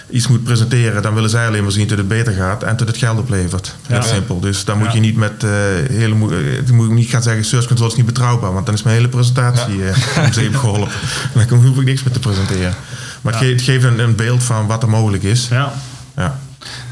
iets 0.10 0.28
moet 0.28 0.44
presenteren, 0.44 1.02
dan 1.02 1.14
willen 1.14 1.30
zij 1.30 1.48
alleen 1.48 1.64
maar 1.64 1.72
zien 1.72 1.88
dat 1.88 1.98
het 1.98 2.08
beter 2.08 2.34
gaat 2.34 2.64
en 2.64 2.78
dat 2.78 2.88
het 2.88 2.98
geld 2.98 3.20
oplevert. 3.20 3.76
Heel 3.88 4.02
simpel. 4.02 4.40
Dus 4.40 4.66
dan 4.66 4.78
moet 4.78 4.94
je 4.94 5.00
niet 5.00 5.16
met 5.16 5.44
uh, 5.44 5.52
hele 5.90 6.16
uh, 6.16 6.70
moet 6.72 6.86
ik 6.86 6.92
niet 6.92 7.10
gaan 7.10 7.24
zeggen 7.24 7.46
Search 7.46 7.68
Console 7.68 7.90
is 7.90 7.96
niet 7.96 8.06
betrouwbaar, 8.06 8.54
want 8.54 8.66
dan 8.66 8.76
is 8.76 8.84
mijn 8.84 8.96
hele 8.96 9.08
presentatie 9.08 9.78
ja. 9.78 9.86
uh, 10.18 10.24
om 10.24 10.34
zeep 10.34 10.56
geholpen. 10.56 10.92
dan 11.50 11.66
hoef 11.66 11.78
ik 11.78 11.86
niks 11.86 12.04
meer 12.04 12.14
te 12.14 12.20
presenteren. 12.20 12.74
Maar 13.22 13.40
het, 13.40 13.50
het, 13.50 13.62
geeft 13.62 13.84
een, 13.84 14.00
een, 14.00 14.16
beeld 14.16 14.44
van 14.44 14.68
wat 14.68 14.84
er 14.84 14.90
mogelijk 14.90 15.24
is. 15.24 15.48
Ja. 15.48 15.74
ja. 16.16 16.40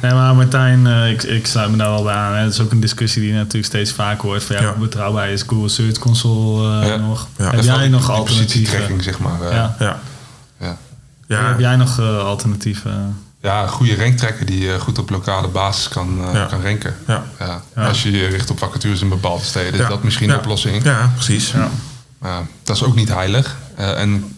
Nee, 0.02 0.14
maar 0.14 0.36
Martijn, 0.36 0.86
uh, 0.86 1.10
ik, 1.10 1.24
ik 1.24 1.48
sluit 1.48 1.72
me 1.72 1.78
daar 1.78 1.90
wel 1.90 2.04
bij 2.04 2.14
aan. 2.14 2.36
Hè. 2.36 2.44
Dat 2.44 2.54
is 2.54 2.60
ook 2.60 2.72
een 2.72 2.80
discussie 2.80 3.22
die 3.22 3.32
je 3.32 3.38
natuurlijk 3.38 3.66
steeds 3.66 3.92
vaker 3.92 4.28
hoort. 4.28 4.44
Van, 4.44 4.56
ja, 4.56 4.74
Hoe 4.74 4.86
betrouwbaar 4.86 5.30
is 5.30 5.44
Google 5.48 5.70
Search 5.70 5.98
Console 5.98 6.86
uh, 6.88 7.08
nog? 7.08 7.28
Heb 7.38 7.62
jij 7.62 7.88
nog 7.88 8.12
alternatieven? 8.12 9.04
zeg 9.04 9.20
maar. 9.20 9.54
ja. 9.80 10.00
Ja. 11.28 11.48
Heb 11.48 11.60
jij 11.60 11.76
nog 11.76 12.00
uh, 12.00 12.20
alternatieven? 12.20 13.24
Ja, 13.42 13.64
een 13.64 13.70
goede 13.70 13.96
ranktrekker 13.96 14.46
die 14.46 14.64
uh, 14.64 14.76
goed 14.76 14.98
op 14.98 15.10
lokale 15.10 15.48
basis 15.48 15.88
kan, 15.88 16.18
uh, 16.20 16.48
kan 16.50 16.62
ranken. 16.62 16.96
Ja. 17.08 17.24
Ja. 17.40 17.62
Als 17.88 18.04
je 18.04 18.12
je 18.12 18.28
richt 18.28 18.50
op 18.50 18.60
vacatures 18.60 19.02
in 19.02 19.10
bepaalde 19.10 19.44
steden, 19.44 19.80
is 19.80 19.88
dat 19.88 20.04
misschien 20.04 20.30
een 20.30 20.38
oplossing. 20.38 20.84
Ja, 20.84 21.12
precies. 21.14 21.52
Ja. 22.22 22.44
dat 22.64 22.76
is 22.76 22.84
ook 22.84 22.96
niet 22.96 23.10
heilig 23.10 23.58
en 23.76 24.36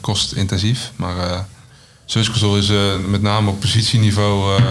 kostintensief. 0.00 0.92
Maar 0.96 1.46
Console 2.12 2.58
is 2.58 2.72
met 3.08 3.22
name 3.22 3.50
op 3.50 3.60
positieniveau. 3.60 4.62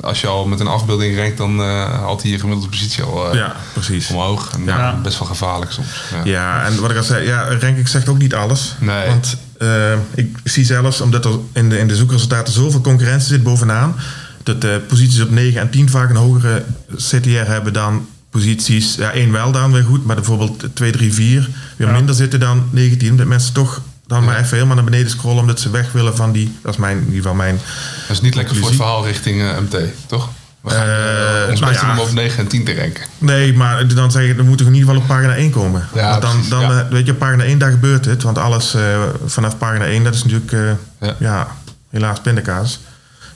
als 0.00 0.20
je 0.20 0.26
al 0.26 0.46
met 0.46 0.60
een 0.60 0.66
afbeelding 0.66 1.16
rankt, 1.16 1.36
dan 1.36 1.60
haalt 1.60 2.22
hij 2.22 2.30
je 2.30 2.38
gemiddelde 2.38 2.70
positie 2.70 3.02
al 3.02 3.36
ja, 3.36 3.56
precies. 3.72 4.08
omhoog. 4.08 4.50
En 4.66 5.02
best 5.02 5.18
wel 5.18 5.28
gevaarlijk 5.28 5.72
soms. 5.72 5.88
Ja. 6.24 6.64
en 6.64 6.80
wat 6.80 6.90
ik 6.90 6.96
al 6.96 7.02
zei, 7.02 7.26
ja, 7.26 7.58
ranking 7.58 7.88
zegt 7.88 8.08
ook 8.08 8.18
niet 8.18 8.34
alles. 8.34 8.74
Nee. 8.80 9.06
Want 9.06 9.36
uh, 9.58 9.92
ik 10.14 10.36
zie 10.44 10.64
zelfs, 10.64 11.00
omdat 11.00 11.24
er 11.24 11.38
in 11.52 11.68
de, 11.68 11.78
in 11.78 11.88
de 11.88 11.96
zoekresultaten 11.96 12.52
zoveel 12.52 12.80
concurrentie 12.80 13.28
zit 13.28 13.42
bovenaan, 13.42 13.96
dat 14.42 14.60
de 14.60 14.82
posities 14.88 15.20
op 15.20 15.30
9 15.30 15.60
en 15.60 15.70
10 15.70 15.90
vaak 15.90 16.10
een 16.10 16.16
hogere 16.16 16.64
CTR 16.96 17.28
hebben 17.28 17.72
dan 17.72 18.06
posities, 18.30 18.94
ja, 18.94 19.10
één 19.10 19.32
wel 19.32 19.52
dan 19.52 19.72
weer 19.72 19.82
goed, 19.82 20.04
maar 20.04 20.16
bijvoorbeeld 20.16 20.64
2, 20.74 20.92
3, 20.92 21.12
4 21.12 21.48
weer 21.76 21.90
minder 21.90 22.14
zitten 22.14 22.40
dan 22.40 22.68
19. 22.70 23.16
Dat 23.16 23.26
mensen 23.26 23.52
toch 23.52 23.82
dan 24.14 24.24
maar 24.24 24.38
even 24.38 24.54
helemaal 24.54 24.74
naar 24.74 24.84
beneden 24.84 25.10
scrollen 25.10 25.40
omdat 25.40 25.60
ze 25.60 25.70
weg 25.70 25.92
willen 25.92 26.16
van 26.16 26.32
die, 26.32 26.58
dat 26.62 26.72
is 26.72 26.78
mijn, 26.78 26.96
in 26.96 27.04
ieder 27.04 27.16
geval 27.16 27.34
mijn. 27.34 27.60
Dat 28.00 28.16
is 28.16 28.20
niet 28.20 28.34
lekker 28.34 28.56
voor 28.56 28.66
het 28.66 28.76
verhaal 28.76 29.04
richting 29.04 29.40
uh, 29.40 29.50
eh, 29.50 29.58
MT, 29.58 29.76
toch? 30.06 30.28
We 30.64 30.70
gaan 30.70 30.88
uh, 30.88 31.50
ons 31.50 31.60
best 31.60 31.82
om 31.82 31.98
op 31.98 32.12
9 32.12 32.38
en 32.38 32.46
10 32.46 32.64
te 32.64 32.72
renken. 32.72 33.04
Nee, 33.18 33.54
maar 33.54 33.94
dan 33.94 34.10
zeg 34.10 34.26
je, 34.26 34.34
dan 34.34 34.46
moeten 34.46 34.66
we 34.66 34.72
in 34.72 34.78
ieder 34.78 34.94
geval 34.94 35.08
op 35.08 35.16
pagina 35.16 35.34
1 35.34 35.50
komen. 35.50 35.88
Ja, 35.94 36.20
dan, 36.20 36.44
dan 36.48 36.60
ja. 36.60 36.88
weet 36.90 37.06
je, 37.06 37.12
op 37.12 37.18
pagina 37.18 37.44
1 37.44 37.58
daar 37.58 37.70
gebeurt 37.70 38.04
het. 38.04 38.22
Want 38.22 38.38
alles 38.38 38.74
uh, 38.74 38.82
vanaf 39.26 39.58
pagina 39.58 39.84
1, 39.84 40.04
dat 40.04 40.14
is 40.14 40.24
natuurlijk, 40.24 40.52
uh, 40.52 40.70
ja. 41.00 41.14
ja. 41.18 41.46
helaas 41.90 42.20
pindakaas. 42.20 42.80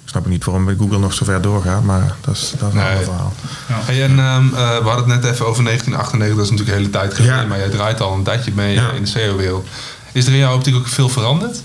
Ik 0.03 0.15
snap 0.15 0.27
niet 0.27 0.45
waarom 0.45 0.79
Google 0.79 0.99
nog 0.99 1.13
zo 1.13 1.25
ver 1.25 1.41
doorgaat, 1.41 1.83
maar 1.83 2.15
dat 2.21 2.35
is, 2.35 2.53
dat 2.59 2.69
is 2.69 2.75
een 2.75 2.87
ander 2.87 3.05
verhaal. 3.05 3.33
Ja. 3.69 3.81
Hey, 3.85 4.03
en 4.03 4.19
um, 4.19 4.51
we 4.51 4.89
hadden 4.89 5.11
het 5.11 5.23
net 5.23 5.33
even 5.33 5.47
over 5.47 5.65
1998, 5.65 6.37
dat 6.37 6.45
is 6.45 6.51
natuurlijk 6.51 6.69
een 6.69 6.83
hele 6.83 6.91
tijd 6.91 7.15
geleden. 7.15 7.49
Maar 7.49 7.59
jij 7.59 7.69
draait 7.69 8.01
al 8.01 8.15
een 8.15 8.23
tijdje 8.23 8.53
mee 8.55 8.75
in 8.75 9.03
de 9.03 9.09
SEO-wereld. 9.09 9.69
Is 10.13 10.27
er 10.27 10.33
in 10.33 10.39
jouw 10.39 10.55
optiek 10.55 10.75
ook 10.75 10.89
veel 10.89 11.09
veranderd? 11.09 11.63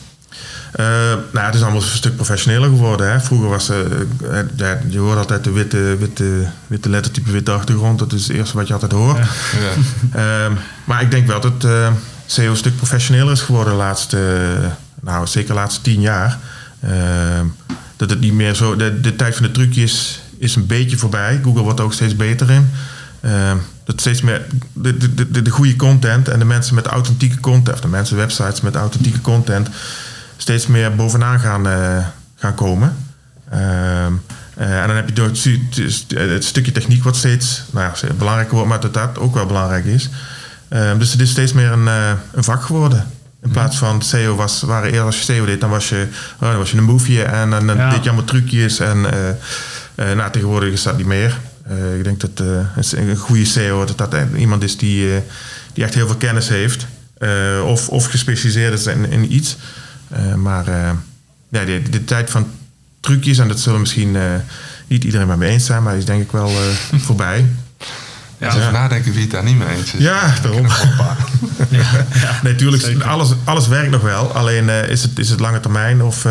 Uh, 0.80 0.86
nou, 1.32 1.46
het 1.46 1.56
is 1.56 1.62
allemaal 1.62 1.82
een 1.82 1.88
stuk 1.88 2.16
professioneler 2.16 2.70
geworden. 2.70 3.12
Hè. 3.12 3.20
Vroeger 3.22 3.50
was 3.50 3.70
uh, 3.70 3.78
je 4.90 5.00
hoort 5.00 5.18
altijd 5.18 5.44
de 5.44 5.52
witte, 5.52 5.96
witte, 6.00 6.48
witte 6.68 6.90
lettertype, 6.90 7.32
witte 7.32 7.52
achtergrond. 7.52 8.00
Dat 8.00 8.14
is 8.14 8.28
het 8.28 8.38
eerste 8.38 8.58
wat 8.58 8.68
je 8.68 8.74
altijd 8.74 8.92
hoort. 8.92 9.18
Ja. 9.18 9.26
Ja. 10.14 10.48
Uh, 10.48 10.56
maar 10.88 11.02
ik 11.02 11.12
denk 11.12 11.28
wel 11.28 11.40
dat 11.40 11.64
uh, 11.66 11.92
SEO 12.26 12.50
een 12.50 12.58
stuk 12.58 12.76
professioneler 12.76 13.32
is 13.32 13.42
geworden 13.42 13.74
de 13.74 13.80
laatste, 13.80 14.56
nou 15.02 15.28
zeker 15.28 15.48
de 15.48 15.54
laatste 15.54 15.82
tien 15.82 16.02
jaar. 16.02 16.40
Ehm, 16.80 17.46
dat 17.96 18.10
het 18.10 18.20
niet 18.20 18.34
meer 18.34 18.54
zo, 18.54 18.76
de, 18.76 19.02
de 19.02 19.16
tijd 19.16 19.36
van 19.36 19.46
de 19.46 19.52
trucjes 19.52 20.22
is 20.38 20.56
een 20.56 20.66
beetje 20.66 20.98
voorbij. 20.98 21.40
Google 21.44 21.62
wordt 21.62 21.80
ook 21.80 21.94
steeds 21.94 22.16
beter 22.16 22.50
in. 22.50 22.70
Ehm, 23.24 23.58
dat 23.84 24.00
steeds 24.00 24.22
meer 24.22 24.46
de, 24.74 24.98
de, 24.98 25.32
de, 25.32 25.42
de 25.42 25.50
goede 25.50 25.76
content 25.76 26.28
en 26.28 26.40
de 26.40 26.46
mensen 26.46 26.76
met 26.76 26.86
authentieke 26.86 27.40
content, 27.40 27.76
of 27.76 27.82
de 27.82 27.88
mensen 27.88 28.18
websites 28.18 28.62
met 28.62 28.76
authentieke 28.76 29.22
content 29.22 29.70
steeds 30.38 30.68
meer 30.68 30.96
bovenaan 30.96 31.40
gaan, 31.40 31.68
uh, 31.68 32.06
gaan 32.36 32.56
komen. 32.56 32.96
Ehm, 33.50 34.14
uh, 34.60 34.82
en 34.82 34.88
dan 34.88 34.96
heb 34.96 35.08
je 35.08 35.14
door 35.14 35.28
het, 35.28 35.48
het, 36.16 36.44
stukje 36.44 36.72
techniek 36.72 37.04
wat 37.04 37.16
steeds 37.16 37.64
nou 37.72 37.92
ja, 38.02 38.14
belangrijker 38.14 38.54
wordt, 38.54 38.70
maar 38.70 38.80
dat 38.80 38.94
dat 38.94 39.20
ook 39.20 39.34
wel 39.34 39.46
belangrijk 39.46 39.86
is. 39.86 40.10
Uh, 40.70 40.98
dus 40.98 41.12
het 41.12 41.22
is 41.22 41.30
steeds 41.30 41.54
meer 41.54 41.72
een, 41.72 41.86
uh, 41.86 42.12
een 42.32 42.44
vak 42.44 42.64
geworden. 42.64 43.08
In 43.44 43.52
plaats 43.52 43.78
van 43.78 44.02
SEO 44.02 44.36
was, 44.36 44.62
waren 44.62 44.90
eerder 44.90 45.06
als 45.06 45.18
je 45.18 45.24
SEO 45.24 45.46
deed, 45.46 45.62
dan 45.62 45.70
was 45.70 45.90
je, 45.90 46.08
oh, 46.40 46.50
dan 46.50 46.58
was 46.58 46.72
je 46.72 46.78
een 46.78 46.86
boefje 46.86 47.24
en 47.24 47.50
dan 47.50 47.66
ja. 47.66 47.90
deed 47.90 48.04
je 48.04 48.10
allemaal 48.10 48.28
trucjes. 48.28 48.80
En 48.80 49.02
nou, 49.96 50.32
tegenwoordig 50.32 50.72
is 50.72 50.84
dat 50.84 50.98
niet 50.98 51.06
meer. 51.06 51.40
Ik 51.98 52.04
denk 52.04 52.20
dat 52.20 52.40
een 52.92 53.16
goede 53.16 53.46
SEO 53.46 53.86
dat 53.86 53.98
dat 53.98 54.16
iemand 54.36 54.64
is 54.64 54.78
die, 54.78 55.22
die 55.74 55.84
echt 55.84 55.94
heel 55.94 56.08
veel 56.08 56.16
kennis 56.16 56.50
heeft. 56.50 56.86
of, 57.66 57.90
of 57.90 58.06
gespecialiseerd 58.06 58.80
is 58.80 58.86
in, 58.86 59.12
in 59.12 59.34
iets. 59.34 59.58
Eh, 60.14 60.34
maar 60.34 60.68
eh, 60.68 60.90
ja, 61.50 61.66
de, 61.66 61.82
de, 61.90 62.04
tijd 62.04 62.30
van 62.30 62.48
trucjes, 63.00 63.38
en 63.38 63.48
dat 63.48 63.60
zullen 63.60 63.80
misschien 63.80 64.16
eh, 64.16 64.22
niet 64.88 65.04
iedereen 65.04 65.28
met 65.28 65.38
me 65.38 65.46
eens 65.46 65.66
zijn, 65.66 65.84
maar 65.84 65.98
is 65.98 66.06
denk 66.06 66.22
ik 66.22 66.32
wel 66.32 66.52
voorbij. 67.06 67.46
Ja, 68.38 68.48
als 68.48 68.56
ja. 68.56 68.72
nadenken 68.72 69.12
wie 69.12 69.22
het 69.22 69.32
daar 69.32 69.44
niet 69.44 69.58
mee 69.58 69.68
eens 69.68 69.94
is. 69.94 70.00
Ja, 70.00 70.34
daarom. 70.42 70.68
ja, 70.68 71.18
ja, 72.14 72.40
nee, 72.44 72.54
natuurlijk, 72.54 73.04
alles, 73.04 73.30
alles 73.44 73.68
werkt 73.68 73.92
nog 73.92 74.02
wel. 74.02 74.34
Alleen 74.34 74.70
is, 74.70 75.02
het, 75.02 75.20
is 75.20 75.30
het 75.30 75.40
lange 75.40 75.60
termijn 75.60 76.02
of... 76.02 76.28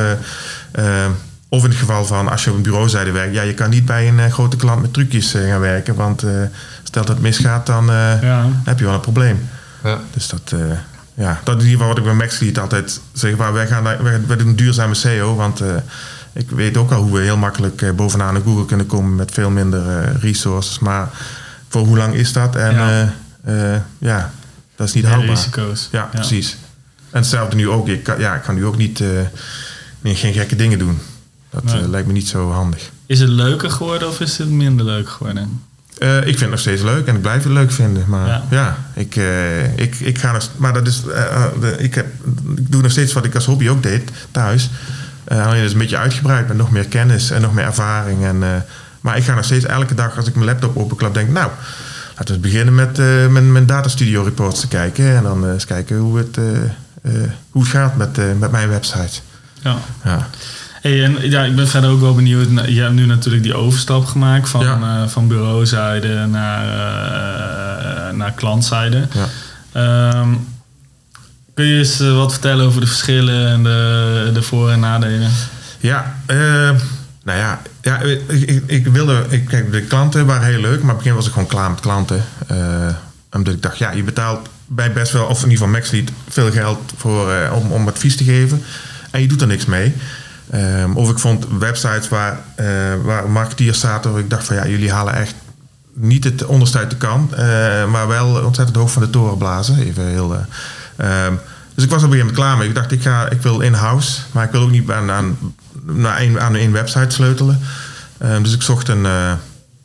Of 1.52 1.64
in 1.64 1.70
het 1.70 1.78
geval 1.78 2.04
van 2.04 2.28
als 2.28 2.44
je 2.44 2.50
op 2.50 2.56
een 2.56 2.62
bureauzijde 2.62 3.10
werkt, 3.10 3.34
ja, 3.34 3.42
je 3.42 3.54
kan 3.54 3.70
niet 3.70 3.84
bij 3.84 4.08
een 4.08 4.30
grote 4.30 4.56
klant 4.56 4.80
met 4.80 4.92
trucjes 4.92 5.30
gaan 5.30 5.60
werken. 5.60 5.94
Want 5.94 6.24
uh, 6.24 6.30
stel 6.82 7.04
dat 7.04 7.14
het 7.14 7.20
misgaat, 7.20 7.66
dan 7.66 7.88
heb 8.64 8.78
je 8.78 8.84
wel 8.84 8.94
een 8.94 9.00
probleem. 9.00 9.48
Ja. 9.84 9.98
Dus 10.10 10.28
dat, 10.28 10.54
ja, 11.14 11.40
dat 11.44 11.56
is 11.56 11.62
in 11.62 11.70
ieder 11.70 11.70
geval 11.70 11.88
wat 11.88 11.98
ik 11.98 12.04
bij 12.04 12.14
MaxLead 12.14 12.58
altijd 12.58 13.00
zeg. 13.12 13.36
Maar 13.36 13.52
wij, 13.52 13.66
gaan, 13.66 13.82
wij, 13.82 14.20
wij 14.26 14.36
doen 14.36 14.54
duurzame 14.54 14.94
SEO, 14.94 15.34
want 15.34 15.62
uh, 15.62 15.68
ik 16.32 16.50
weet 16.50 16.76
ook 16.76 16.90
al 16.90 17.02
hoe 17.02 17.12
we 17.12 17.20
heel 17.20 17.36
makkelijk 17.36 17.82
uh, 17.82 17.90
bovenaan 17.90 18.36
in 18.36 18.42
Google 18.42 18.66
kunnen 18.66 18.86
komen 18.86 19.14
met 19.14 19.30
veel 19.30 19.50
minder 19.50 19.86
uh, 19.86 20.20
resources. 20.20 20.78
Maar 20.78 21.08
voor 21.68 21.86
hoe 21.86 21.96
lang 21.96 22.14
is 22.14 22.32
dat? 22.32 22.56
En 22.56 22.74
ja, 22.74 23.12
ja 23.98 24.30
dat 24.76 24.86
is 24.86 24.94
niet 24.94 25.06
houdbaar. 25.06 25.34
risico's. 25.34 25.88
Ja, 25.90 25.98
ja, 25.98 26.04
precies. 26.04 26.56
En 27.10 27.18
hetzelfde 27.18 27.56
nu 27.56 27.68
ook. 27.68 27.88
Ik 27.88 28.02
kan, 28.02 28.18
ja, 28.18 28.34
ik 28.34 28.42
kan 28.42 28.54
nu 28.54 28.64
ook 28.64 28.76
niet, 28.76 29.02
geen 30.02 30.32
gekke 30.32 30.56
dingen 30.56 30.78
doen. 30.78 30.98
Dat 31.52 31.64
nee. 31.64 31.88
lijkt 31.88 32.06
me 32.06 32.12
niet 32.12 32.28
zo 32.28 32.50
handig. 32.50 32.90
Is 33.06 33.20
het 33.20 33.28
leuker 33.28 33.70
geworden 33.70 34.08
of 34.08 34.20
is 34.20 34.38
het 34.38 34.50
minder 34.50 34.86
leuk 34.86 35.08
geworden? 35.08 35.60
Uh, 35.98 36.16
ik 36.16 36.24
vind 36.24 36.40
het 36.40 36.50
nog 36.50 36.58
steeds 36.58 36.82
leuk 36.82 37.06
en 37.06 37.14
ik 37.14 37.22
blijf 37.22 37.42
het 37.42 37.52
leuk 37.52 37.72
vinden. 37.72 38.04
Maar 38.08 38.42
ja, 38.50 38.76
ik, 38.94 39.16
uh, 39.16 39.78
ik, 39.78 39.94
ik 40.00 40.18
ga 40.18 40.32
nog, 40.32 40.48
Maar 40.56 40.72
dat 40.72 40.86
is. 40.86 41.02
Uh, 41.06 41.44
de, 41.60 41.76
ik, 41.78 41.94
heb, 41.94 42.06
ik 42.56 42.72
doe 42.72 42.82
nog 42.82 42.90
steeds 42.90 43.12
wat 43.12 43.24
ik 43.24 43.34
als 43.34 43.44
hobby 43.44 43.68
ook 43.68 43.82
deed 43.82 44.10
thuis. 44.30 44.70
alleen 45.28 45.64
is 45.64 45.72
een 45.72 45.78
beetje 45.78 45.96
uitgebreid 45.96 46.48
met 46.48 46.56
nog 46.56 46.70
meer 46.70 46.88
kennis 46.88 47.30
en 47.30 47.40
nog 47.40 47.52
meer 47.52 47.64
ervaring. 47.64 48.24
En, 48.24 48.64
maar 49.00 49.16
ik 49.16 49.24
ga 49.24 49.34
nog 49.34 49.44
steeds 49.44 49.64
elke 49.64 49.94
dag 49.94 50.16
als 50.16 50.26
ik 50.26 50.34
mijn 50.34 50.46
laptop 50.46 50.76
openklap, 50.76 51.14
denk 51.14 51.28
nou. 51.28 51.50
Laten 52.16 52.34
we 52.34 52.40
beginnen 52.40 52.74
met 52.74 52.96
mijn, 53.30 53.52
mijn 53.52 53.66
datastudio 53.66 54.22
reports 54.22 54.60
te 54.60 54.68
kijken. 54.68 55.16
En 55.16 55.22
dan 55.22 55.50
eens 55.50 55.64
kijken 55.64 55.96
hoe 55.96 56.18
het, 56.18 56.36
hoe 57.50 57.62
het 57.62 57.70
gaat 57.70 57.96
met, 57.96 58.38
met 58.38 58.50
mijn 58.50 58.68
website. 58.68 59.20
Ja. 59.60 59.76
ja. 60.04 60.28
Hey, 60.82 61.04
en 61.04 61.30
ja, 61.30 61.44
ik 61.44 61.56
ben 61.56 61.68
verder 61.68 61.90
ook 61.90 62.00
wel 62.00 62.14
benieuwd. 62.14 62.48
Je 62.66 62.80
hebt 62.80 62.94
nu 62.94 63.06
natuurlijk 63.06 63.42
die 63.42 63.54
overstap 63.54 64.04
gemaakt 64.04 64.48
van, 64.48 64.60
ja. 64.60 64.78
uh, 64.78 65.08
van 65.08 65.28
bureauzijde 65.28 66.26
naar, 66.26 66.64
uh, 66.64 68.16
naar 68.16 68.32
klantzijde. 68.32 69.08
Ja. 69.72 70.20
Um, 70.20 70.48
kun 71.54 71.64
je 71.64 71.78
eens 71.78 72.00
uh, 72.00 72.16
wat 72.16 72.32
vertellen 72.32 72.66
over 72.66 72.80
de 72.80 72.86
verschillen 72.86 73.48
en 73.48 73.62
de, 73.62 74.30
de 74.34 74.42
voor- 74.42 74.70
en 74.70 74.80
nadelen? 74.80 75.30
Ja, 75.78 76.16
nou 77.24 77.38
ja, 77.38 77.62
ja, 77.82 78.00
ik, 78.00 78.62
ik, 78.66 78.86
wilde... 78.86 79.24
Ik, 79.28 79.46
kijk, 79.46 79.72
de 79.72 79.82
klanten 79.82 80.26
waren 80.26 80.46
heel 80.46 80.60
leuk, 80.60 80.80
maar 80.80 80.94
het 80.94 80.98
begin 80.98 81.14
was 81.14 81.26
ik 81.26 81.32
gewoon 81.32 81.48
klaar 81.48 81.70
met 81.70 81.80
klanten. 81.80 82.24
Omdat 83.30 83.54
ik 83.54 83.62
dacht, 83.62 83.78
ja, 83.78 83.90
je 83.90 84.02
betaalt 84.02 84.48
bij 84.66 84.92
best 84.92 85.12
wel, 85.12 85.24
of 85.24 85.42
in 85.42 85.50
ieder 85.50 85.66
geval 85.66 85.80
MaxLead, 85.80 86.10
veel 86.28 86.50
geld 86.50 86.92
voor, 86.96 87.32
om, 87.52 87.72
om 87.72 87.88
advies 87.88 88.16
te 88.16 88.24
geven. 88.24 88.62
En 89.10 89.20
je 89.20 89.28
doet 89.28 89.40
er 89.40 89.46
niks 89.46 89.64
mee. 89.64 89.94
Um, 90.54 90.96
of 90.96 91.10
ik 91.10 91.18
vond 91.18 91.46
websites 91.58 92.08
waar, 92.08 92.38
uh, 92.60 92.66
waar 93.04 93.30
marketeers 93.30 93.80
zaten, 93.80 94.12
waar 94.12 94.20
ik 94.20 94.30
dacht 94.30 94.44
van 94.44 94.56
ja, 94.56 94.66
jullie 94.66 94.92
halen 94.92 95.14
echt 95.14 95.34
niet 95.94 96.24
het 96.24 96.44
onderste 96.44 96.78
uit 96.78 96.90
de 96.90 96.96
kan, 96.96 97.28
uh, 97.32 97.38
maar 97.90 98.08
wel 98.08 98.44
ontzettend 98.44 98.76
hoog 98.76 98.92
van 98.92 99.02
de 99.02 99.10
toren 99.10 99.38
blazen. 99.38 99.78
Even 99.78 100.06
heel. 100.06 100.32
Um, 100.32 101.40
dus 101.74 101.84
ik 101.84 101.90
was 101.90 102.02
op 102.02 102.08
een 102.08 102.14
gegeven 102.14 102.34
klaar 102.34 102.56
mee. 102.56 102.68
Ik 102.68 102.74
dacht, 102.74 102.92
ik, 102.92 103.02
ga, 103.02 103.30
ik 103.30 103.42
wil 103.42 103.60
in-house, 103.60 104.20
maar 104.32 104.44
ik 104.44 104.50
wil 104.50 104.60
ook 104.60 104.70
niet 104.70 104.90
aan, 104.90 105.10
aan, 105.10 105.38
aan 106.38 106.56
één 106.56 106.72
website 106.72 107.14
sleutelen. 107.14 107.60
Um, 108.24 108.42
dus 108.42 108.54
ik 108.54 108.62
zocht 108.62 108.88
een, 108.88 109.04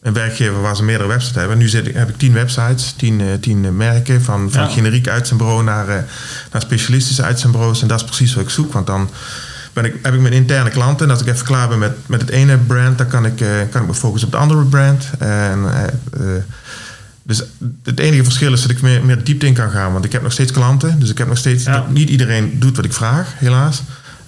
een 0.02 0.14
werkgever 0.14 0.62
waar 0.62 0.76
ze 0.76 0.84
meerdere 0.84 1.10
websites 1.10 1.38
hebben. 1.38 1.58
Nu 1.58 1.68
zit 1.68 1.88
ik, 1.88 1.96
heb 1.96 2.10
ik 2.10 2.18
tien 2.18 2.34
websites, 2.34 2.94
tien, 2.98 3.40
tien 3.40 3.78
merken, 3.78 4.24
van, 4.24 4.52
van 4.52 4.64
ja. 4.64 4.70
generiek 4.70 5.08
uitzendbureau 5.08 5.64
naar, 5.64 5.88
uh, 5.88 5.96
naar 6.52 6.62
specialistische 6.62 7.24
uitzendbureaus. 7.24 7.82
En 7.82 7.88
dat 7.88 8.00
is 8.00 8.06
precies 8.06 8.34
wat 8.34 8.44
ik 8.44 8.50
zoek, 8.50 8.74
want 8.74 8.88
dan 8.88 9.10
ben 9.82 9.86
ik, 9.86 9.96
heb 10.02 10.14
ik 10.14 10.20
mijn 10.20 10.34
interne 10.34 10.70
klanten. 10.70 11.06
En 11.06 11.12
als 11.12 11.22
ik 11.22 11.28
even 11.28 11.46
klaar 11.46 11.68
ben 11.68 11.80
met, 11.80 11.98
met 12.06 12.22
het 12.22 12.30
ene 12.30 12.58
brand, 12.58 12.98
dan 12.98 13.08
kan 13.08 13.26
ik, 13.26 13.36
kan 13.72 13.82
ik 13.82 13.88
me 13.88 13.94
focussen 13.94 14.28
op 14.28 14.34
het 14.34 14.42
andere 14.42 14.64
brand. 14.64 15.10
En 15.20 15.66
dus 17.28 17.44
het 17.84 18.00
enige 18.00 18.24
verschil 18.24 18.54
is 18.54 18.62
dat 18.62 18.72
ik 18.72 18.82
meer, 18.82 19.06
meer 19.06 19.24
diepte 19.24 19.46
in 19.46 19.54
kan 19.54 19.70
gaan. 19.70 19.94
Want 19.94 20.06
ik 20.06 20.12
heb 20.12 20.22
nog 20.22 20.32
steeds 20.32 20.52
klanten. 20.52 21.00
Dus 21.00 21.10
ik 21.10 21.18
heb 21.18 21.28
nog 21.28 21.38
steeds... 21.38 21.66
Niet 21.90 22.10
iedereen 22.10 22.60
doet 22.60 22.76
wat 22.76 22.86
ik 22.86 22.94
vraag, 22.94 23.34
helaas. 23.36 23.84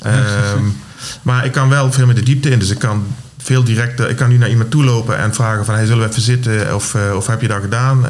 um, 0.05 0.77
maar 1.21 1.45
ik 1.45 1.51
kan 1.51 1.69
wel 1.69 1.91
veel 1.91 2.05
meer 2.05 2.15
de 2.15 2.23
diepte 2.23 2.49
in. 2.49 2.59
Dus 2.59 2.69
ik 2.69 2.79
kan 2.79 3.05
veel 3.37 3.63
directer... 3.63 4.09
Ik 4.09 4.15
kan 4.15 4.29
nu 4.29 4.37
naar 4.37 4.49
iemand 4.49 4.71
toe 4.71 4.83
lopen 4.83 5.17
en 5.17 5.33
vragen 5.33 5.65
van... 5.65 5.75
Hey, 5.75 5.85
zullen 5.85 6.03
we 6.03 6.09
even 6.09 6.21
zitten? 6.21 6.75
Of, 6.75 6.95
of 7.15 7.27
heb 7.27 7.41
je 7.41 7.47
dat 7.47 7.61
gedaan? 7.61 8.05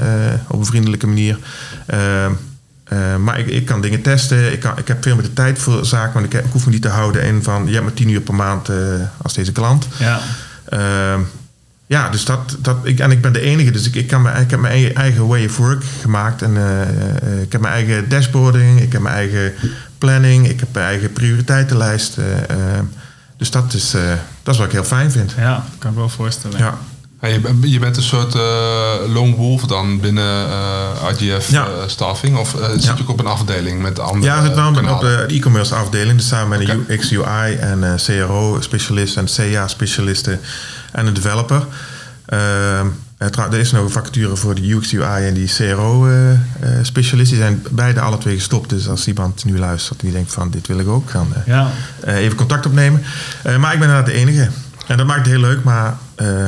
Op 0.48 0.60
een 0.60 0.66
vriendelijke 0.66 1.08
manier. 1.08 1.38
Uh, 2.94 3.16
maar 3.16 3.40
ik, 3.40 3.48
ik 3.48 3.66
kan 3.66 3.82
dingen 3.82 4.02
testen. 4.02 4.52
Ik, 4.52 4.60
kan, 4.60 4.78
ik 4.78 4.88
heb 4.88 5.04
veel 5.04 5.16
meer 5.16 5.24
de 5.24 5.34
tijd 5.34 5.60
voor 5.60 5.86
zaken. 5.86 6.14
Want 6.14 6.34
ik, 6.34 6.46
ik 6.46 6.52
hoef 6.52 6.66
me 6.66 6.72
niet 6.72 6.82
te 6.82 6.88
houden 6.88 7.24
in 7.24 7.44
van... 7.44 7.66
Je 7.66 7.72
hebt 7.72 7.84
maar 7.84 7.94
tien 7.94 8.10
uur 8.10 8.22
per 8.22 8.36
maand 8.36 8.70
als 9.22 9.34
deze 9.34 9.52
klant. 9.52 9.88
Ja. 9.98 10.20
Ehm, 10.66 11.22
ja, 11.90 12.10
dus 12.10 12.26
dat, 12.26 12.58
dat 12.60 12.78
ik, 12.84 13.00
en 13.00 13.12
ik 13.12 13.22
ben 13.22 13.34
de 13.34 13.40
enige, 13.40 13.72
dus 13.72 13.88
ik, 13.88 13.96
ik, 13.96 14.08
kan 14.08 14.22
mijn, 14.22 14.42
ik 14.42 14.50
heb 14.50 14.60
mijn 14.60 14.96
eigen 14.96 15.28
way 15.28 15.46
of 15.46 15.58
work 15.58 15.84
gemaakt. 16.02 16.42
En 16.42 16.56
uh, 16.56 17.42
ik 17.42 17.52
heb 17.52 17.62
mijn 17.62 17.74
eigen 17.74 18.10
dashboarding, 18.10 18.82
ik 18.82 18.92
heb 18.92 19.02
mijn 19.02 19.16
eigen 19.16 19.54
planning, 19.98 20.48
ik 20.48 20.60
heb 20.60 20.70
mijn 20.74 20.86
eigen 20.86 21.14
prioriteitenlijst. 21.14 22.18
Uh, 22.18 22.26
dus 23.38 23.52
dat 23.52 23.74
is, 23.74 23.92
dat 24.44 24.54
is 24.54 24.60
wat 24.60 24.68
ik 24.68 24.72
heel 24.72 24.84
fijn 24.84 25.12
vind. 25.12 25.34
Ja, 25.38 25.54
dat 25.54 25.78
kan 25.80 25.92
ik 25.92 25.98
wel 25.98 26.10
voorstellen. 26.10 26.58
Ja. 26.58 26.78
Je, 27.22 27.58
je, 27.62 27.80
bent 27.80 27.98
een 27.98 28.04
soort 28.04 28.34
lone 29.08 29.36
wolf 29.36 29.62
dan 29.62 30.00
binnen 30.00 30.48
IGF 31.18 31.52
ja. 31.52 31.68
staffing? 31.88 32.38
Of 32.38 32.56
zit 32.78 32.84
je 32.84 33.02
ook 33.02 33.10
op 33.10 33.20
een 33.20 33.26
afdeling 33.26 33.82
met 33.82 34.00
andere 34.00 34.26
Ja, 34.26 34.40
ik 34.40 34.46
zit 34.46 34.56
wel 34.56 34.94
op 34.94 35.02
de 35.02 35.26
e-commerce 35.28 35.76
afdeling. 35.76 36.18
Dus 36.18 36.28
samen 36.28 36.60
met 36.60 36.70
een 36.70 36.86
UX, 36.88 37.14
UI 37.14 37.56
en 37.56 37.96
CRO-specialist 38.06 39.18
en 39.18 39.26
CA-specialisten 39.26 40.40
en 40.92 41.08
een 41.08 41.14
developer. 41.14 41.66
Uh, 42.34 42.80
er 43.18 43.60
is 43.60 43.72
nog 43.72 43.84
een 43.84 43.90
vacature 43.90 44.36
voor 44.36 44.56
de 44.56 44.72
UX 44.72 44.94
UI 44.94 45.28
en 45.28 45.34
die 45.34 45.48
CRO-specialist. 45.48 47.30
die 47.30 47.40
zijn 47.40 47.66
beide 47.70 48.00
alle 48.00 48.18
twee 48.18 48.36
gestopt. 48.36 48.70
Dus 48.70 48.88
als 48.88 49.08
iemand 49.08 49.46
nu 49.46 49.60
luistert 49.60 50.00
en 50.00 50.06
die 50.06 50.16
denkt 50.16 50.34
van 50.34 50.50
dit 50.50 50.68
wil 50.68 50.80
ik 50.80 50.88
ook, 50.88 51.10
gaan 51.10 51.34
ja. 51.46 51.72
even 52.06 52.38
contact 52.38 52.66
opnemen. 52.66 53.04
maar 53.44 53.74
ik 53.74 53.80
ben 53.80 53.88
inderdaad 53.88 54.06
de 54.06 54.14
enige. 54.14 54.50
En 54.88 54.98
dat 54.98 55.06
maakt 55.06 55.20
het 55.20 55.30
heel 55.30 55.40
leuk, 55.40 55.64
maar 55.64 55.98
uh, 56.18 56.48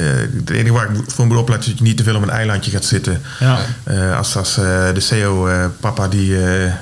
het 0.00 0.50
enige 0.50 0.72
waar 0.72 0.90
ik 0.90 1.00
voor 1.06 1.26
moet 1.26 1.36
opletten 1.36 1.64
is 1.64 1.70
dat 1.70 1.78
je 1.78 1.84
niet 1.84 1.96
te 1.96 2.02
veel 2.02 2.16
op 2.16 2.22
een 2.22 2.30
eilandje 2.30 2.70
gaat 2.70 2.84
zitten. 2.84 3.22
Ja. 3.40 3.58
Uh, 3.90 4.16
als 4.16 4.36
als 4.36 4.58
uh, 4.58 4.64
de 4.94 5.00
CEO-papa 5.00 6.08
die, 6.08 6.36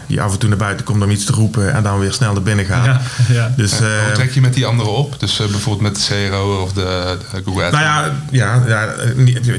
die 0.06 0.20
af 0.20 0.32
en 0.32 0.38
toe 0.38 0.48
naar 0.48 0.58
buiten 0.58 0.84
komt 0.84 1.02
om 1.02 1.10
iets 1.10 1.24
te 1.24 1.32
roepen 1.32 1.74
en 1.74 1.82
dan 1.82 1.98
weer 1.98 2.12
snel 2.12 2.32
naar 2.32 2.42
binnen 2.42 2.64
gaat. 2.64 2.84
Ja, 2.84 3.00
ja. 3.34 3.52
Dus, 3.56 3.78
hoe 3.78 4.12
trek 4.14 4.34
je 4.34 4.40
met 4.40 4.54
die 4.54 4.66
anderen 4.66 4.92
op? 4.92 5.20
Dus 5.20 5.36
bijvoorbeeld 5.36 5.92
met 5.92 6.06
de 6.08 6.28
CRO 6.28 6.62
of 6.62 6.72
de, 6.72 7.16
de 7.32 7.42
Google 7.44 7.64
Ads? 7.64 7.72
Nou 7.72 7.84
ja, 7.84 8.12
ja, 8.30 8.62
ja 8.66 8.94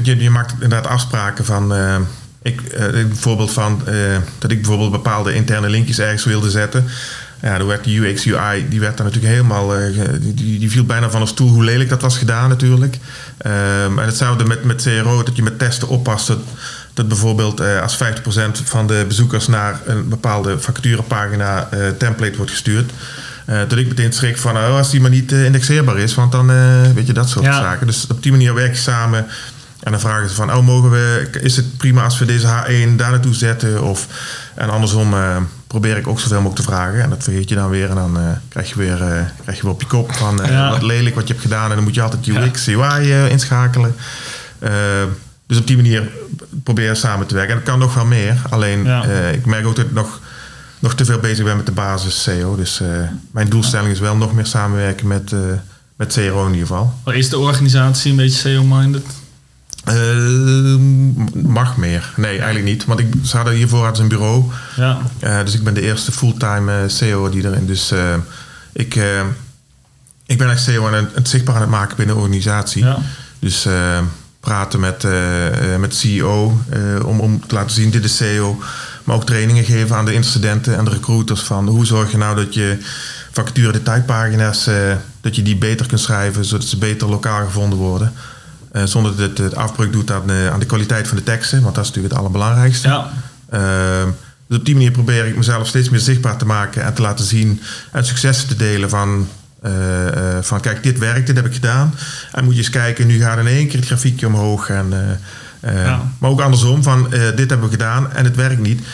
je, 0.02 0.16
je 0.22 0.30
maakt 0.30 0.52
inderdaad 0.52 0.86
afspraken 0.86 1.44
van. 1.44 1.74
ik, 2.42 2.60
bijvoorbeeld 2.92 3.52
van 3.52 3.82
dat 4.38 4.50
ik 4.50 4.60
bijvoorbeeld 4.60 4.90
bepaalde 4.90 5.34
interne 5.34 5.68
linkjes 5.68 5.98
ergens 5.98 6.24
wilde 6.24 6.50
zetten. 6.50 6.86
Ja, 7.44 7.58
dan 7.58 7.66
werd 7.66 7.84
de 7.84 7.96
UX 7.96 8.26
UI, 8.26 8.68
die 8.68 8.80
werd 8.80 8.96
daar 8.96 9.06
natuurlijk 9.06 9.34
helemaal, 9.34 9.80
uh, 9.80 9.98
die, 10.20 10.58
die 10.58 10.70
viel 10.70 10.84
bijna 10.84 11.10
van 11.10 11.20
een 11.20 11.26
stoel 11.26 11.48
hoe 11.48 11.64
lelijk 11.64 11.88
dat 11.88 12.02
was 12.02 12.18
gedaan 12.18 12.48
natuurlijk. 12.48 12.96
Um, 13.46 13.98
en 13.98 14.06
hetzelfde 14.06 14.44
met, 14.44 14.64
met 14.64 14.82
CRO, 14.82 15.22
dat 15.22 15.36
je 15.36 15.42
met 15.42 15.58
testen 15.58 15.88
oppast 15.88 16.26
dat, 16.26 16.38
dat 16.94 17.08
bijvoorbeeld 17.08 17.60
uh, 17.60 17.82
als 17.82 17.96
50% 17.96 17.98
van 18.64 18.86
de 18.86 19.04
bezoekers 19.08 19.46
naar 19.46 19.80
een 19.86 20.08
bepaalde 20.08 20.58
vacaturepagina 20.58 21.68
uh, 21.74 21.88
template 21.88 22.36
wordt 22.36 22.50
gestuurd. 22.50 22.90
dat 23.46 23.78
ik 23.78 23.88
meteen 23.88 24.12
schrik 24.12 24.38
van, 24.38 24.56
oh, 24.56 24.76
als 24.76 24.90
die 24.90 25.00
maar 25.00 25.10
niet 25.10 25.32
indexeerbaar 25.32 25.98
is, 25.98 26.14
want 26.14 26.32
dan 26.32 26.46
weet 26.94 27.06
je 27.06 27.12
dat 27.12 27.28
soort 27.28 27.44
zaken. 27.44 27.86
Dus 27.86 28.06
op 28.06 28.22
die 28.22 28.32
manier 28.32 28.54
werk 28.54 28.74
je 28.74 28.80
samen 28.80 29.26
en 29.80 29.90
dan 29.90 30.00
vragen 30.00 30.28
ze 30.28 30.34
van, 30.34 30.52
oh, 30.54 30.64
mogen 30.64 30.90
we, 30.90 31.28
is 31.40 31.56
het 31.56 31.76
prima 31.76 32.04
als 32.04 32.18
we 32.18 32.24
deze 32.24 32.46
H1 32.46 32.96
daar 32.96 33.10
naartoe 33.10 33.34
zetten? 33.34 33.82
Of, 33.82 34.06
en 34.54 34.70
andersom 34.70 35.14
probeer 35.74 35.96
ik 35.96 36.06
ook 36.06 36.20
zoveel 36.20 36.36
mogelijk 36.36 36.60
te 36.60 36.72
vragen. 36.72 37.02
En 37.02 37.10
dat 37.10 37.22
vergeet 37.22 37.48
je 37.48 37.54
dan 37.54 37.70
weer. 37.70 37.88
En 37.88 37.94
dan 37.94 38.18
uh, 38.18 38.28
krijg, 38.48 38.68
je 38.68 38.76
weer, 38.76 39.00
uh, 39.00 39.22
krijg 39.42 39.56
je 39.56 39.62
weer 39.62 39.72
op 39.72 39.80
je 39.80 39.86
kop 39.86 40.12
van 40.12 40.40
uh, 40.42 40.70
wat 40.70 40.82
lelijk 40.82 41.14
wat 41.14 41.26
je 41.26 41.32
hebt 41.32 41.44
gedaan. 41.44 41.68
En 41.68 41.74
dan 41.74 41.84
moet 41.84 41.94
je 41.94 42.02
altijd 42.02 42.26
UX, 42.26 42.64
ja. 42.64 42.98
UI 42.98 43.30
inschakelen. 43.30 43.94
dus 45.46 45.58
op 45.58 45.66
die 45.66 45.76
manier 45.76 46.10
probeer 46.62 46.88
je 46.88 46.94
samen 46.94 47.26
te 47.26 47.34
werken. 47.34 47.52
En 47.52 47.58
dat 47.58 47.68
kan 47.68 47.78
nog 47.78 47.94
wel 47.94 48.04
meer. 48.04 48.42
Alleen 48.50 48.86
ik 49.32 49.46
merk 49.46 49.66
ook 49.66 49.76
dat 49.76 49.84
ik 49.84 49.92
nog, 49.92 50.20
nog 50.78 50.94
te 50.94 51.04
veel 51.04 51.18
bezig 51.18 51.44
ben 51.44 51.56
met 51.56 51.66
de 51.66 51.72
basis 51.72 52.22
SEO. 52.22 52.56
Dus 52.56 52.80
mijn 53.30 53.48
doelstelling 53.48 53.92
is 53.92 54.00
wel 54.00 54.16
nog 54.16 54.34
meer 54.34 54.46
samenwerken 54.46 55.06
met, 55.06 55.32
met 55.96 56.12
CRO 56.12 56.46
in 56.46 56.52
ieder 56.52 56.66
geval. 56.66 56.94
Is 57.04 57.28
de 57.28 57.38
organisatie 57.38 58.10
een 58.10 58.16
beetje 58.16 58.38
SEO-minded? 58.38 59.06
Uh, 59.92 60.76
mag 61.44 61.76
meer. 61.76 62.12
Nee, 62.16 62.36
eigenlijk 62.36 62.64
niet. 62.64 62.84
Want 62.84 63.00
ik, 63.00 63.14
ze 63.22 63.36
hadden 63.36 63.54
hiervoor 63.54 63.84
uit 63.84 63.98
een 63.98 64.08
bureau. 64.08 64.44
Ja. 64.76 64.98
Uh, 65.20 65.38
dus 65.44 65.54
ik 65.54 65.64
ben 65.64 65.74
de 65.74 65.80
eerste 65.80 66.12
fulltime 66.12 66.82
uh, 66.82 66.88
CEO 66.88 67.30
die 67.30 67.44
erin. 67.44 67.66
Dus 67.66 67.92
uh, 67.92 68.14
ik, 68.72 68.98
ik 70.26 70.38
ben 70.38 70.50
echt 70.50 70.62
CEO 70.62 70.86
aan 70.86 71.08
het, 71.14 71.28
zichtbaar 71.28 71.54
aan 71.54 71.60
het 71.60 71.70
maken 71.70 71.96
binnen 71.96 72.14
de 72.14 72.20
organisatie. 72.20 72.84
Ja. 72.84 72.98
Dus 73.38 73.68
praten 74.40 74.80
met, 74.80 75.02
met 75.78 75.90
de 75.90 75.96
CEO 75.96 76.60
om, 77.04 77.20
om 77.20 77.46
te 77.46 77.54
laten 77.54 77.70
zien, 77.70 77.90
dit 77.90 78.04
is 78.04 78.16
CEO. 78.16 78.58
Maar 79.04 79.16
ook 79.16 79.26
trainingen 79.26 79.64
geven 79.64 79.96
aan 79.96 80.04
de 80.04 80.14
incidenten 80.14 80.76
en 80.76 80.84
de 80.84 80.90
recruiters 80.90 81.40
van 81.40 81.68
hoe 81.68 81.86
zorg 81.86 82.10
je 82.10 82.16
nou 82.16 82.36
dat 82.36 82.54
je 82.54 82.78
vacature 83.32 83.72
detailpagina's, 83.72 84.68
dat 85.20 85.36
je 85.36 85.42
die 85.42 85.56
beter 85.56 85.86
kunt 85.86 86.00
schrijven, 86.00 86.44
zodat 86.44 86.66
ze 86.66 86.78
beter 86.78 87.08
lokaal 87.08 87.44
gevonden 87.44 87.78
worden. 87.78 88.12
Uh, 88.76 88.84
zonder 88.84 89.16
dat 89.16 89.38
het, 89.38 89.54
afbreuk 89.54 89.92
doet 89.92 90.10
aan 90.10 90.26
de, 90.26 90.48
aan 90.52 90.60
de 90.60 90.66
kwaliteit 90.66 91.08
van 91.08 91.16
de 91.16 91.22
teksten, 91.22 91.62
want 91.62 91.74
dat 91.74 91.84
is 91.84 91.90
natuurlijk 91.90 92.14
het 92.14 92.22
allerbelangrijkste. 92.22 92.88
Ja. 92.88 93.10
Uh, 93.54 94.10
dus 94.46 94.58
op 94.58 94.64
die 94.64 94.74
manier 94.74 94.90
probeer 94.90 95.26
ik 95.26 95.36
mezelf 95.36 95.66
steeds 95.66 95.88
meer 95.88 96.00
zichtbaar 96.00 96.36
te 96.36 96.46
maken 96.46 96.84
en 96.84 96.94
te 96.94 97.02
laten 97.02 97.24
zien 97.24 97.60
en 97.92 98.06
successen 98.06 98.48
te 98.48 98.56
delen 98.56 98.90
van, 98.90 99.28
uh, 99.64 99.72
van 100.40 100.60
kijk, 100.60 100.82
dit 100.82 100.98
werkt, 100.98 101.26
dit 101.26 101.36
heb 101.36 101.46
ik 101.46 101.54
gedaan. 101.54 101.94
En 102.32 102.44
moet 102.44 102.52
je 102.52 102.58
eens 102.58 102.70
kijken, 102.70 103.06
nu 103.06 103.20
gaat 103.20 103.38
in 103.38 103.46
één 103.46 103.68
keer 103.68 103.78
het 103.78 103.86
grafiekje 103.86 104.26
omhoog. 104.26 104.68
En, 104.68 104.92
ja. 105.60 106.02
Maar 106.18 106.30
ook 106.30 106.40
andersom, 106.40 106.82
van 106.82 107.10
dit 107.10 107.50
hebben 107.50 107.62
we 107.62 107.70
gedaan 107.70 108.12
en 108.12 108.24
het 108.24 108.36
werkt 108.36 108.60
niet. 108.60 108.86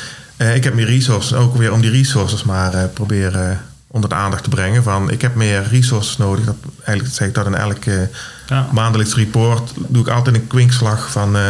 ik 0.54 0.64
heb 0.64 0.74
meer 0.74 0.86
resources, 0.86 1.34
ook 1.34 1.56
weer 1.56 1.72
om 1.72 1.80
die 1.80 1.90
resources 1.90 2.42
maar 2.42 2.88
proberen 2.88 3.60
onder 3.92 4.10
de 4.10 4.16
aandacht 4.16 4.42
te 4.42 4.48
brengen. 4.48 4.82
Van 4.82 5.10
ik 5.10 5.22
heb 5.22 5.34
meer 5.34 5.68
resources 5.70 6.16
nodig. 6.16 6.44
Dat, 6.44 6.56
eigenlijk 6.84 7.16
zeg 7.16 7.28
ik 7.28 7.34
dat 7.34 7.46
in 7.46 7.54
elke 7.54 8.08
ja. 8.46 8.66
maandelijks 8.72 9.14
report 9.14 9.72
doe 9.88 10.02
ik 10.02 10.08
altijd 10.08 10.36
een 10.36 10.46
kwinkslag 10.46 11.10
van 11.10 11.36
uh, 11.36 11.42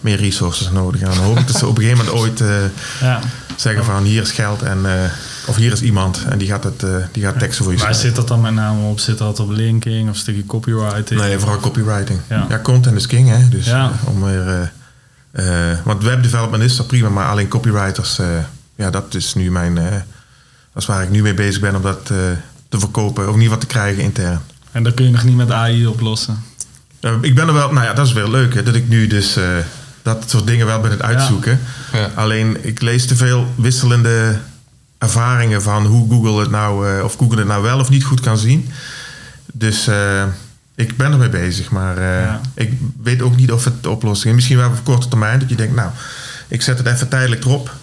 meer 0.00 0.16
resources 0.16 0.70
nodig. 0.70 1.00
En 1.00 1.06
dan 1.06 1.16
hoop 1.16 1.38
ik 1.38 1.46
dat 1.46 1.56
ze 1.56 1.66
op 1.66 1.76
een 1.76 1.82
gegeven 1.82 2.04
moment 2.04 2.22
ooit 2.22 2.40
uh, 2.40 2.48
ja. 3.00 3.20
zeggen 3.56 3.84
van 3.84 4.02
hier 4.02 4.22
is 4.22 4.32
geld 4.32 4.62
en 4.62 4.78
uh, 4.84 4.92
of 5.46 5.56
hier 5.56 5.72
is 5.72 5.82
iemand 5.82 6.24
en 6.28 6.38
die 6.38 6.48
gaat, 6.48 6.64
het, 6.64 6.84
die 7.12 7.22
gaat 7.22 7.38
teksten 7.38 7.64
voor 7.64 7.72
je 7.72 7.78
Waar 7.78 7.94
zit 7.94 8.16
dat 8.16 8.28
dan 8.28 8.40
met 8.40 8.54
name 8.54 8.88
op? 8.88 8.98
Zit 9.00 9.18
dat 9.18 9.40
op 9.40 9.50
linking 9.50 10.08
of 10.08 10.14
een 10.14 10.20
stukje 10.20 10.46
copywriting? 10.46 11.20
Nee, 11.20 11.38
vooral 11.38 11.60
copywriting. 11.60 12.20
Ja, 12.28 12.46
ja 12.48 12.58
content 12.58 12.96
is 12.96 13.06
king 13.06 13.28
hè. 13.28 13.48
Dus 13.48 13.72
om 14.04 14.22
weer... 14.24 14.72
want 15.84 16.02
webdevelopment 16.02 16.62
is 16.62 16.76
dat 16.76 16.86
prima, 16.86 17.08
maar 17.08 17.28
alleen 17.28 17.48
copywriters, 17.48 18.20
ja, 18.74 18.90
dat 18.90 19.14
is 19.14 19.34
nu 19.34 19.50
mijn, 19.50 19.78
dat 20.76 20.84
is 20.84 20.94
waar 20.94 21.02
ik 21.02 21.10
nu 21.10 21.22
mee 21.22 21.34
bezig 21.34 21.60
ben 21.60 21.74
om 21.74 21.82
dat 21.82 22.06
te 22.06 22.78
verkopen, 22.78 23.22
of 23.22 23.28
ieder 23.28 23.42
geval 23.42 23.58
te 23.58 23.66
krijgen 23.66 24.02
intern. 24.02 24.40
En 24.72 24.82
dat 24.82 24.94
kun 24.94 25.04
je 25.04 25.10
nog 25.10 25.24
niet 25.24 25.36
met 25.36 25.50
AI 25.50 25.86
oplossen. 25.86 26.42
ik 27.20 27.34
ben 27.34 27.48
er 27.48 27.54
wel, 27.54 27.72
nou 27.72 27.86
ja, 27.86 27.92
dat 27.92 28.06
is 28.06 28.12
wel 28.12 28.30
leuk 28.30 28.54
hè, 28.54 28.62
dat 28.62 28.74
ik 28.74 28.88
nu 28.88 29.06
dus 29.06 29.36
uh, 29.36 29.44
dat 30.02 30.24
soort 30.30 30.46
dingen 30.46 30.66
wel 30.66 30.80
ben 30.80 30.90
het 30.90 31.02
uitzoeken. 31.02 31.60
Ja. 31.92 32.10
Alleen 32.14 32.64
ik 32.64 32.80
lees 32.80 33.06
te 33.06 33.16
veel 33.16 33.46
wisselende 33.54 34.38
ervaringen 34.98 35.62
van 35.62 35.86
hoe 35.86 36.10
Google 36.10 36.40
het 36.40 36.50
nou, 36.50 36.90
uh, 36.90 37.04
of 37.04 37.16
Google 37.16 37.38
het 37.38 37.46
nou 37.46 37.62
wel 37.62 37.78
of 37.78 37.88
niet 37.88 38.04
goed 38.04 38.20
kan 38.20 38.38
zien. 38.38 38.70
Dus 39.52 39.88
uh, 39.88 40.24
ik 40.74 40.96
ben 40.96 41.12
ermee 41.12 41.28
bezig, 41.28 41.70
maar 41.70 41.96
ik 42.54 42.72
weet 43.02 43.22
ook 43.22 43.36
niet 43.36 43.52
of 43.52 43.64
het 43.64 43.82
de 43.82 43.90
oplossing 43.90 44.28
is. 44.28 44.34
Misschien 44.34 44.56
wel 44.56 44.68
op 44.68 44.84
korte 44.84 45.08
termijn, 45.08 45.38
dat 45.38 45.48
je 45.48 45.56
denkt, 45.56 45.74
nou, 45.74 45.90
ik 46.48 46.62
zet 46.62 46.78
het 46.78 46.86
even 46.86 47.08
tijdelijk 47.08 47.44
erop. 47.44 47.74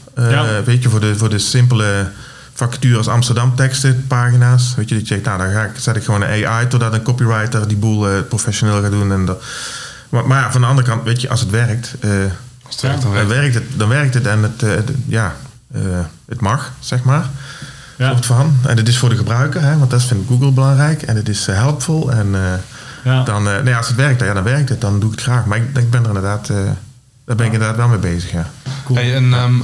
Weet 0.65 0.84
je, 0.84 0.89
voor 0.89 0.99
de, 0.99 1.15
voor 1.15 1.29
de 1.29 1.39
simpele 1.39 2.12
vacatures 2.53 3.07
Amsterdam 3.07 3.55
teksten, 3.55 4.07
pagina's. 4.07 4.73
Weet 4.75 4.89
je, 4.89 4.95
dat 4.95 5.07
je 5.07 5.13
denkt, 5.13 5.25
nou, 5.25 5.37
dan 5.37 5.51
ga 5.51 5.63
ik, 5.63 5.71
zet 5.77 5.95
ik 5.95 6.03
gewoon 6.03 6.21
een 6.21 6.45
AI 6.45 6.67
totdat 6.67 6.93
een 6.93 7.01
copywriter 7.01 7.67
die 7.67 7.77
boel 7.77 8.23
professioneel 8.23 8.81
gaat 8.81 8.91
doen. 8.91 9.11
En 9.11 9.25
dat, 9.25 9.43
maar, 10.09 10.27
maar 10.27 10.51
van 10.51 10.61
de 10.61 10.67
andere 10.67 10.87
kant, 10.87 11.03
weet 11.03 11.21
je, 11.21 11.29
als 11.29 11.39
het 11.39 11.49
werkt, 11.49 11.95
als 12.63 12.73
het 12.73 12.81
werkt 12.81 13.01
dan, 13.01 13.27
werkt. 13.27 13.53
het, 13.53 13.63
dan 13.75 13.89
werkt 13.89 14.13
het 14.13 14.27
en 14.27 14.43
het, 14.43 14.63
ja, 15.07 15.35
het 16.25 16.41
mag, 16.41 16.71
zeg 16.79 17.03
maar 17.03 17.25
ja. 17.97 18.17
van. 18.21 18.57
En 18.67 18.77
het 18.77 18.87
is 18.87 18.97
voor 18.97 19.09
de 19.09 19.17
gebruiker, 19.17 19.61
hè, 19.61 19.77
want 19.77 19.91
dat 19.91 20.03
vindt 20.03 20.27
Google 20.27 20.51
belangrijk. 20.51 21.01
En 21.01 21.15
het 21.15 21.29
is 21.29 21.45
helpful. 21.45 22.11
En 22.11 22.35
ja. 23.03 23.23
dan, 23.23 23.43
nee, 23.43 23.75
als 23.75 23.87
het 23.87 23.95
werkt, 23.95 24.21
ja, 24.21 24.33
dan 24.33 24.43
werkt 24.43 24.69
het. 24.69 24.81
Dan 24.81 24.99
doe 24.99 25.09
ik 25.09 25.15
het 25.15 25.25
graag. 25.25 25.45
Maar 25.45 25.57
ik, 25.57 25.77
ik 25.77 25.89
ben 25.89 26.01
er 26.01 26.07
inderdaad, 26.07 26.49
daar 27.25 27.36
ben 27.36 27.45
ik 27.45 27.53
inderdaad 27.53 27.77
wel 27.77 27.88
mee 27.88 27.97
bezig. 27.97 28.31
Ja. 28.31 28.49
Cool. 28.86 28.97
Hey, 28.97 29.15
en 29.15 29.33
um, 29.33 29.59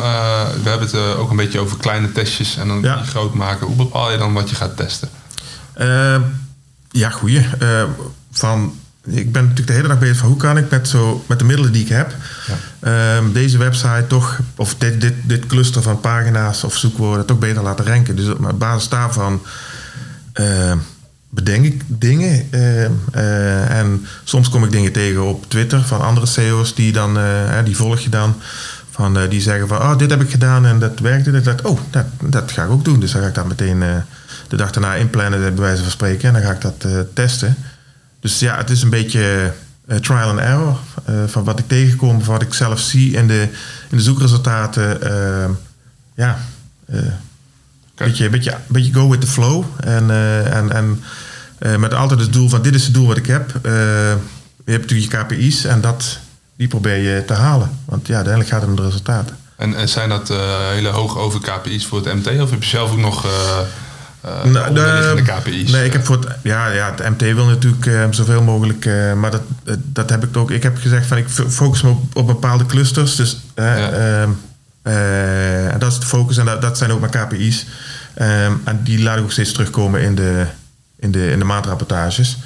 we 0.63 0.69
hebben 0.69 0.87
het 0.87 0.95
ook 0.95 1.29
een 1.29 1.35
beetje 1.35 1.59
over 1.59 1.77
kleine 1.77 2.11
testjes 2.11 2.57
en 2.57 2.67
dan 2.67 2.81
die 2.81 2.91
groot 2.91 3.33
maken. 3.33 3.67
Hoe 3.67 3.75
bepaal 3.75 4.11
je 4.11 4.17
dan 4.17 4.33
wat 4.33 4.49
je 4.49 4.55
gaat 4.55 4.77
testen? 4.77 5.09
ja, 6.91 7.09
goeie. 7.09 7.45
van 8.31 8.73
ik 9.11 9.31
ben 9.31 9.41
natuurlijk 9.41 9.67
de 9.67 9.73
hele 9.73 9.87
dag 9.87 9.99
bezig 9.99 10.17
van 10.17 10.27
hoe 10.27 10.37
kan 10.37 10.57
ik 10.57 10.69
met, 10.69 10.87
zo, 10.87 11.23
met 11.27 11.39
de 11.39 11.45
middelen 11.45 11.71
die 11.71 11.83
ik 11.83 11.89
heb, 11.89 12.13
ehm, 12.79 13.31
deze 13.31 13.57
website 13.57 14.05
toch, 14.07 14.39
of 14.55 14.75
dit, 14.75 15.01
dit, 15.01 15.13
dit 15.23 15.45
cluster 15.45 15.81
van 15.81 15.99
pagina's 15.99 16.63
of 16.63 16.77
zoekwoorden 16.77 17.25
toch 17.25 17.39
beter 17.39 17.63
laten 17.63 17.85
ranken. 17.85 18.15
Dus 18.15 18.27
op 18.27 18.59
basis 18.59 18.89
daarvan 18.89 19.41
uh, 20.33 20.73
bedenk 21.29 21.65
ik 21.65 21.81
dingen. 21.87 22.47
Ehm, 22.51 22.91
eh, 23.11 23.79
en 23.79 24.05
soms 24.23 24.49
kom 24.49 24.63
ik 24.63 24.71
dingen 24.71 24.91
tegen 24.91 25.27
op 25.27 25.49
Twitter 25.49 25.83
van 25.83 26.01
andere 26.01 26.25
CEO's 26.25 26.75
die 26.75 26.91
dan, 26.91 27.17
eh, 27.17 27.63
die 27.63 27.75
volg 27.75 27.99
je 27.99 28.09
dan. 28.09 28.35
Van, 28.89 29.17
eh, 29.17 29.29
die 29.29 29.41
zeggen 29.41 29.67
van, 29.67 29.77
oh, 29.77 29.97
dit 29.97 30.09
heb 30.09 30.21
ik 30.21 30.29
gedaan 30.29 30.65
en 30.65 30.79
dat 30.79 30.99
werkte. 30.99 31.41
Dat, 31.41 31.61
oh, 31.61 31.79
dat, 31.89 32.05
dat 32.23 32.51
ga 32.51 32.63
ik 32.63 32.69
ook 32.69 32.85
doen. 32.85 32.99
Dus 32.99 33.11
dan 33.11 33.21
ga 33.21 33.27
ik 33.27 33.35
dat 33.35 33.47
meteen 33.47 33.83
de 34.47 34.55
dag 34.55 34.71
daarna 34.71 34.95
inplannen, 34.95 35.39
bij 35.39 35.55
wijze 35.55 35.81
van 35.81 35.91
spreken. 35.91 36.27
En 36.27 36.33
dan 36.33 36.43
ga 36.43 36.51
ik 36.51 36.61
dat 36.61 36.85
testen. 37.13 37.55
Dus 38.19 38.39
ja, 38.39 38.57
het 38.57 38.69
is 38.69 38.81
een 38.81 38.89
beetje 38.89 39.53
trial 40.01 40.29
and 40.29 40.39
error. 40.39 40.77
Van 41.27 41.43
wat 41.43 41.59
ik 41.59 41.67
tegenkom, 41.67 42.23
van 42.23 42.33
wat 42.33 42.41
ik 42.41 42.53
zelf 42.53 42.79
zie 42.79 43.13
in 43.13 43.27
de, 43.27 43.47
in 43.89 43.97
de 43.97 44.03
zoekresultaten. 44.03 44.99
Ja, 46.15 46.39
beetje, 48.05 48.29
beetje, 48.29 48.57
beetje 48.67 48.93
go 48.93 49.09
with 49.09 49.21
the 49.21 49.27
flow. 49.27 49.63
En, 49.79 50.09
en, 50.51 51.01
en 51.59 51.79
met 51.79 51.93
altijd 51.93 52.19
het 52.19 52.33
doel 52.33 52.49
van 52.49 52.61
dit 52.61 52.75
is 52.75 52.83
het 52.83 52.93
doel 52.93 53.07
wat 53.07 53.17
ik 53.17 53.25
heb. 53.25 53.59
je 53.63 54.71
hebt 54.71 54.81
natuurlijk 54.89 55.11
je 55.11 55.35
KPI's 55.35 55.63
en 55.65 55.81
dat, 55.81 56.19
die 56.57 56.67
probeer 56.67 56.97
je 56.97 57.25
te 57.25 57.33
halen. 57.33 57.69
Want 57.85 58.07
ja, 58.07 58.15
uiteindelijk 58.15 58.53
gaat 58.53 58.61
het 58.61 58.69
om 58.69 58.75
de 58.75 58.83
resultaten. 58.83 59.37
En, 59.55 59.75
en 59.75 59.89
zijn 59.89 60.09
dat 60.09 60.33
hele 60.73 60.89
hoog 60.89 61.17
over 61.17 61.39
KPI's 61.39 61.85
voor 61.85 62.05
het 62.05 62.13
MT? 62.13 62.41
Of 62.41 62.49
heb 62.49 62.63
je 62.63 62.69
zelf 62.69 62.91
ook 62.91 62.97
nog 62.97 63.25
uh, 64.25 64.43
nou, 64.43 64.73
de, 64.73 65.21
KPI's. 65.23 65.71
Nee, 65.71 65.85
ik 65.85 65.93
heb 65.93 66.05
voor 66.05 66.15
het, 66.15 66.27
ja, 66.43 66.67
ja, 66.67 66.93
het 66.95 67.09
MT 67.09 67.33
wil 67.33 67.45
natuurlijk 67.45 67.85
uh, 67.85 68.03
zoveel 68.09 68.41
mogelijk, 68.41 68.85
uh, 68.85 69.13
maar 69.13 69.31
dat, 69.31 69.41
dat 69.75 70.09
heb 70.09 70.23
ik 70.23 70.37
ook. 70.37 70.51
Ik 70.51 70.63
heb 70.63 70.77
gezegd 70.77 71.05
van 71.05 71.17
ik 71.17 71.29
focus 71.29 71.81
me 71.81 71.89
op, 71.89 72.15
op 72.15 72.27
bepaalde 72.27 72.65
clusters. 72.65 73.15
Dus 73.15 73.39
ja. 73.55 73.89
Ehm, 73.89 74.29
dat 75.79 75.91
is 75.91 75.99
de 75.99 76.05
focus 76.05 76.37
en 76.37 76.45
dat, 76.45 76.61
dat 76.61 76.77
zijn 76.77 76.91
ook 76.91 76.99
mijn 76.99 77.11
KPI's. 77.11 77.65
Um, 78.21 78.61
en 78.63 78.79
die 78.83 79.01
laat 79.01 79.17
ik 79.17 79.23
ook 79.23 79.31
steeds 79.31 79.51
terugkomen 79.51 80.01
in 80.01 80.15
de, 80.15 80.45
in 80.95 81.11
de, 81.11 81.31
in 81.31 81.39
de 81.39 81.45
maandrapportages. 81.45 82.37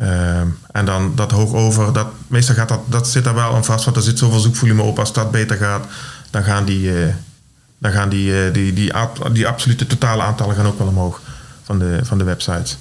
Um, 0.00 0.58
en 0.72 0.84
dan 0.84 1.12
dat 1.14 1.30
hoog 1.30 1.52
over, 1.52 1.92
dat, 1.92 2.06
meestal 2.26 2.54
gaat 2.54 2.68
dat, 2.68 2.80
dat 2.86 3.08
zit 3.08 3.24
daar 3.24 3.34
wel 3.34 3.54
aan 3.54 3.64
vast, 3.64 3.84
want 3.84 3.96
er 3.96 4.02
zit 4.02 4.18
zoveel 4.18 4.38
zoekvolume 4.38 4.82
op. 4.82 4.98
Als 4.98 5.12
dat 5.12 5.30
beter 5.30 5.56
gaat, 5.56 5.86
dan 6.30 6.42
gaan 6.42 6.64
die 6.64 7.12
dan 7.84 7.92
gaan 7.92 8.08
die, 8.08 8.46
eh, 8.46 8.52
die, 8.52 8.72
die, 8.72 8.92
die 9.32 9.46
absolute 9.46 9.86
totale 9.86 10.22
aantallen 10.22 10.56
gaan 10.56 10.66
ook 10.66 10.78
wel 10.78 10.86
omhoog 10.86 11.20
van 11.62 11.78
de, 11.78 11.98
van 12.02 12.18
de 12.18 12.24
websites. 12.24 12.76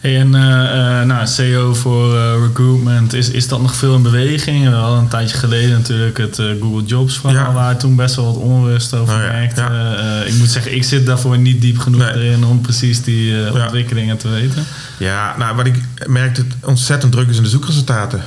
Hey, 0.00 0.18
en 0.18 0.26
uh, 0.26 1.02
nou, 1.02 1.26
SEO 1.26 1.74
voor 1.74 2.18
recruitment, 2.46 3.12
is, 3.12 3.30
is 3.30 3.48
dat 3.48 3.60
nog 3.62 3.74
veel 3.74 3.94
in 3.94 4.02
beweging? 4.02 4.64
We 4.64 4.74
hadden 4.74 4.98
een 4.98 5.08
tijdje 5.08 5.36
geleden 5.36 5.70
natuurlijk 5.70 6.18
het 6.18 6.36
Google 6.60 6.84
Jobs 6.84 7.18
verhaal, 7.18 7.52
waar 7.52 7.76
toen 7.76 7.96
best 7.96 8.14
wel 8.14 8.24
wat 8.24 8.36
onrust 8.36 8.94
over 8.94 9.14
oh, 9.14 9.20
ja. 9.56 10.22
ik 10.22 10.34
moet 10.38 10.50
zeggen, 10.50 10.74
ik 10.74 10.84
zit 10.84 11.06
daarvoor 11.06 11.38
niet 11.38 11.60
diep 11.60 11.78
genoeg 11.78 12.08
erin 12.08 12.44
om 12.44 12.60
precies 12.60 13.02
die 13.02 13.52
ontwikkelingen 13.52 14.16
te 14.16 14.28
weten. 14.28 14.64
Ja, 14.98 15.34
nou 15.38 15.56
wat 15.56 15.66
ik 15.66 15.74
merk 16.06 16.36
dat 16.36 16.44
het 16.44 16.68
ontzettend 16.68 17.12
druk 17.12 17.28
is 17.28 17.36
in 17.36 17.42
de 17.42 17.48
zoekresultaten. 17.48 18.22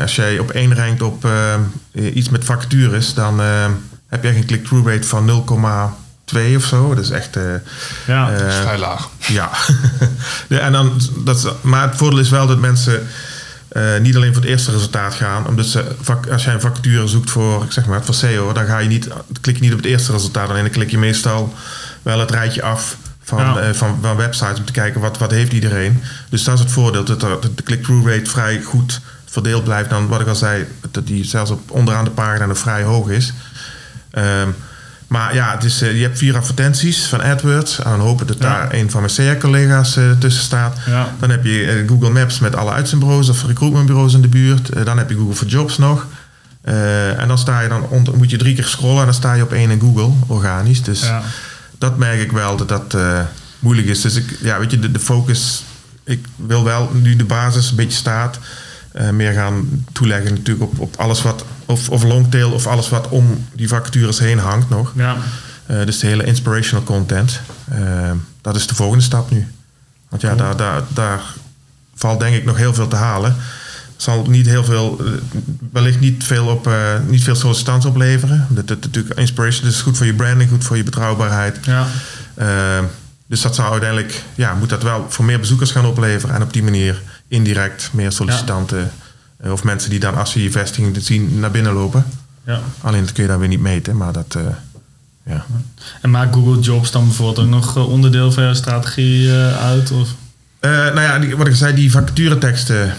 Als 0.00 0.16
jij 0.16 0.38
op 0.38 0.50
één 0.50 0.74
rankt 0.74 1.02
op 1.02 1.28
iets 2.14 2.28
met 2.28 2.44
vacatures, 2.44 3.14
dan 3.14 3.40
heb 4.08 4.22
je 4.22 4.28
echt 4.28 4.38
een 4.38 4.46
click-through 4.46 4.88
rate 4.88 5.06
van 5.06 5.26
0,2 6.34 6.56
of 6.56 6.64
zo. 6.64 6.94
Dat 6.94 7.04
is 7.04 7.10
echt... 7.10 7.36
Uh, 7.36 7.42
ja, 8.06 8.30
uh, 8.32 8.60
vrij 8.60 8.78
laag. 8.78 9.08
Ja. 9.26 9.50
en 10.48 10.72
dan, 10.72 11.00
dat 11.24 11.54
maar 11.60 11.88
het 11.88 11.96
voordeel 11.96 12.18
is 12.18 12.30
wel 12.30 12.46
dat 12.46 12.58
mensen 12.58 13.06
uh, 13.72 13.98
niet 13.98 14.16
alleen 14.16 14.32
voor 14.32 14.42
het 14.42 14.50
eerste 14.50 14.70
resultaat 14.70 15.14
gaan. 15.14 15.46
Omdat 15.46 15.66
ze, 15.66 15.84
als 16.30 16.44
jij 16.44 16.54
een 16.54 16.60
vacature 16.60 17.06
zoekt 17.06 17.30
voor, 17.30 17.64
ik 17.64 17.72
zeg 17.72 17.86
maar, 17.86 18.04
voor 18.04 18.14
SEO, 18.14 18.52
dan 18.52 18.66
ga 18.66 18.78
je 18.78 18.88
niet, 18.88 19.08
klik 19.40 19.56
je 19.56 19.62
niet 19.62 19.72
op 19.72 19.78
het 19.78 19.86
eerste 19.86 20.12
resultaat. 20.12 20.48
Alleen 20.48 20.62
dan 20.62 20.70
klik 20.72 20.90
je 20.90 20.98
meestal 20.98 21.54
wel 22.02 22.18
het 22.20 22.30
rijtje 22.30 22.62
af 22.62 22.96
van, 23.22 23.38
ja. 23.38 23.74
van, 23.74 23.98
van, 24.00 24.16
websites 24.16 24.58
om 24.58 24.64
te 24.64 24.72
kijken 24.72 25.00
wat, 25.00 25.18
wat 25.18 25.30
heeft 25.30 25.52
iedereen. 25.52 26.02
Dus 26.28 26.44
dat 26.44 26.54
is 26.54 26.60
het 26.60 26.70
voordeel, 26.70 27.04
dat 27.04 27.20
de 27.54 27.62
click-through 27.62 28.08
rate 28.08 28.30
vrij 28.30 28.62
goed 28.62 29.00
verdeeld 29.24 29.64
blijft 29.64 29.90
dan 29.90 30.08
wat 30.08 30.20
ik 30.20 30.26
al 30.26 30.34
zei, 30.34 30.66
dat 30.90 31.06
die 31.06 31.24
zelfs 31.24 31.50
op 31.50 31.70
onderaan 31.70 32.04
de 32.04 32.10
pagina 32.10 32.46
nog 32.46 32.58
vrij 32.58 32.82
hoog 32.82 33.08
is. 33.08 33.32
Um, 34.12 34.54
maar 35.08 35.34
ja, 35.34 35.54
het 35.54 35.64
is, 35.64 35.82
uh, 35.82 35.96
je 35.96 36.02
hebt 36.02 36.18
vier 36.18 36.36
advertenties 36.36 37.06
van 37.06 37.22
AdWords. 37.22 37.78
En 37.78 37.90
dan 37.90 38.00
hopen 38.00 38.26
dat 38.26 38.40
daar 38.40 38.74
een 38.74 38.90
van 38.90 39.00
mijn 39.00 39.36
CR-collega's 39.36 39.96
uh, 39.96 40.10
eh, 40.10 40.18
tussen 40.18 40.42
staat. 40.42 40.78
Ja. 40.86 41.14
Dan 41.18 41.30
heb 41.30 41.44
je 41.44 41.82
uh, 41.82 41.88
Google 41.88 42.10
Maps 42.10 42.38
met 42.38 42.56
alle 42.56 42.70
uitzendbureaus 42.70 43.28
of 43.28 43.44
recruitmentbureaus 43.44 44.14
in 44.14 44.20
de 44.20 44.28
buurt. 44.28 44.84
dan 44.84 44.98
heb 44.98 45.10
je 45.10 45.16
Google 45.16 45.34
for 45.34 45.46
Jobs 45.46 45.78
nog. 45.78 46.06
en 46.62 47.28
dan 47.28 47.38
sta 47.38 47.60
je 47.60 47.68
dan 47.68 47.82
onder, 47.88 48.16
moet 48.16 48.30
je 48.30 48.36
drie 48.36 48.54
keer 48.54 48.64
scrollen 48.64 48.98
en 48.98 49.04
dan 49.04 49.14
sta 49.14 49.32
je 49.32 49.42
op 49.42 49.52
één 49.52 49.70
in 49.70 49.80
Google, 49.80 50.10
organisch. 50.26 50.82
Dus 50.82 51.00
ja. 51.00 51.22
dat 51.78 51.98
merk 51.98 52.20
ik 52.20 52.32
wel 52.32 52.56
dat 52.56 52.68
dat 52.68 52.96
moeilijk 53.58 53.88
is. 53.88 54.00
Dus 54.00 54.14
ik, 54.14 54.38
ja, 54.40 54.58
weet 54.58 54.70
je, 54.70 54.78
de, 54.78 54.90
de 54.90 54.98
focus. 54.98 55.64
Ik 56.04 56.26
wil 56.36 56.64
wel 56.64 56.90
nu 56.92 57.16
de 57.16 57.24
basis 57.24 57.70
een 57.70 57.76
beetje 57.76 57.98
staat 57.98 58.38
meer 59.12 59.32
gaan 59.32 59.84
toeleggen 59.92 60.34
natuurlijk 60.34 60.70
op, 60.70 60.78
op 60.78 60.96
alles 60.96 61.22
wat, 61.22 61.44
of, 61.68 61.88
of 61.88 62.02
longtail 62.02 62.52
of 62.52 62.66
alles 62.66 62.88
wat 62.88 63.08
om 63.08 63.46
die 63.52 63.68
vacatures 63.68 64.18
heen 64.18 64.38
hangt 64.38 64.68
nog. 64.68 64.92
Ja. 64.96 65.16
Uh, 65.70 65.86
dus 65.86 65.98
de 65.98 66.06
hele 66.06 66.24
inspirational 66.24 66.84
content. 66.84 67.40
Uh, 67.72 68.10
dat 68.40 68.56
is 68.56 68.66
de 68.66 68.74
volgende 68.74 69.04
stap 69.04 69.30
nu. 69.30 69.46
Want 70.08 70.22
ja, 70.22 70.34
daar, 70.34 70.56
daar, 70.56 70.82
daar 70.88 71.20
valt 71.94 72.20
denk 72.20 72.36
ik 72.36 72.44
nog 72.44 72.56
heel 72.56 72.74
veel 72.74 72.88
te 72.88 72.96
halen. 72.96 73.36
Zal 73.96 74.24
niet 74.26 74.46
heel 74.46 74.64
veel, 74.64 75.00
wellicht 75.72 76.00
niet 76.00 76.24
veel, 76.24 76.46
op, 76.46 76.70
niet 77.06 77.24
veel 77.24 77.34
sollicitanten 77.34 77.88
opleveren. 77.88 78.46
Dat, 78.50 78.68
dat, 78.68 78.80
natuurlijk 78.80 79.18
inspiration 79.18 79.68
is 79.68 79.80
goed 79.80 79.96
voor 79.96 80.06
je 80.06 80.14
branding, 80.14 80.50
goed 80.50 80.64
voor 80.64 80.76
je 80.76 80.82
betrouwbaarheid. 80.82 81.58
Ja. 81.64 81.86
dus 83.26 83.40
dat 83.40 83.54
zou 83.54 83.70
uiteindelijk, 83.70 84.22
ja, 84.34 84.54
moet 84.54 84.68
dat 84.68 84.82
wel 84.82 85.06
voor 85.08 85.24
meer 85.24 85.40
bezoekers 85.40 85.70
gaan 85.70 85.86
opleveren. 85.86 86.34
En 86.34 86.42
op 86.42 86.52
die 86.52 86.62
manier 86.62 87.02
indirect 87.28 87.90
meer 87.92 88.12
sollicitanten 88.12 88.78
eh, 88.78 89.07
of 89.44 89.64
mensen 89.64 89.90
die 89.90 90.00
dan 90.00 90.14
als 90.14 90.30
ze 90.30 90.42
je 90.42 90.50
vestiging 90.50 90.96
zien 91.00 91.38
naar 91.38 91.50
binnen 91.50 91.72
lopen. 91.72 92.04
Ja. 92.46 92.60
Alleen 92.80 93.04
dat 93.04 93.12
kun 93.12 93.22
je 93.22 93.28
dan 93.28 93.38
weer 93.38 93.48
niet 93.48 93.60
meten, 93.60 93.96
maar 93.96 94.12
dat. 94.12 94.34
Uh, 94.36 94.42
ja. 95.24 95.44
En 96.02 96.10
maakt 96.10 96.34
Google 96.34 96.60
Jobs 96.60 96.90
dan 96.90 97.04
bijvoorbeeld 97.04 97.38
ook 97.38 97.52
nog 97.52 97.76
eh, 97.76 97.88
onderdeel 97.88 98.32
van 98.32 98.44
je 98.44 98.54
strategie 98.54 99.32
uit? 99.60 99.90
Of? 99.90 100.08
nou 100.60 101.00
ja, 101.00 101.18
die, 101.18 101.36
wat 101.36 101.46
ik 101.46 101.54
zei, 101.54 101.74
die 101.74 101.90
vacatureteksten. 101.90 102.94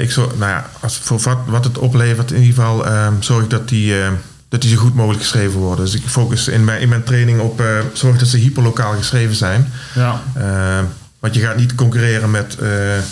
ik 0.00 0.10
zo, 0.10 0.32
nou 0.38 0.50
ja, 0.50 0.66
als, 0.80 0.96
voor 0.96 1.20
wat, 1.20 1.38
wat 1.46 1.64
het 1.64 1.78
oplevert, 1.78 2.30
in 2.30 2.40
ieder 2.42 2.54
geval 2.54 2.86
ehm, 2.86 3.12
zorg 3.20 3.44
ik 3.44 3.50
dat 3.50 3.68
die, 3.68 3.94
dat 4.48 4.60
die 4.60 4.70
zo 4.70 4.76
goed 4.76 4.94
mogelijk 4.94 5.22
geschreven 5.22 5.58
worden. 5.58 5.84
Dus 5.84 5.94
ik 5.94 6.02
focus 6.06 6.48
in 6.48 6.64
mijn, 6.64 6.80
in 6.80 6.88
mijn 6.88 7.02
training 7.02 7.40
op 7.40 7.62
zorg 7.92 8.18
dat 8.18 8.28
ze 8.28 8.36
hyperlokaal 8.36 8.92
geschreven 8.92 9.36
zijn. 9.36 9.72
Ja. 9.94 10.22
Want 11.18 11.34
je 11.34 11.40
gaat 11.40 11.56
niet 11.56 11.74
concurreren 11.74 12.30
met, 12.30 12.56
uh, 12.60 12.96
uh, 12.96 13.02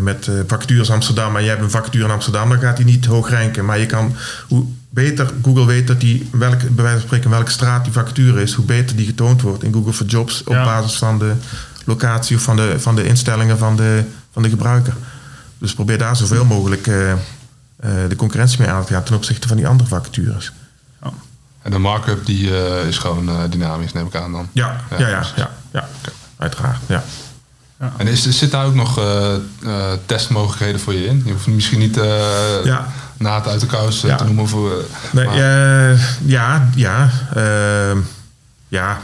met 0.00 0.26
uh, 0.26 0.40
vacatures 0.46 0.90
Amsterdam. 0.90 1.36
En 1.36 1.42
jij 1.42 1.50
hebt 1.50 1.62
een 1.62 1.70
vacature 1.70 2.04
in 2.04 2.10
Amsterdam, 2.10 2.48
dan 2.48 2.60
gaat 2.60 2.76
die 2.76 2.84
niet 2.86 3.06
hoog 3.06 3.30
ranken. 3.30 3.64
Maar 3.64 3.78
je 3.78 3.86
kan, 3.86 4.16
hoe 4.48 4.64
beter 4.90 5.30
Google 5.42 5.66
weet 5.66 5.86
dat 5.86 6.00
die, 6.00 6.28
welke, 6.32 6.70
bij 6.70 6.84
wijze 6.84 6.98
van 6.98 7.06
spreken, 7.06 7.30
welke 7.30 7.50
straat 7.50 7.84
die 7.84 7.92
vacature 7.92 8.42
is, 8.42 8.52
hoe 8.52 8.64
beter 8.64 8.96
die 8.96 9.06
getoond 9.06 9.42
wordt 9.42 9.62
in 9.62 9.72
Google 9.72 9.92
for 9.92 10.06
Jobs 10.06 10.44
op 10.44 10.54
basis 10.54 10.96
van 10.96 11.18
de 11.18 11.32
locatie 11.84 12.36
of 12.36 12.42
van 12.42 12.56
de, 12.56 12.80
van 12.80 12.96
de 12.96 13.04
instellingen 13.04 13.58
van 13.58 13.76
de, 13.76 14.04
van 14.32 14.42
de 14.42 14.48
gebruiker. 14.48 14.94
Dus 15.58 15.74
probeer 15.74 15.98
daar 15.98 16.16
zoveel 16.16 16.44
mogelijk 16.44 16.84
de 18.08 18.16
concurrentie 18.16 18.60
mee 18.60 18.70
aan 18.70 18.84
te 18.84 18.92
gaan 18.92 19.02
ten 19.02 19.14
opzichte 19.14 19.48
van 19.48 19.56
die 19.56 19.66
andere 19.66 19.88
vacatures. 19.88 20.52
Ja. 21.02 21.10
En 21.62 21.70
de 21.70 21.78
markup 21.78 22.26
die 22.26 22.50
is 22.88 22.98
gewoon 22.98 23.50
dynamisch, 23.50 23.92
neem 23.92 24.06
ik 24.06 24.14
aan 24.14 24.32
dan. 24.32 24.48
Ja, 24.52 24.80
ja, 24.90 24.98
ja, 24.98 25.08
ja, 25.08 25.24
ja, 25.36 25.50
ja. 25.72 25.88
uiteraard. 26.36 26.80
Ja. 26.86 27.04
Ja. 27.80 27.92
En 27.96 28.06
is, 28.06 28.38
zit 28.38 28.50
daar 28.50 28.66
ook 28.66 28.74
nog 28.74 28.98
uh, 28.98 29.34
uh, 29.60 29.92
testmogelijkheden 30.06 30.80
voor 30.80 30.94
je 30.94 31.06
in? 31.06 31.22
Je 31.24 31.32
hoeft 31.32 31.46
misschien 31.46 31.78
niet 31.78 31.94
ja. 32.64 32.86
na 33.16 33.34
het 33.34 33.46
uit 33.46 33.60
de 33.60 33.66
kous 33.66 34.00
te 34.00 34.24
noemen 34.24 34.48
voor. 34.48 34.84
Nee, 35.10 35.28
ja, 36.24 36.68
ja. 36.74 37.10
Ja, 38.70 39.00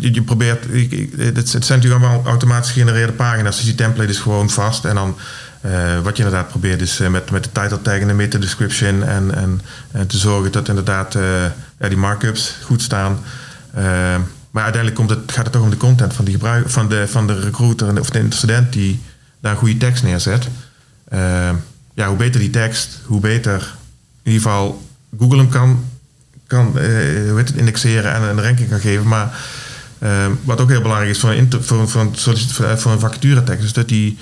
je, 0.00 0.22
probeert. 0.22 0.64
het, 1.16 1.48
zijn 1.48 1.62
natuurlijk 1.80 2.04
allemaal 2.04 2.26
automatisch 2.26 2.70
gegenereerde 2.70 3.12
pagina's. 3.12 3.56
Dus 3.56 3.64
die 3.64 3.74
template 3.74 4.10
is 4.10 4.18
gewoon 4.18 4.50
vast. 4.50 4.84
En 4.84 4.94
dan 4.94 5.16
wat 6.02 6.16
je 6.16 6.22
inderdaad 6.22 6.48
probeert 6.48 6.80
is 6.80 6.98
met, 6.98 7.30
met 7.30 7.44
de 7.44 7.52
title 7.52 7.82
tag 7.82 7.98
en 7.98 8.06
de 8.06 8.14
meta 8.14 8.38
description. 8.38 9.02
En, 9.02 9.34
en, 9.34 9.60
en 9.90 10.06
te 10.06 10.18
zorgen 10.18 10.52
dat 10.52 10.68
inderdaad 10.68 11.12
ja, 11.78 11.88
die 11.88 11.96
markups 11.96 12.56
goed 12.62 12.82
staan. 12.82 13.18
Maar 14.54 14.62
uiteindelijk 14.62 15.02
komt 15.02 15.10
het, 15.10 15.32
gaat 15.32 15.44
het 15.44 15.52
toch 15.52 15.62
om 15.62 15.70
de 15.70 15.76
content 15.76 16.14
van, 16.14 16.24
die 16.24 16.38
van, 16.66 16.88
de, 16.88 17.08
van 17.08 17.26
de 17.26 17.40
recruiter 17.40 18.00
of 18.00 18.10
de 18.10 18.26
student 18.28 18.72
die 18.72 19.00
daar 19.40 19.52
een 19.52 19.58
goede 19.58 19.76
tekst 19.76 20.02
neerzet. 20.02 20.48
Ehm, 21.08 21.54
ja, 21.94 22.08
hoe 22.08 22.16
beter 22.16 22.40
die 22.40 22.50
tekst, 22.50 23.00
hoe 23.04 23.20
beter 23.20 23.74
in 24.22 24.32
ieder 24.32 24.42
geval 24.42 24.82
Google 25.18 25.38
hem 25.38 25.48
kan, 25.48 25.84
kan 26.46 26.66
uh, 26.66 26.72
hoe 27.28 27.36
heet 27.36 27.48
het, 27.48 27.56
indexeren 27.56 28.12
en 28.12 28.22
een 28.22 28.42
ranking 28.42 28.68
kan 28.68 28.80
geven. 28.80 29.08
Maar 29.08 29.38
ehm, 29.98 30.30
wat 30.44 30.60
ook 30.60 30.68
heel 30.68 30.82
belangrijk 30.82 31.10
is 31.10 31.18
voor 31.18 31.30
een, 31.30 31.52
voor, 31.60 31.88
voor 31.88 32.00
een, 32.00 32.78
voor 32.78 32.92
een 32.92 33.00
vacaturetekst, 33.00 33.64
is 33.64 33.72
dat 33.72 33.88
die 33.88 34.18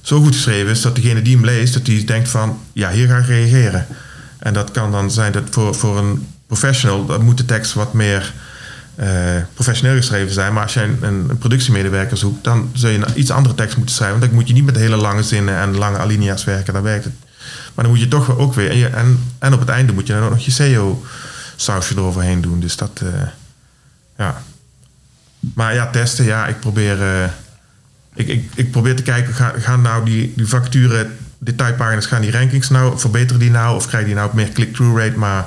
zo 0.00 0.20
goed 0.20 0.34
geschreven 0.34 0.70
is 0.70 0.82
dat 0.82 0.94
degene 0.94 1.22
die 1.22 1.34
hem 1.34 1.44
leest, 1.44 1.74
dat 1.74 1.84
die 1.84 2.04
denkt 2.04 2.28
van 2.28 2.60
ja, 2.72 2.90
hier 2.90 3.08
ga 3.08 3.18
ik 3.18 3.26
reageren. 3.26 3.86
En 4.38 4.54
dat 4.54 4.70
kan 4.70 4.90
dan 4.90 5.10
zijn 5.10 5.32
dat 5.32 5.44
voor, 5.50 5.74
voor 5.74 5.98
een 5.98 6.26
professional, 6.46 7.06
dat 7.06 7.22
moet 7.22 7.38
de 7.38 7.44
tekst 7.44 7.72
wat 7.72 7.92
meer 7.92 8.34
uh, 9.00 9.42
professioneel 9.54 9.96
geschreven 9.96 10.32
zijn. 10.32 10.52
Maar 10.52 10.62
als 10.62 10.74
je 10.74 10.80
een, 10.80 10.98
een, 11.02 11.38
productiemedewerker 11.38 12.16
zoekt, 12.16 12.44
dan 12.44 12.70
zul 12.72 12.90
je 12.90 12.98
een 12.98 13.18
iets 13.18 13.30
andere 13.30 13.54
tekst 13.54 13.76
moeten 13.76 13.94
schrijven. 13.94 14.18
Want 14.18 14.30
dan 14.30 14.40
moet 14.40 14.48
je 14.48 14.54
niet 14.54 14.64
met 14.64 14.76
hele 14.76 14.96
lange 14.96 15.22
zinnen 15.22 15.56
en 15.56 15.76
lange 15.76 15.98
alinea's 15.98 16.44
werken. 16.44 16.72
Dan 16.72 16.82
werkt 16.82 17.04
het. 17.04 17.14
Maar 17.74 17.84
dan 17.84 17.94
moet 17.94 18.02
je 18.02 18.08
toch 18.08 18.38
ook 18.38 18.54
weer. 18.54 18.94
En, 18.94 19.18
en, 19.38 19.52
op 19.52 19.60
het 19.60 19.68
einde 19.68 19.92
moet 19.92 20.06
je 20.06 20.12
dan 20.12 20.22
ook 20.22 20.30
nog 20.30 20.44
je 20.44 20.50
SEO-sausje 20.50 21.94
eroverheen 21.94 22.40
doen. 22.40 22.60
Dus 22.60 22.76
dat. 22.76 23.00
Uh, 23.02 23.10
ja. 24.18 24.42
Maar 25.54 25.74
ja, 25.74 25.90
testen, 25.90 26.24
ja, 26.24 26.46
ik 26.46 26.60
probeer. 26.60 27.00
Uh, 27.00 27.24
ik, 28.14 28.28
ik, 28.28 28.50
ik 28.54 28.70
probeer 28.70 28.96
te 28.96 29.02
kijken, 29.02 29.34
gaan, 29.62 29.82
nou 29.82 30.04
die, 30.04 30.32
die 30.36 30.46
vacature 30.46 31.10
detailpagina's, 31.38 32.06
gaan 32.06 32.20
die 32.20 32.30
rankings 32.30 32.68
nou, 32.68 32.98
verbeteren 32.98 33.40
die 33.40 33.50
nou? 33.50 33.76
Of 33.76 33.86
krijgen 33.86 34.08
die 34.08 34.18
nou 34.18 34.30
meer 34.34 34.48
click-through 34.52 34.98
rate? 34.98 35.18
Maar 35.18 35.46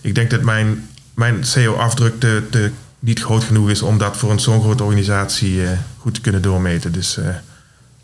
ik 0.00 0.14
denk 0.14 0.30
dat 0.30 0.42
mijn 0.42 0.86
mijn 1.14 1.44
SEO-afdruk 1.44 2.20
te, 2.20 2.42
te, 2.50 2.70
niet 3.02 3.20
groot 3.20 3.44
genoeg 3.44 3.70
is 3.70 3.82
om 3.82 3.98
dat 3.98 4.16
voor 4.16 4.30
een 4.30 4.40
zo'n 4.40 4.60
grote 4.60 4.82
organisatie 4.82 5.54
uh, 5.54 5.70
goed 5.98 6.14
te 6.14 6.20
kunnen 6.20 6.42
doormeten. 6.42 6.92
Dus 6.92 7.18
uh, 7.18 7.24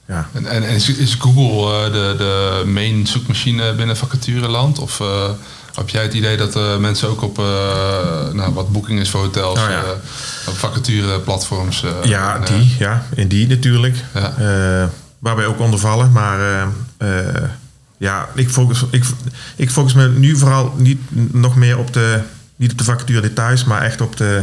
ja. 0.06 0.28
En, 0.32 0.46
en, 0.46 0.62
is, 0.74 1.16
Google 1.18 1.86
uh, 1.86 1.92
de, 1.92 2.14
de 2.18 2.62
main 2.66 3.06
zoekmachine 3.06 3.74
binnen 3.74 3.96
vacatureland? 3.96 4.78
Of 4.78 5.02
heb 5.74 5.88
jij 5.88 6.02
het 6.02 6.14
idee 6.14 6.36
dat 6.36 6.80
mensen 6.80 7.08
ook 7.08 7.22
op 7.22 7.36
nou, 8.32 8.52
wat 8.52 8.72
boeking 8.72 9.00
is 9.00 9.10
voor 9.10 9.20
hotels, 9.20 9.58
oh, 9.58 9.68
ja. 9.68 9.82
op 10.46 10.56
vacatureplatforms? 10.56 11.84
ja, 12.02 12.38
die, 12.38 12.74
ja, 12.78 13.06
in 13.14 13.28
die 13.28 13.46
natuurlijk. 13.46 13.96
Ja. 14.14 14.90
waar 15.18 15.36
wij 15.36 15.46
ook 15.46 15.60
onder 15.60 15.80
vallen. 15.80 16.12
Maar 16.12 16.68
ja, 17.98 18.28
ik 18.34 18.50
focus, 18.50 18.84
ik, 18.90 19.04
ik 19.56 19.70
focus 19.70 19.92
me 19.92 20.08
nu 20.08 20.36
vooral 20.36 20.74
niet 20.76 21.00
nog 21.32 21.56
meer 21.56 21.78
op 21.78 21.92
de 21.92 22.20
niet 22.56 22.72
op 22.72 22.78
de 22.78 22.84
vacature 22.84 23.20
details, 23.20 23.64
maar 23.64 23.82
echt 23.82 24.00
op 24.00 24.16
de, 24.16 24.42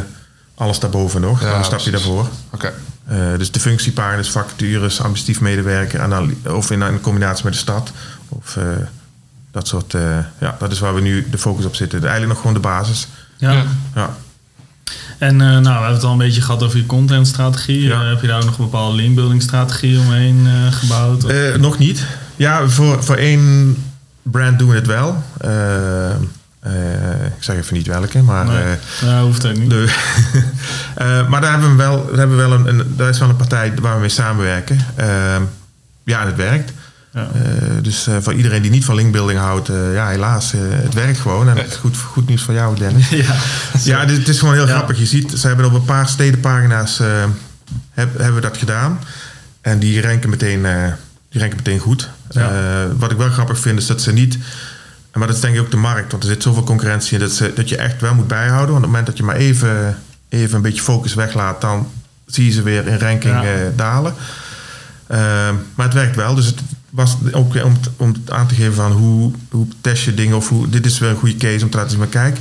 alles 0.56 0.80
daarboven 0.80 1.22
nog. 1.22 1.41
Ja, 1.41 1.58
een 1.58 1.63
stapje 1.63 1.91
daarvoor. 1.91 2.28
Oké. 2.52 2.74
Uh, 3.12 3.38
dus 3.38 3.52
de 3.52 3.60
functiepaarders, 3.60 4.30
vacatures, 4.30 5.00
administratief 5.00 5.41
medewerker, 5.41 6.28
of 6.56 6.72
in 6.72 6.82
een 6.82 7.02
combinatie 7.02 7.44
met 7.44 7.54
de 7.54 7.60
stad. 7.60 7.91
Of 8.30 8.56
uh, 8.56 8.63
dat 9.52 9.68
soort, 9.68 9.94
uh, 9.94 10.18
ja, 10.39 10.56
dat 10.60 10.72
is 10.72 10.80
waar 10.80 10.96
we 10.96 11.02
nu 11.02 11.28
de 11.30 11.38
focus 11.38 11.65
op 11.65 11.76
zitten. 11.76 12.00
Eigenlijk 12.00 12.32
nog 12.32 12.38
gewoon 12.38 12.54
de 12.54 12.60
basis. 12.60 13.08
Ja. 13.38 13.63
ja. 13.96 14.15
En 15.18 15.36
nou, 15.36 15.62
we 15.62 15.70
hebben 15.70 15.94
het 15.94 16.04
al 16.04 16.12
een 16.12 16.18
beetje 16.18 16.41
gehad 16.41 16.63
over 16.63 16.78
je 16.78 16.86
contentstrategie. 16.86 17.82
Ja. 17.82 18.04
heb 18.04 18.22
je 18.22 18.28
daar 18.28 18.38
ook 18.38 18.46
nog 18.46 18.58
een 18.58 18.63
bepaalde 18.63 18.96
linkbuilding 18.96 19.41
strategie 19.41 20.00
omheen 20.00 20.48
gebouwd? 20.72 21.26
nog 21.58 21.78
niet. 21.78 22.06
Ja, 22.36 22.68
voor, 22.68 23.04
voor 23.04 23.15
één 23.15 23.76
brand 24.22 24.60
doen 24.60 24.70
we 24.70 24.76
het 24.76 24.88
wel. 24.88 25.24
Uh, 26.67 27.25
ik 27.25 27.43
zeg 27.43 27.56
even 27.56 27.73
niet 27.73 27.88
welke, 27.88 28.21
maar. 28.21 28.45
Nee, 28.45 28.63
uh, 28.63 28.71
ja, 29.01 29.21
hoeft 29.21 29.43
het 29.43 29.58
niet. 29.58 29.69
De, 29.69 29.95
uh, 31.01 31.28
maar 31.30 31.41
daar 31.41 31.51
hebben 31.51 31.69
we 31.69 31.75
wel, 31.75 32.06
daar 32.06 32.17
hebben 32.17 32.38
we 32.38 32.47
wel 32.47 32.54
een, 32.54 32.67
een, 32.67 32.93
daar 32.95 33.10
is 33.10 33.19
wel 33.19 33.30
een 33.30 33.36
partij 33.36 33.73
waar 33.82 33.93
we 33.93 33.99
mee 33.99 34.10
samenwerken. 34.10 34.78
Ehm, 34.95 35.41
ja, 36.04 36.21
en 36.21 36.25
het 36.25 36.36
werkt. 36.36 36.71
Ja. 37.13 37.28
dus 37.82 38.08
voor 38.21 38.34
iedereen 38.34 38.62
die 38.62 38.71
niet 38.71 38.86
van 38.86 38.95
linkbuilding 38.95 39.39
houdt, 39.39 39.67
ja, 39.93 40.08
helaas, 40.08 40.51
het 40.58 40.93
werkt 40.93 41.19
gewoon. 41.19 41.49
En 41.49 41.58
het 41.58 41.67
is 41.67 41.75
goed, 41.75 41.97
goed 41.97 42.28
nieuws 42.28 42.41
voor 42.41 42.54
jou, 42.54 42.78
Dennis. 42.78 43.10
ja, 43.25 43.36
ja 43.84 44.06
dit, 44.06 44.17
het 44.17 44.28
is 44.28 44.39
gewoon 44.39 44.54
heel 44.54 44.67
grappig. 44.67 44.99
Je 44.99 45.06
ziet, 45.06 45.32
ze 45.32 45.47
hebben 45.47 45.65
op 45.65 45.73
een 45.73 45.86
paar 45.86 46.08
stedenpagina's 46.08 46.97
heb, 47.91 48.17
hebben 48.17 48.36
we 48.36 48.41
dat 48.41 48.58
gedaan. 48.58 48.99
En 49.62 49.80
die 49.80 50.01
ranken 50.01 50.30
meteen, 50.30 50.62
die 51.30 51.39
ranken 51.39 51.58
meteen 51.58 51.80
goed. 51.80 52.10
wat 52.97 53.12
ik 53.12 53.17
wel 53.17 53.30
grappig 53.30 53.60
vind, 53.60 53.80
is 53.80 53.88
dat 53.88 54.01
ze 54.01 54.13
niet 54.13 54.38
maar 55.15 55.28
dat 55.28 55.36
is 55.36 55.41
denk 55.41 55.56
ik 55.56 55.62
ook 55.62 55.71
de 55.71 55.78
markt, 55.78 56.12
want 56.12 56.23
er 56.23 56.30
zit 56.30 56.43
zoveel 56.43 56.63
concurrentie 56.63 57.13
in 57.13 57.19
dat, 57.19 57.32
ze, 57.32 57.51
dat 57.56 57.69
je 57.69 57.78
echt 57.78 58.01
wel 58.01 58.13
moet 58.13 58.28
bijhouden. 58.28 58.73
Want 58.73 58.78
op 58.78 58.82
het 58.82 58.86
moment 58.86 59.06
dat 59.06 59.17
je 59.17 59.23
maar 59.23 59.36
even, 59.36 59.97
even 60.30 60.56
een 60.56 60.62
beetje 60.62 60.82
focus 60.82 61.13
weglaat, 61.13 61.62
dan 61.62 61.91
zie 62.25 62.45
je 62.45 62.51
ze 62.51 62.62
weer 62.62 62.88
in 62.88 62.99
ranking 62.99 63.36
eh, 63.36 63.49
dalen. 63.75 64.13
Uh, 65.12 65.17
maar 65.75 65.86
het 65.86 65.93
werkt 65.93 66.15
wel, 66.15 66.36
dus 66.36 66.45
het 66.45 66.60
was 66.89 67.17
ook 67.32 67.63
om, 67.63 67.78
om 67.97 68.13
het 68.13 68.32
aan 68.32 68.47
te 68.47 68.56
geven 68.56 68.73
van 68.73 68.91
hoe, 68.91 69.32
hoe 69.49 69.67
test 69.82 70.04
je 70.04 70.13
dingen 70.13 70.38
of 70.38 70.49
hoe, 70.49 70.69
dit 70.69 70.86
is 70.86 70.99
weer 70.99 71.10
een 71.10 71.15
goede 71.15 71.38
case 71.38 71.63
om 71.63 71.69
te 71.69 71.78
laten 71.78 71.91
zien. 71.91 71.99
Maar 71.99 72.08
kijk, 72.08 72.38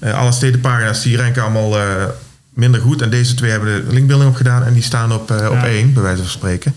uh, 0.00 0.18
alle 0.18 0.32
stedenpagina's 0.32 1.02
die 1.02 1.16
ranken 1.16 1.42
allemaal 1.42 1.78
uh, 1.78 2.04
minder 2.54 2.80
goed. 2.80 3.02
En 3.02 3.10
deze 3.10 3.34
twee 3.34 3.50
hebben 3.50 3.86
de 3.86 3.92
linkbuilding 3.92 4.30
op 4.30 4.36
gedaan 4.36 4.64
en 4.64 4.72
die 4.72 4.82
staan 4.82 5.12
op, 5.12 5.30
op 5.30 5.62
één, 5.64 5.92
bij 5.92 6.02
wijze 6.02 6.22
van 6.22 6.30
spreken. 6.30 6.74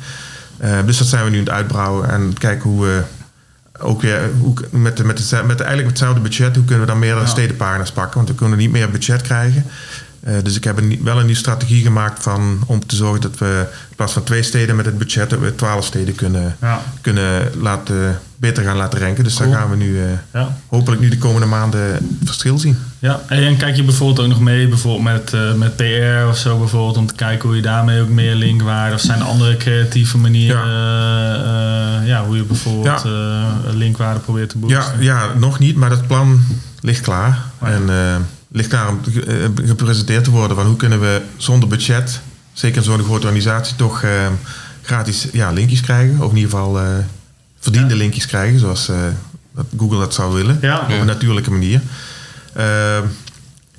dus 0.86 0.98
dat 0.98 1.08
zijn 1.08 1.24
we 1.24 1.30
nu 1.30 1.38
aan 1.38 1.43
het 1.43 1.54
uitbouwen 1.54 2.10
en 2.10 2.34
kijken 2.38 2.69
hoe 2.69 2.86
we 2.86 3.02
ook 3.80 4.02
weer 4.02 4.30
hoe, 4.40 4.54
met, 4.72 5.04
met, 5.04 5.06
met, 5.06 5.46
met 5.46 5.60
eigenlijk 5.60 5.90
hetzelfde 5.90 6.22
budget, 6.22 6.56
hoe 6.56 6.66
kunnen 6.66 6.86
we 6.86 6.92
dan 6.92 7.00
meerdere 7.00 7.26
ja. 7.26 7.32
stedenpagina's 7.32 7.92
pakken? 7.92 8.16
Want 8.16 8.30
we 8.30 8.36
kunnen 8.36 8.58
niet 8.58 8.72
meer 8.72 8.90
budget 8.90 9.22
krijgen. 9.22 9.66
Uh, 10.28 10.36
dus 10.44 10.56
ik 10.56 10.64
heb 10.64 10.78
een, 10.78 11.00
wel 11.04 11.20
een 11.20 11.26
nieuwe 11.26 11.40
strategie 11.40 11.84
gemaakt 11.84 12.24
van, 12.24 12.64
om 12.66 12.86
te 12.86 12.96
zorgen 12.96 13.22
dat 13.22 13.38
we 13.38 13.66
in 13.90 13.96
plaats 13.96 14.14
van 14.14 14.24
twee 14.24 14.44
steden 14.44 14.76
met 14.76 14.86
het 14.86 14.98
budget, 14.98 15.30
dat 15.30 15.40
we 15.40 15.56
twaalf 15.56 15.86
steden 15.86 16.16
kunnen, 16.16 16.56
ja. 16.62 16.82
kunnen 17.02 17.52
laten, 17.62 18.20
beter 18.38 18.64
gaan 18.64 18.78
laten 18.78 19.00
renken. 19.00 19.24
Dus 19.24 19.36
daar 19.36 19.52
gaan 19.52 19.70
we 19.70 19.76
nu 19.76 19.90
uh, 19.90 20.04
ja. 20.34 20.58
hopelijk 20.68 21.02
nu 21.02 21.10
de 21.10 21.18
komende 21.18 21.48
maanden 21.48 22.18
verschil 22.24 22.58
zien. 22.58 22.78
Ja, 23.04 23.22
en 23.28 23.58
kijk 23.58 23.76
je 23.76 23.84
bijvoorbeeld 23.84 24.20
ook 24.20 24.28
nog 24.28 24.39
mee 24.39 24.68
bijvoorbeeld 24.68 25.04
met, 25.04 25.34
uh, 25.34 25.54
met 25.54 25.76
PR 25.76 26.28
of 26.30 26.38
zo 26.38 26.58
bijvoorbeeld, 26.58 26.98
om 26.98 27.08
te 27.08 27.13
kijken 27.13 27.48
hoe 27.48 27.56
je 27.56 27.62
daarmee 27.62 28.02
ook 28.02 28.10
meer 28.10 28.36
linkwaarde, 28.36 28.96
of 28.96 29.02
zijn 29.02 29.20
er 29.20 29.26
andere 29.26 29.58
creatieve 29.58 30.18
manieren, 30.18 30.68
ja. 30.68 32.02
ja 32.02 32.26
hoe 32.26 32.36
je 32.36 32.44
bijvoorbeeld 32.44 33.06
linkwaarde 33.74 34.20
probeert 34.20 34.50
te 34.50 34.58
boosten? 34.58 34.84
Ja, 35.00 35.00
ja, 35.00 35.34
nog 35.34 35.60
niet, 35.60 35.76
maar 35.76 35.89
dat 35.89 36.08
plan 36.08 36.42
ligt 36.82 37.02
klaar. 37.02 37.39
Oh 37.62 37.70
en 37.70 37.89
ligt 38.52 38.72
daar 38.72 38.89
om 38.89 39.00
gepresenteerd 39.66 40.24
te 40.24 40.32
worden 40.32 40.58
van 40.58 40.66
hoe 40.66 40.76
kunnen 40.76 41.00
we 41.00 41.22
zonder 41.38 41.70
budget, 41.70 42.22
zeker 42.54 42.78
in 42.78 42.84
zo'n 42.84 43.04
grote 43.04 43.26
organisatie, 43.26 43.76
toch 43.76 44.04
gratis 44.82 45.28
ja, 45.32 45.52
linkjes 45.52 45.82
krijgen. 45.82 46.22
Of 46.22 46.30
in 46.30 46.38
ieder 46.38 46.52
geval 46.52 46.80
verdiende 47.60 47.96
linkjes 47.96 48.26
krijgen, 48.26 48.60
zoals 48.60 48.92
dat 49.56 49.66
Google 49.78 50.00
dat 50.00 50.13
zou 50.13 50.34
willen. 50.34 50.56
Op 50.56 50.89
een 50.89 51.06
natuurlijke 51.06 51.52
manier. 51.52 51.82
Ehm, 52.56 53.04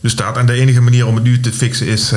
dus 0.01 0.17
dat. 0.17 0.37
En 0.37 0.47
de 0.47 0.53
enige 0.53 0.81
manier 0.81 1.07
om 1.07 1.15
het 1.15 1.25
nu 1.25 1.41
te 1.41 1.53
fixen 1.53 1.87
is, 1.87 2.13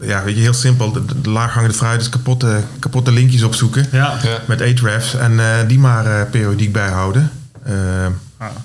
ja, 0.00 0.24
weet 0.24 0.36
je, 0.36 0.40
heel 0.40 0.52
simpel. 0.52 0.92
De, 0.92 1.20
de 1.20 1.30
laaghangende 1.30 1.74
fruit 1.74 2.00
is 2.00 2.08
kapotte, 2.08 2.60
kapotte 2.78 3.12
linkjes 3.12 3.42
opzoeken 3.42 3.86
ja. 3.92 4.16
met 4.46 4.60
Ahrefs 4.60 5.14
en 5.14 5.66
die 5.66 5.78
maar 5.78 6.26
periodiek 6.26 6.72
bijhouden. 6.72 7.30
Ehm, 7.64 8.12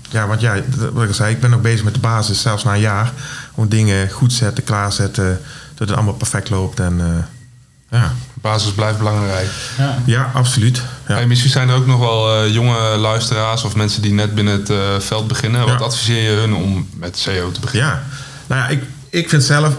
ja, 0.09 0.27
want 0.27 0.41
ja, 0.41 0.55
wat 0.93 1.07
ik 1.07 1.13
zei, 1.13 1.33
ik 1.33 1.39
ben 1.39 1.49
nog 1.49 1.61
bezig 1.61 1.83
met 1.83 1.93
de 1.93 1.99
basis, 1.99 2.41
zelfs 2.41 2.63
na 2.63 2.73
een 2.73 2.79
jaar. 2.79 3.11
Om 3.53 3.69
dingen 3.69 4.09
goed 4.09 4.33
zetten, 4.33 4.63
klaarzetten, 4.63 5.39
dat 5.75 5.87
het 5.87 5.97
allemaal 5.97 6.13
perfect 6.13 6.49
loopt. 6.49 6.79
En 6.79 6.99
uh, 6.99 7.99
ja. 7.99 8.13
Basis 8.33 8.71
blijft 8.71 8.97
belangrijk. 8.97 9.47
Ja, 9.77 9.97
ja 10.05 10.31
absoluut. 10.33 10.81
Ja. 11.07 11.25
misschien 11.25 11.51
zijn 11.51 11.69
er 11.69 11.75
ook 11.75 11.85
nog 11.85 11.99
wel 11.99 12.45
uh, 12.45 12.53
jonge 12.53 12.79
luisteraars 12.97 13.63
of 13.63 13.75
mensen 13.75 14.01
die 14.01 14.13
net 14.13 14.35
binnen 14.35 14.53
het 14.53 14.69
uh, 14.69 14.77
veld 14.99 15.27
beginnen. 15.27 15.65
Wat 15.65 15.81
adviseer 15.81 16.31
je 16.31 16.37
hun 16.37 16.53
om 16.53 16.89
met 16.97 17.17
SEO 17.17 17.51
te 17.51 17.59
beginnen? 17.59 17.89
Ja, 17.89 18.03
nou 18.47 18.61
ja, 18.61 18.67
ik, 18.67 18.83
ik 19.09 19.29
vind 19.29 19.43
zelf, 19.43 19.73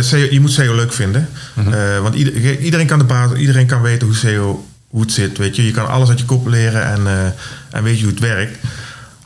SEO, 0.00 0.26
je 0.30 0.40
moet 0.40 0.52
SEO 0.52 0.74
leuk 0.74 0.92
vinden. 0.92 1.28
-hmm. 1.54 2.02
want 2.02 2.14
ieder, 2.14 2.58
iedereen 2.58 2.86
kan 2.86 2.98
de 2.98 3.04
basis, 3.04 3.38
iedereen 3.38 3.66
kan 3.66 3.82
weten 3.82 4.06
hoe 4.06 4.16
SEO 4.16 4.66
hoe 4.88 5.00
het 5.00 5.12
zit. 5.12 5.38
Weet 5.38 5.56
je, 5.56 5.64
je 5.64 5.70
kan 5.70 5.88
alles 5.88 6.08
uit 6.08 6.18
je 6.18 6.24
kop 6.24 6.46
leren 6.46 6.84
en, 6.84 7.34
en 7.70 7.82
weet 7.82 7.96
je 7.96 8.04
hoe 8.04 8.12
het 8.12 8.22
werkt. 8.22 8.58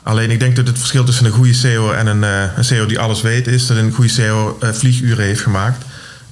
Alleen 0.03 0.31
ik 0.31 0.39
denk 0.39 0.55
dat 0.55 0.67
het 0.67 0.77
verschil 0.77 1.03
tussen 1.03 1.25
een 1.25 1.31
goede 1.31 1.53
CEO 1.53 1.91
en 1.91 2.07
een, 2.07 2.21
uh, 2.21 2.57
een 2.57 2.63
CEO 2.63 2.85
die 2.85 2.99
alles 2.99 3.21
weet 3.21 3.47
is 3.47 3.67
dat 3.67 3.77
een 3.77 3.91
goede 3.91 4.09
CEO 4.09 4.57
uh, 4.63 4.69
vlieguren 4.69 5.25
heeft 5.25 5.41
gemaakt. 5.41 5.83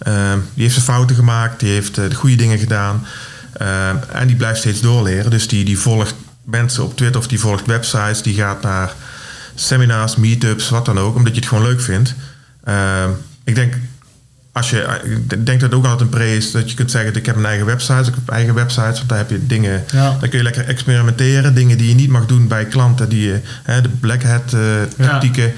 Uh, 0.07 0.33
die 0.53 0.63
heeft 0.63 0.73
zijn 0.73 0.85
fouten 0.85 1.15
gemaakt, 1.15 1.59
die 1.59 1.69
heeft 1.69 1.95
de 1.95 2.15
goede 2.15 2.35
dingen 2.35 2.59
gedaan. 2.59 3.05
En 4.13 4.27
die 4.27 4.35
blijft 4.35 4.59
steeds 4.59 4.81
doorleren. 4.81 5.31
Dus 5.31 5.47
die, 5.47 5.65
die 5.65 5.79
volgt 5.79 6.15
mensen 6.43 6.83
op 6.83 6.97
Twitter 6.97 7.19
of 7.21 7.27
die 7.27 7.39
volgt 7.39 7.65
websites. 7.65 8.21
Die 8.21 8.35
gaat 8.35 8.61
naar 8.61 8.93
seminars, 9.55 10.15
meetups, 10.15 10.69
wat 10.69 10.85
dan 10.85 10.99
ook. 10.99 11.15
Omdat 11.15 11.33
je 11.33 11.39
het 11.39 11.49
gewoon 11.49 11.63
leuk 11.63 11.81
vindt. 11.81 12.15
ik 13.43 13.55
denk 13.55 13.73
als 14.51 14.69
je, 14.69 14.99
ik 15.03 15.45
denk 15.45 15.59
dat 15.59 15.61
het 15.61 15.73
ook 15.73 15.83
altijd 15.83 16.01
een 16.01 16.09
pre 16.09 16.35
is 16.35 16.51
dat 16.51 16.69
je 16.69 16.75
kunt 16.75 16.91
zeggen: 16.91 17.15
ik 17.15 17.25
heb 17.25 17.35
een 17.35 17.45
eigen 17.45 17.65
website, 17.65 18.09
ik 18.09 18.15
heb 18.15 18.29
eigen 18.29 18.53
websites, 18.53 18.97
want 18.97 19.09
daar 19.09 19.17
heb 19.17 19.29
je 19.29 19.47
dingen, 19.47 19.83
ja. 19.91 20.17
daar 20.19 20.29
kun 20.29 20.37
je 20.37 20.43
lekker 20.43 20.67
experimenteren, 20.67 21.55
dingen 21.55 21.77
die 21.77 21.87
je 21.87 21.95
niet 21.95 22.09
mag 22.09 22.25
doen 22.25 22.47
bij 22.47 22.65
klanten, 22.65 23.09
die 23.09 23.27
je, 23.27 23.39
hè, 23.63 23.81
de 23.81 23.89
black 23.89 24.23
hat 24.23 24.53
uh, 24.53 24.61
tactieken. 24.97 25.53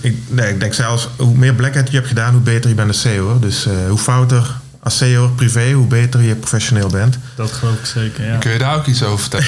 Ik, 0.00 0.16
nee, 0.28 0.52
ik 0.52 0.60
denk 0.60 0.74
zelfs 0.74 1.08
hoe 1.16 1.36
meer 1.36 1.54
black 1.54 1.74
hat 1.74 1.90
je 1.90 1.96
hebt 1.96 2.08
gedaan, 2.08 2.32
hoe 2.32 2.42
beter 2.42 2.70
je 2.70 2.76
bent 2.76 2.88
als 2.88 3.00
SEO. 3.00 3.38
Dus 3.38 3.68
hoe 3.88 3.98
fouter 3.98 4.54
als 4.88 4.96
SEO 4.96 5.28
privé, 5.28 5.72
hoe 5.72 5.86
beter 5.86 6.22
je 6.22 6.34
professioneel 6.34 6.88
bent. 6.88 7.18
Dat 7.34 7.52
geloof 7.52 7.78
ik 7.78 7.86
zeker, 7.86 8.24
ja. 8.24 8.36
Kun 8.36 8.50
je 8.50 8.58
daar 8.58 8.76
ook 8.76 8.86
iets 8.86 9.02
over 9.02 9.18
vertellen? 9.18 9.46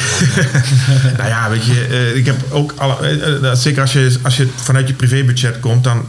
nou 1.19 1.29
ja, 1.29 1.51
weet 1.51 1.65
je, 1.65 1.89
uh, 1.91 2.17
ik 2.17 2.27
heb 2.27 2.37
ook 2.51 2.73
alle, 2.77 3.57
zeker 3.57 3.81
als 3.81 3.93
je, 3.93 4.19
als 4.23 4.37
je 4.37 4.49
vanuit 4.57 4.89
je 4.89 4.95
privébudget 4.95 5.61
komt, 5.61 5.85
dan 5.85 6.07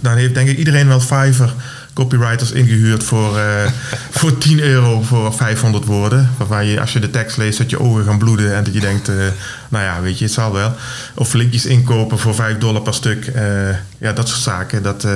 dan 0.00 0.16
heeft 0.16 0.34
denk 0.34 0.48
ik 0.48 0.58
iedereen 0.58 0.88
wel 0.88 1.00
Fiverr 1.00 1.52
copywriters 1.92 2.50
ingehuurd 2.50 3.04
voor, 3.04 3.36
uh, 3.36 3.44
voor 4.10 4.38
10 4.48 4.60
euro 4.60 5.02
voor 5.02 5.34
500 5.34 5.84
woorden. 5.84 6.30
Waarvan 6.36 6.66
je 6.66 6.80
als 6.80 6.92
je 6.92 6.98
de 6.98 7.10
tekst 7.10 7.36
leest 7.36 7.58
dat 7.58 7.70
je 7.70 7.80
ogen 7.80 8.04
gaan 8.04 8.18
bloeden 8.18 8.54
en 8.54 8.64
dat 8.64 8.74
je 8.74 8.80
denkt, 8.80 9.08
uh, 9.08 9.14
nou 9.68 9.84
ja, 9.84 10.00
weet 10.00 10.18
je, 10.18 10.24
het 10.24 10.32
zal 10.32 10.52
wel. 10.52 10.74
Of 11.14 11.32
linkjes 11.32 11.66
inkopen 11.66 12.18
voor 12.18 12.34
5 12.34 12.58
dollar 12.58 12.82
per 12.82 12.94
stuk. 12.94 13.26
Uh, 13.26 13.42
ja, 13.98 14.12
dat 14.12 14.28
soort 14.28 14.40
zaken. 14.40 14.82
Dat 14.82 15.06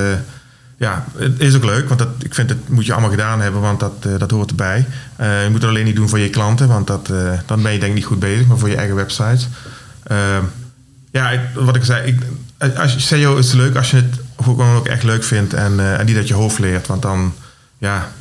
ja, 0.83 1.05
het 1.17 1.41
is 1.41 1.57
ook 1.57 1.65
leuk, 1.65 1.89
want 1.89 1.99
dat, 1.99 2.09
ik 2.19 2.35
vind 2.35 2.49
het 2.49 2.69
moet 2.69 2.87
je 2.87 2.93
allemaal 2.93 3.11
gedaan 3.11 3.41
hebben, 3.41 3.61
want 3.61 3.81
dat, 3.81 4.03
dat 4.19 4.31
hoort 4.31 4.51
erbij. 4.51 4.87
je 5.19 5.47
moet 5.51 5.61
het 5.61 5.71
alleen 5.71 5.85
niet 5.85 5.97
doen 5.97 6.09
voor 6.09 6.19
je 6.19 6.31
klanten, 6.31 6.69
want 6.69 6.87
dat, 6.87 7.07
dan 7.47 7.63
ben 7.63 7.73
je 7.73 7.79
denk 7.79 7.91
ik 7.91 7.95
niet 7.95 8.05
goed 8.05 8.19
bezig, 8.19 8.47
maar 8.47 8.59
voor 8.59 8.69
je 8.69 8.77
eigen 8.77 8.97
websites. 8.97 9.49
ja, 11.11 11.31
ik, 11.31 11.41
wat 11.55 11.77
ik 11.77 11.85
zei, 11.85 12.07
ik, 12.07 12.21
als 12.77 13.07
SEO 13.07 13.37
is 13.37 13.53
leuk 13.53 13.77
als 13.77 13.91
je 13.91 13.97
het 13.97 14.21
gewoon 14.43 14.77
ook 14.77 14.87
echt 14.87 15.03
leuk 15.03 15.25
vindt 15.25 15.55
en, 15.55 15.99
en 15.99 16.07
niet 16.07 16.15
dat 16.15 16.29
je 16.29 16.35
hoofd 16.35 16.59
leert. 16.59 16.87
Want 16.87 17.03
dan, 17.03 17.35
ja, 17.79 18.13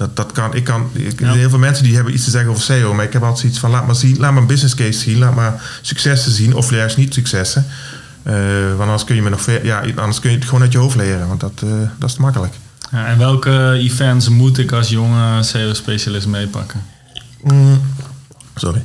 dat, 0.00 0.16
dat 0.16 0.32
kan. 0.32 0.54
Ik 0.54 0.64
kan 0.64 0.90
ik, 0.92 1.20
Heel 1.20 1.48
veel 1.50 1.58
mensen 1.58 1.84
die 1.84 1.94
hebben 1.94 2.14
iets 2.14 2.24
te 2.24 2.30
zeggen 2.30 2.50
over 2.50 2.62
SEO, 2.62 2.94
maar 2.94 3.04
ik 3.04 3.12
heb 3.12 3.22
altijd 3.22 3.46
iets 3.46 3.58
van: 3.58 3.70
laat 3.70 3.86
maar 3.86 3.94
zien, 3.94 4.18
laat 4.18 4.32
maar 4.32 4.40
een 4.40 4.48
business 4.48 4.74
case 4.74 4.98
zien, 4.98 5.18
laat 5.18 5.34
maar 5.34 5.62
successen 5.80 6.32
zien 6.32 6.54
of 6.54 6.70
juist 6.70 6.96
niet 6.96 7.14
successen. 7.14 7.66
Uh, 8.22 8.68
want 8.68 8.80
anders 8.80 9.04
kun 9.04 9.14
je 9.14 9.22
me 9.22 9.30
nog 9.30 9.46
ja, 9.62 9.82
anders 9.96 10.20
kun 10.20 10.30
je 10.30 10.36
het 10.36 10.44
gewoon 10.44 10.62
uit 10.62 10.72
je 10.72 10.78
hoofd 10.78 10.96
leren, 10.96 11.28
want 11.28 11.40
dat, 11.40 11.62
uh, 11.64 11.70
dat 11.98 12.08
is 12.08 12.14
te 12.14 12.20
makkelijk. 12.20 12.54
Ja, 12.90 13.06
en 13.06 13.18
welke 13.18 13.72
events 13.72 14.28
moet 14.28 14.58
ik 14.58 14.72
als 14.72 14.88
jonge 14.88 15.42
SEO-specialist 15.42 16.26
meepakken? 16.26 16.82
Mm, 17.42 17.80
sorry. 18.54 18.82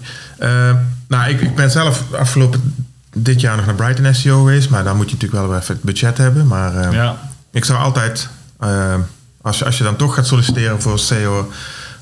nou, 1.08 1.30
ik, 1.30 1.42
ik 1.42 1.56
ben 1.56 1.72
zelf 1.72 2.04
afgelopen 2.12 2.74
dit 3.16 3.42
jaar 3.42 3.56
nog 3.56 3.66
naar 3.66 3.76
Brighton 3.76 4.14
SEO 4.14 4.38
geweest. 4.38 4.70
Maar 4.70 4.84
dan 4.84 4.96
moet 4.96 5.10
je 5.10 5.16
natuurlijk 5.16 5.48
wel 5.48 5.58
even 5.58 5.74
het 5.76 5.84
budget 5.84 6.18
hebben. 6.18 6.48
Maar 6.48 6.74
uh, 6.76 6.92
ja. 6.92 7.18
ik 7.52 7.66
zou 7.66 7.80
altijd, 7.80 8.28
uh, 8.64 8.96
als, 9.42 9.60
je, 9.60 9.66
als 9.66 9.78
je 9.78 9.84
dan 9.84 9.96
toch 9.96 10.16
gaat 10.16 10.28
solliciteren 10.28 10.82
voor 10.82 11.00
SEO, 11.00 11.52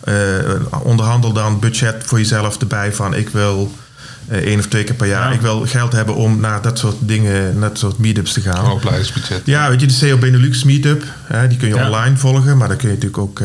uh, 0.08 0.40
eh, 0.40 0.62
onderhandel 0.84 1.34
dan 1.34 1.60
budget 1.60 2.04
voor 2.06 2.18
jezelf 2.18 2.60
erbij 2.60 2.94
van 2.94 3.14
ik 3.14 3.30
wil 3.30 3.72
één 4.30 4.60
of 4.60 4.68
twee 4.68 4.84
keer 4.84 4.96
per 4.96 5.08
jaar. 5.08 5.34
Ik 5.34 5.42
wil 5.42 5.66
geld 5.66 5.92
hebben 5.92 6.16
om 6.16 6.40
naar 6.40 6.62
dat 6.62 6.80
soort 6.80 6.96
dingen, 7.00 7.60
dat 7.60 7.78
soort 7.78 7.98
meetups 7.98 8.34
te 8.34 8.42
gaan. 8.42 8.72
opleidingsbudget. 8.72 9.42
Ja, 9.46 9.70
weet 9.70 9.82
je, 9.82 9.88
de 9.88 9.94
SEO 9.94 10.18
Benelux 10.18 10.64
meetup, 10.64 11.04
hè, 11.24 11.48
die 11.48 11.58
kun 11.58 11.68
je 11.68 11.86
online 11.86 12.18
volgen. 12.18 12.58
Maar 12.58 12.68
dan 12.68 12.78
kun 12.78 12.88
je 12.88 12.94
natuurlijk 12.94 13.22
ook, 13.22 13.42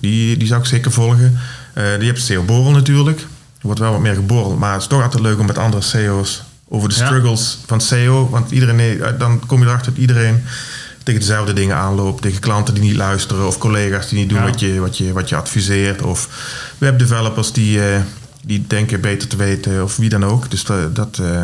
die, 0.00 0.36
die 0.36 0.46
zou 0.48 0.60
ik 0.60 0.66
zeker 0.66 0.92
volgen. 0.92 1.38
je 1.74 1.80
hebt 1.80 2.20
SEO 2.20 2.42
Borrel 2.42 2.70
natuurlijk. 2.70 3.20
Er 3.20 3.72
wordt 3.72 3.80
wel 3.80 3.92
wat 3.92 4.00
meer 4.00 4.14
geborreld, 4.14 4.58
maar 4.58 4.72
het 4.72 4.80
is 4.82 4.88
toch 4.88 5.02
altijd 5.02 5.22
leuk 5.22 5.38
om 5.38 5.46
met 5.46 5.58
andere 5.58 5.82
SEO's 5.82 6.42
over 6.68 6.88
de 6.88 6.94
struggles 6.94 7.58
van 7.66 7.80
SEO. 7.80 8.28
Want 8.28 8.50
iedereen, 8.50 9.00
eh, 9.00 9.08
dan 9.18 9.42
kom 9.46 9.60
je 9.60 9.66
erachter 9.66 9.92
dat 9.92 10.00
iedereen 10.00 10.42
tegen 11.02 11.20
dezelfde 11.20 11.52
dingen 11.52 11.76
aanloopt. 11.76 12.22
Tegen 12.22 12.40
klanten 12.40 12.74
die 12.74 12.82
niet 12.82 12.96
luisteren 12.96 13.46
of 13.46 13.58
collega's 13.58 14.08
die 14.08 14.18
niet 14.18 14.28
doen 14.28 14.42
wat, 14.42 14.60
je, 14.60 14.80
wat, 14.80 14.98
je, 14.98 15.12
wat 15.12 15.28
je 15.28 15.36
adviseert. 15.36 16.02
Of 16.02 16.28
webdevelopers 16.78 17.52
die, 17.52 17.78
uh, 17.78 17.84
die 18.46 18.64
denken 18.66 19.00
beter 19.00 19.28
te 19.28 19.36
weten 19.36 19.82
of 19.82 19.96
wie 19.96 20.08
dan 20.08 20.24
ook. 20.24 20.50
Dus 20.50 20.64
dat... 20.64 20.96
dat 20.96 21.18
uh, 21.18 21.42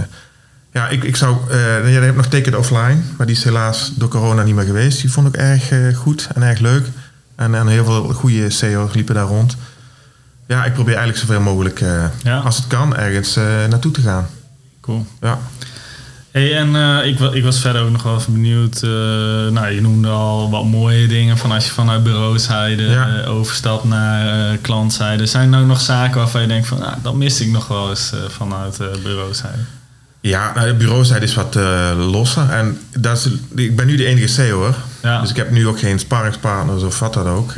ja, 0.73 0.89
ik, 0.89 1.05
ik 1.05 1.17
zou... 1.17 1.37
Uh, 1.51 1.93
je 1.93 2.01
hebt 2.01 2.17
nog 2.17 2.27
Take 2.27 2.59
Offline, 2.59 2.97
maar 3.17 3.27
die 3.27 3.37
is 3.37 3.45
helaas 3.45 3.93
door 3.95 4.09
corona 4.09 4.43
niet 4.43 4.55
meer 4.55 4.65
geweest. 4.65 5.01
Die 5.01 5.13
vond 5.13 5.27
ik 5.29 5.37
erg 5.37 5.97
goed 5.97 6.29
en 6.35 6.43
erg 6.43 6.59
leuk. 6.59 6.87
En, 7.35 7.55
en 7.55 7.67
heel 7.67 7.85
veel 7.85 8.03
goede 8.13 8.51
SEO's 8.51 8.95
liepen 8.95 9.15
daar 9.15 9.27
rond. 9.27 9.57
Ja, 10.47 10.65
ik 10.65 10.73
probeer 10.73 10.95
eigenlijk 10.97 11.27
zoveel 11.27 11.41
mogelijk, 11.41 11.83
als 12.45 12.57
het 12.57 12.67
kan, 12.67 12.97
ergens 12.97 13.35
naartoe 13.69 13.93
te 13.93 14.01
gaan. 14.01 14.27
Cool. 14.81 15.07
Ja. 15.21 15.39
Hey, 16.33 16.57
en 16.57 16.75
uh, 16.75 17.07
ik, 17.07 17.19
ik 17.21 17.45
was 17.45 17.61
verder 17.61 17.83
ook 17.83 17.91
nog 17.91 18.03
wel 18.03 18.17
even 18.17 18.33
benieuwd. 18.33 18.83
Uh, 18.83 18.91
nou, 19.49 19.67
je 19.69 19.81
noemde 19.81 20.09
al 20.09 20.51
wat 20.51 20.65
mooie 20.65 21.07
dingen 21.07 21.39
van 21.39 21.53
als 21.53 21.67
je 21.67 21.73
vanuit 21.73 22.03
bureauzijde 22.03 22.83
ja. 22.83 23.09
uh, 23.09 23.35
overstapt 23.35 23.85
naar 23.85 24.57
klantzijde. 24.57 25.27
Zijn 25.27 25.45
er 25.45 25.51
nou 25.51 25.67
nog 25.67 25.81
zaken 25.81 26.17
waarvan 26.17 26.41
je 26.41 26.47
denkt 26.47 26.67
van, 26.67 26.79
nou, 26.79 26.95
dat 27.03 27.15
mis 27.15 27.41
ik 27.41 27.49
nog 27.49 27.69
wel 27.69 27.91
eens 27.91 28.13
vanuit 28.29 28.79
bureauzijde? 29.03 29.59
Ja, 30.21 30.53
nou, 30.55 30.67
de 30.67 30.75
bureauzijde 30.75 31.25
is 31.25 31.35
wat 31.35 31.55
losser. 31.97 32.51
En 32.51 32.81
dat 32.99 33.17
is, 33.17 33.29
ik 33.55 33.77
ben 33.77 33.87
nu 33.87 33.97
de 33.97 34.07
enige 34.07 34.27
CEO 34.27 34.59
hoor. 34.59 34.75
Ja. 35.03 35.21
Dus 35.21 35.31
ik 35.31 35.37
heb 35.37 35.51
nu 35.51 35.67
ook 35.67 35.79
geen 35.79 35.99
sparringspartners 35.99 36.83
of 36.83 36.99
wat 36.99 37.15
dan 37.15 37.27
ook. 37.29 37.53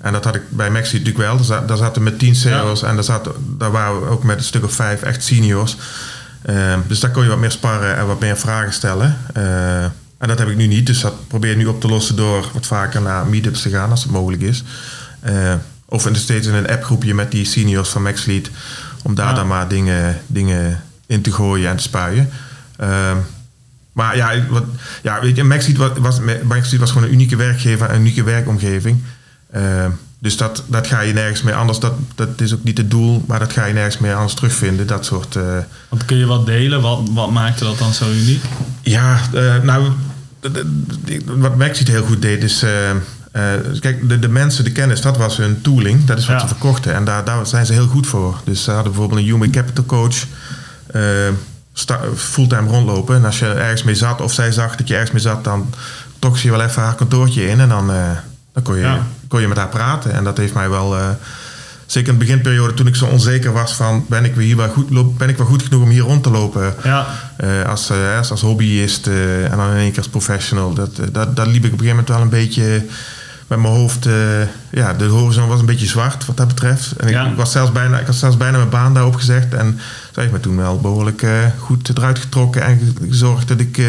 en 0.00 0.12
dat 0.12 0.24
had 0.24 0.34
ik 0.34 0.42
bij 0.48 0.70
Maxi 0.70 0.98
natuurlijk 0.98 1.26
wel. 1.26 1.66
Daar, 1.66 1.76
zaten 1.76 2.02
met 2.02 2.18
tien 2.18 2.34
CEO's 2.34 2.82
en 2.82 2.94
daar, 2.94 3.04
zaten, 3.04 3.32
daar 3.58 3.70
waren 3.70 4.00
we 4.00 4.08
ook 4.08 4.24
met 4.24 4.38
een 4.38 4.44
stuk 4.44 4.64
of 4.64 4.72
vijf 4.72 5.02
echt 5.02 5.24
seniors. 5.24 5.76
Ehm, 6.42 6.78
dus 6.86 7.00
daar 7.00 7.10
kon 7.10 7.22
je 7.22 7.28
wat 7.28 7.38
meer 7.38 7.50
sparren 7.50 7.96
en 7.96 8.06
wat 8.06 8.20
meer 8.20 8.36
vragen 8.36 8.72
stellen. 8.72 9.18
Ehm, 9.32 9.88
en 10.18 10.28
dat 10.28 10.38
heb 10.38 10.48
ik 10.48 10.56
nu 10.56 10.66
niet, 10.66 10.86
dus 10.86 11.00
dat 11.00 11.28
probeer 11.28 11.50
ik 11.50 11.56
nu 11.56 11.66
op 11.66 11.80
te 11.80 11.88
lossen 11.88 12.16
door 12.16 12.50
wat 12.52 12.66
vaker 12.66 13.02
naar 13.02 13.26
meetups 13.26 13.62
te 13.62 13.70
gaan 13.70 13.90
als 13.90 14.02
het 14.02 14.12
mogelijk 14.12 14.42
is. 14.42 14.64
Uh, 15.26 15.54
of 15.84 16.08
steeds 16.12 16.46
in 16.46 16.54
een 16.54 16.68
appgroepje 16.68 17.14
met 17.14 17.30
die 17.30 17.44
seniors 17.44 17.88
van 17.88 18.02
MaxLead, 18.02 18.50
om 19.02 19.14
daar 19.14 19.34
dan 19.34 19.46
maar 19.46 19.68
dingen, 19.68 20.20
dingen 20.26 20.82
in 21.06 21.22
te 21.22 21.32
gooien 21.32 21.70
en 21.70 21.76
te 21.76 21.82
spuien. 21.82 22.30
maar 23.92 24.16
ja, 24.16 24.46
wat, 24.48 24.64
ja 25.02 25.20
weet 25.20 25.36
je, 25.36 25.44
MaxLead 25.44 25.76
was, 25.76 25.98
was, 25.98 26.20
MaxLead 26.42 26.80
was 26.80 26.90
gewoon 26.90 27.06
een 27.06 27.12
unieke 27.12 27.36
werkgever, 27.36 27.90
een 27.90 28.00
unieke 28.00 28.22
werkomgeving. 28.22 29.02
Dus 30.22 30.36
dat, 30.36 30.62
dat 30.66 30.86
ga 30.86 31.00
je 31.00 31.12
nergens 31.12 31.42
meer 31.42 31.54
anders. 31.54 31.78
Dat, 31.78 31.92
dat 32.14 32.40
is 32.40 32.54
ook 32.54 32.62
niet 32.62 32.78
het 32.78 32.90
doel, 32.90 33.24
maar 33.26 33.38
dat 33.38 33.52
ga 33.52 33.64
je 33.64 33.72
nergens 33.72 33.98
meer 33.98 34.14
anders 34.14 34.34
terugvinden. 34.34 34.86
Dat 34.86 35.04
soort. 35.04 35.34
Uh, 35.34 35.42
Want 35.88 36.04
kun 36.04 36.16
je 36.16 36.26
wat 36.26 36.46
delen? 36.46 36.80
Wat, 36.80 37.00
wat 37.10 37.30
maakte 37.30 37.64
dat 37.64 37.78
dan 37.78 37.94
zo 37.94 38.10
uniek? 38.10 38.42
Ja, 38.82 39.20
uh, 39.34 39.62
nou, 39.62 39.92
wat 41.24 41.56
Maxit 41.56 41.88
heel 41.88 42.04
goed 42.04 42.22
deed 42.22 42.42
is. 42.42 42.62
Uh, 42.62 42.70
kijk, 43.80 44.08
de, 44.08 44.18
de 44.18 44.28
mensen, 44.28 44.64
de 44.64 44.72
kennis, 44.72 45.00
dat 45.00 45.16
was 45.16 45.36
hun 45.36 45.60
tooling. 45.60 46.04
Dat 46.04 46.18
is 46.18 46.26
wat 46.26 46.40
ze 46.40 46.46
verkochten. 46.46 46.94
En 46.94 47.04
daar, 47.04 47.24
daar 47.24 47.46
zijn 47.46 47.66
ze 47.66 47.72
heel 47.72 47.86
goed 47.86 48.06
voor. 48.06 48.40
Dus 48.44 48.64
ze 48.64 48.70
hadden 48.70 48.92
bijvoorbeeld 48.92 49.20
een 49.20 49.26
human 49.26 49.50
capital 49.50 49.84
coach. 49.84 50.16
fulltime 52.16 52.68
rondlopen. 52.68 53.16
En 53.16 53.24
als 53.24 53.38
je 53.38 53.46
ergens 53.46 53.82
mee 53.82 53.94
zat, 53.94 54.20
of 54.20 54.32
zij 54.32 54.52
zag 54.52 54.76
dat 54.76 54.88
je 54.88 54.94
ergens 54.94 55.12
mee 55.12 55.22
zat, 55.22 55.44
dan 55.44 55.74
trok 56.18 56.38
ze 56.38 56.46
je 56.46 56.50
wel 56.50 56.62
even 56.62 56.82
haar 56.82 56.94
kantoortje 56.94 57.48
in. 57.48 57.60
En 57.60 57.68
dan, 57.68 57.86
dan 58.52 58.62
kon 58.62 58.76
je 58.76 58.98
kon 59.30 59.40
je 59.40 59.48
met 59.48 59.56
haar 59.56 59.68
praten. 59.68 60.12
En 60.12 60.24
dat 60.24 60.36
heeft 60.36 60.54
mij 60.54 60.68
wel, 60.68 60.96
uh, 60.96 61.08
zeker 61.86 62.12
in 62.12 62.18
de 62.18 62.24
beginperiode 62.24 62.74
toen 62.74 62.86
ik 62.86 62.96
zo 62.96 63.06
onzeker 63.06 63.52
was 63.52 63.74
van 63.74 64.04
ben 64.08 64.24
ik, 64.24 64.34
hier 64.34 64.56
wel 64.56 64.68
goed, 64.68 65.18
ben 65.18 65.28
ik 65.28 65.36
wel 65.36 65.46
goed 65.46 65.62
genoeg 65.62 65.82
om 65.82 65.88
hier 65.88 66.02
rond 66.02 66.22
te 66.22 66.30
lopen. 66.30 66.74
Ja. 66.84 67.06
Uh, 67.44 67.64
als, 67.64 67.90
uh, 67.90 68.16
als, 68.16 68.30
als 68.30 68.40
hobbyist 68.40 69.06
en 69.06 69.56
dan 69.56 69.70
in 69.70 69.76
één 69.76 69.88
keer 69.88 69.98
als 69.98 70.08
professional. 70.08 70.74
Dat, 70.74 71.00
dat, 71.12 71.36
dat 71.36 71.46
liep 71.46 71.64
ik 71.64 71.72
op 71.72 71.80
een 71.80 71.86
gegeven 71.86 71.88
moment 71.88 72.08
wel 72.08 72.20
een 72.20 72.28
beetje 72.28 72.84
met 73.46 73.58
mijn 73.58 73.74
hoofd. 73.74 74.08
ja, 74.70 74.92
de 74.94 75.04
horizon 75.04 75.48
was 75.48 75.60
een 75.60 75.66
beetje 75.66 75.86
zwart 75.86 76.26
wat 76.26 76.36
dat 76.36 76.48
betreft. 76.48 76.92
En 76.92 77.08
ik, 77.08 77.36
was 77.36 77.52
zelfs 77.52 77.72
bijna, 77.72 77.98
ik 77.98 78.06
had 78.06 78.14
zelfs 78.14 78.36
bijna 78.36 78.56
mijn 78.56 78.68
baan 78.68 78.94
daarop 78.94 79.14
gezegd. 79.14 79.54
En 79.54 79.80
zo 80.12 80.20
heeft 80.20 80.32
me 80.32 80.40
toen 80.40 80.56
wel 80.56 80.80
behoorlijk 80.80 81.26
goed 81.58 81.88
eruit 81.88 82.18
getrokken 82.18 82.62
en 82.62 82.96
gezorgd 83.08 83.48
dat 83.48 83.60
ik 83.60 83.82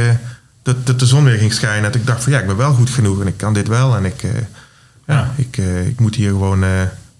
dat, 0.63 0.85
dat, 0.85 0.99
de 0.99 1.05
zon 1.05 1.23
weer 1.23 1.37
ging 1.37 1.53
schijnen. 1.53 1.83
Dat 1.83 1.95
ik 1.95 2.07
dacht 2.07 2.23
van 2.23 2.31
ja, 2.31 2.39
ik 2.39 2.47
ben 2.47 2.57
wel 2.57 2.73
goed 2.73 2.89
genoeg 2.89 3.21
en 3.21 3.27
ik 3.27 3.37
kan 3.37 3.53
dit 3.53 3.67
wel. 3.67 3.95
En 3.95 4.05
ik, 4.05 4.23
ja, 5.11 5.33
ik, 5.35 5.57
uh, 5.57 5.87
ik 5.87 5.99
moet 5.99 6.15
hier 6.15 6.29
gewoon, 6.29 6.63
uh, 6.63 6.69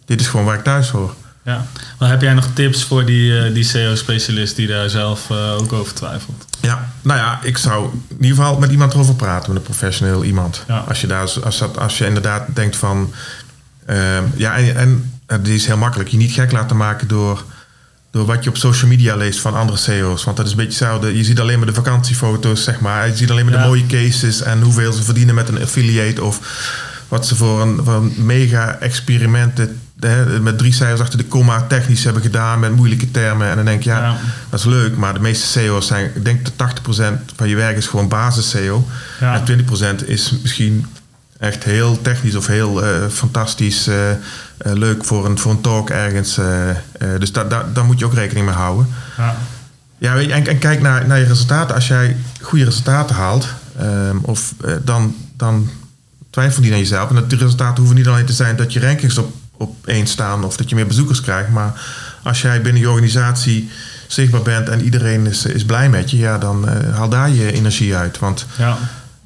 dit 0.06 0.22
is 0.22 0.28
gewoon 0.28 0.46
waar 0.46 0.58
ik 0.58 0.64
thuis 0.64 0.90
hoor. 0.90 1.16
Ja. 1.44 1.66
Maar 2.00 2.10
heb 2.10 2.22
jij 2.22 2.34
nog 2.34 2.48
tips 2.54 2.84
voor 2.84 3.06
die, 3.06 3.32
uh, 3.32 3.54
die 3.54 3.64
SEO-specialist 3.64 4.56
die 4.56 4.68
daar 4.68 4.90
zelf 4.90 5.32
ook 5.32 5.74
over 5.74 5.94
twijfelt? 5.94 6.46
Ja, 6.62 6.90
nou 7.02 7.20
ja, 7.20 7.40
ik 7.44 7.58
zou 7.58 7.90
in 8.08 8.16
ieder 8.22 8.38
geval 8.38 8.58
met 8.58 8.72
iemand 8.72 8.94
erover 8.94 9.16
praten, 9.16 9.54
met 9.54 9.58
een 9.58 9.68
professioneel 9.68 10.24
iemand. 10.24 10.64
Ja. 10.68 10.78
Als, 10.88 11.02
je 11.02 11.08
daar, 11.08 11.30
als, 11.44 11.58
dat, 11.58 11.78
als 11.78 11.98
je 11.98 12.06
inderdaad 12.06 12.46
denkt 12.54 12.76
van, 12.76 13.14
ehm, 13.86 14.24
ja, 14.36 14.58
en, 14.58 15.12
en 15.26 15.42
die 15.42 15.56
is 15.56 15.66
heel 15.66 15.78
makkelijk, 15.78 16.10
je 16.10 16.18
niet 16.18 16.32
gek 16.32 16.52
laten 16.52 16.78
maken 16.78 17.08
door 17.08 17.44
door 18.12 18.26
wat 18.26 18.44
je 18.44 18.50
op 18.50 18.58
social 18.58 18.90
media 18.90 19.16
leest 19.16 19.40
van 19.40 19.56
andere 19.56 19.78
CEO's. 19.78 20.24
Want 20.24 20.38
dat 20.38 20.46
is 20.46 20.52
een 20.52 20.58
beetje 20.58 20.72
hetzelfde. 20.72 21.18
Je 21.18 21.24
ziet 21.24 21.40
alleen 21.40 21.58
maar 21.58 21.68
de 21.68 21.74
vakantiefoto's, 21.74 22.64
zeg 22.64 22.80
maar. 22.80 23.08
Je 23.08 23.16
ziet 23.16 23.32
alleen 23.32 23.46
maar 23.46 23.60
de 23.60 23.68
mooie 23.68 23.86
cases 23.86 24.42
en 24.42 24.62
hoeveel 24.62 24.94
ze 24.94 25.04
verdienen 25.04 25.36
met 25.36 25.48
een 25.48 25.62
affiliate 25.62 26.24
of 26.24 26.40
wat 27.12 27.28
ze 27.28 27.36
voor 27.36 27.62
een, 27.62 27.80
voor 27.84 27.94
een 27.94 28.14
mega 28.18 28.78
experimenten 28.80 29.80
met 30.42 30.58
drie 30.58 30.74
cijfers 30.74 31.02
achter 31.02 31.18
de 31.18 31.26
komma 31.26 31.62
technisch 31.62 32.04
hebben 32.04 32.22
gedaan 32.22 32.60
met 32.60 32.76
moeilijke 32.76 33.12
termen. 33.12 33.50
En 33.50 33.56
dan 33.56 33.66
denk 33.66 33.84
je, 33.84 33.90
ja, 33.90 34.18
dat 34.50 34.60
is 34.60 34.66
leuk, 34.66 34.98
maar 34.98 35.14
de 35.14 35.20
meeste 35.20 35.48
SEO's 35.48 35.88
zijn, 35.88 36.12
ik 36.16 36.26
denk 36.26 36.52
dat 36.56 36.74
80% 36.82 37.36
van 37.36 37.50
je 37.50 37.56
werk 37.56 37.78
is 37.78 37.88
gewoon 37.88 38.08
basis 38.08 38.50
SEO. 38.50 38.88
Ja. 39.20 39.44
En 39.46 39.66
20% 40.02 40.06
is 40.06 40.36
misschien 40.42 40.86
echt 41.40 41.64
heel 41.64 42.02
technisch 42.02 42.36
of 42.36 42.48
heel 42.48 42.84
uh, 42.84 43.08
fantastisch 43.08 43.88
uh, 43.88 44.10
uh, 44.10 44.16
leuk 44.58 45.06
voor 45.06 45.26
een, 45.26 45.38
voor 45.38 45.52
een 45.52 45.62
talk 45.62 45.90
ergens. 45.90 46.40
dus 47.20 47.32
da, 47.32 47.44
da, 47.44 47.66
daar 47.74 47.86
moet 47.86 48.00
je 48.00 48.06
ook 48.06 48.14
rekening 48.14 48.46
mee 48.46 48.56
houden. 48.56 48.88
Ja, 49.18 49.36
ja 49.98 50.14
weet 50.14 50.26
je, 50.26 50.34
en, 50.34 50.48
en, 50.48 50.58
kijk 50.58 50.82
naar, 50.82 51.08
naar 51.08 51.20
je 51.20 51.26
resultaten. 51.26 51.76
Als 51.76 51.88
jij 51.88 52.18
goede 52.42 52.66
resultaten 52.66 53.16
haalt, 53.16 53.48
um, 53.82 54.20
of, 54.22 54.54
dan, 54.84 55.16
dan 55.38 55.70
twijfel 56.32 56.62
die 56.62 56.72
aan 56.72 56.78
jezelf. 56.78 57.10
En 57.10 57.16
dat 57.16 57.30
die 57.30 57.40
resultaten 57.40 57.78
hoeven 57.78 57.96
niet 57.96 58.08
alleen 58.08 58.26
te 58.26 58.34
zijn 58.34 58.56
dat 58.56 58.74
je 58.74 58.80
rankings 58.80 59.18
op, 59.18 59.34
op 59.58 59.88
één 59.88 60.08
staan 60.08 60.44
of 60.44 60.58
dat 60.58 60.70
je 60.70 60.76
meer 60.76 60.88
bezoekers 60.88 61.22
krijgt. 61.22 61.50
Maar 61.50 61.82
als 62.24 62.42
jij 62.42 62.62
binnen 62.62 62.82
je 62.82 62.90
organisatie 62.90 63.70
zichtbaar 64.08 64.42
bent 64.42 64.70
en 64.70 64.82
iedereen 64.84 65.28
is, 65.28 65.46
is 65.46 65.66
blij 65.66 65.90
met 65.90 66.12
je, 66.12 66.18
ja, 66.18 66.38
dan 66.38 66.68
haal 66.94 67.10
daar 67.10 67.30
je 67.30 67.52
energie 67.52 67.96
uit. 67.96 68.20
Want 68.20 68.46
ja 68.58 68.78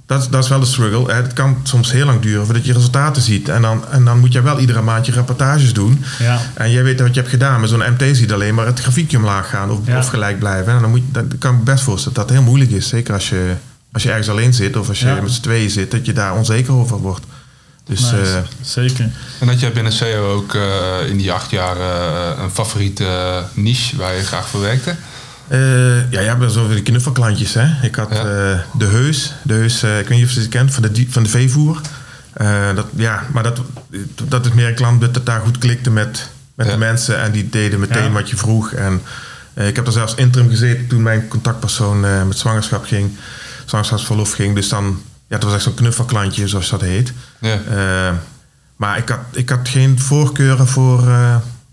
dat, 0.05 0.27
dat 0.29 0.43
is 0.43 0.49
wel 0.49 0.59
de 0.59 0.65
struggle. 0.65 1.13
Het 1.13 1.33
kan 1.33 1.57
soms 1.63 1.91
heel 1.91 2.05
lang 2.05 2.21
duren 2.21 2.45
voordat 2.45 2.65
je 2.65 2.73
resultaten 2.73 3.21
ziet. 3.21 3.49
En 3.49 3.61
dan, 3.61 3.87
en 3.89 4.05
dan 4.05 4.19
moet 4.19 4.33
je 4.33 4.41
wel 4.41 4.59
iedere 4.59 4.81
maand 4.81 5.05
je 5.05 5.11
rapportages 5.11 5.73
doen. 5.73 6.03
Ja. 6.19 6.39
En 6.53 6.71
jij 6.71 6.83
weet 6.83 6.99
wat 6.99 7.13
je 7.13 7.19
hebt 7.19 7.31
gedaan. 7.31 7.59
Met 7.61 7.69
zo'n 7.69 7.93
MT 7.97 8.17
ziet 8.17 8.31
alleen 8.31 8.55
maar 8.55 8.65
het 8.65 8.79
grafiekje 8.79 9.17
omlaag 9.17 9.49
gaan 9.49 9.71
of, 9.71 9.79
of 9.97 10.07
gelijk 10.07 10.39
blijven. 10.39 10.73
En 10.73 10.81
dan, 10.81 10.89
moet 10.89 10.99
je, 10.99 11.11
dan 11.11 11.31
kan 11.39 11.53
ik 11.53 11.57
me 11.57 11.63
best 11.63 11.83
voorstellen 11.83 12.17
dat 12.17 12.27
dat 12.27 12.37
heel 12.37 12.45
moeilijk 12.45 12.71
is. 12.71 12.87
Zeker 12.87 13.13
als 13.13 13.29
je, 13.29 13.53
als 13.95 14.03
je 14.03 14.09
ergens 14.09 14.29
alleen 14.29 14.53
zit 14.53 14.77
of 14.77 14.87
als 14.87 14.99
je 14.99 15.17
met 15.21 15.31
z'n 15.31 15.41
tweeën 15.41 15.69
zit, 15.69 15.91
dat 15.91 16.05
je 16.05 16.13
daar 16.13 16.35
onzeker 16.35 16.73
over 16.73 16.97
wordt. 16.97 17.25
Dus, 17.83 18.13
uh, 18.13 18.19
zeker. 18.61 19.09
En 19.39 19.47
dat 19.47 19.59
jij 19.59 19.71
binnen 19.71 19.91
SEO 19.91 20.33
ook 20.33 20.53
uh, 20.53 20.63
in 21.09 21.17
die 21.17 21.31
acht 21.31 21.51
jaar 21.51 21.77
uh, 21.77 22.43
een 22.43 22.51
favoriete 22.51 23.43
niche 23.53 23.95
waar 23.95 24.15
je 24.15 24.23
graag 24.23 24.47
voor 24.47 24.61
werkte? 24.61 24.95
Uh, 25.47 26.11
ja, 26.11 26.19
je 26.19 26.27
hebt 26.27 26.51
zo 26.51 26.67
de 26.67 26.81
knuffelklantjes. 26.81 27.53
Hè? 27.53 27.67
Ik 27.81 27.95
had 27.95 28.11
uh, 28.11 28.17
de 28.77 28.85
Heus. 28.85 29.33
De 29.43 29.53
Heus, 29.53 29.83
uh, 29.83 29.99
ik 29.99 30.07
weet 30.07 30.17
niet 30.17 30.27
of 30.27 30.33
je 30.33 30.41
ze 30.41 30.47
kent, 30.47 30.73
van 30.73 30.83
de, 30.83 31.05
van 31.09 31.23
de 31.23 31.29
veevoer. 31.29 31.81
dat, 32.75 32.85
ja, 32.95 33.23
maar 33.31 33.43
dat, 33.43 33.61
dat 34.23 34.45
is 34.45 34.53
meer 34.53 34.67
een 34.67 34.75
klant 34.75 35.01
dat 35.01 35.25
daar 35.25 35.41
goed 35.41 35.57
klikte 35.57 35.91
met, 35.91 36.29
met 36.55 36.69
de 36.69 36.77
mensen. 36.77 37.21
En 37.21 37.31
die 37.31 37.49
deden 37.49 37.79
meteen 37.79 38.11
wat 38.11 38.29
je 38.29 38.37
vroeg. 38.37 38.71
En 38.71 39.01
ik 39.53 39.75
heb 39.75 39.85
er 39.85 39.93
zelfs 39.93 40.15
interim 40.15 40.49
gezeten 40.49 40.87
toen 40.87 41.03
mijn 41.03 41.27
contactpersoon 41.27 42.27
met 42.27 42.37
zwangerschap 42.37 42.85
ging. 42.85 43.11
Zwangerschapsverlof 43.65 44.31
ging. 44.31 44.55
Dus 44.55 44.69
dan, 44.69 45.01
ja, 45.27 45.37
dat 45.37 45.43
was 45.43 45.53
echt 45.53 45.63
zo'n 45.63 45.73
knuffelklantje, 45.73 46.47
zoals 46.47 46.69
dat 46.69 46.81
heet. 46.81 47.13
Ja. 47.39 47.59
maar 48.75 48.97
ik 48.97 49.09
had, 49.09 49.19
ik 49.31 49.49
had 49.49 49.69
geen 49.69 49.99
voorkeuren 49.99 50.67
voor 50.67 51.03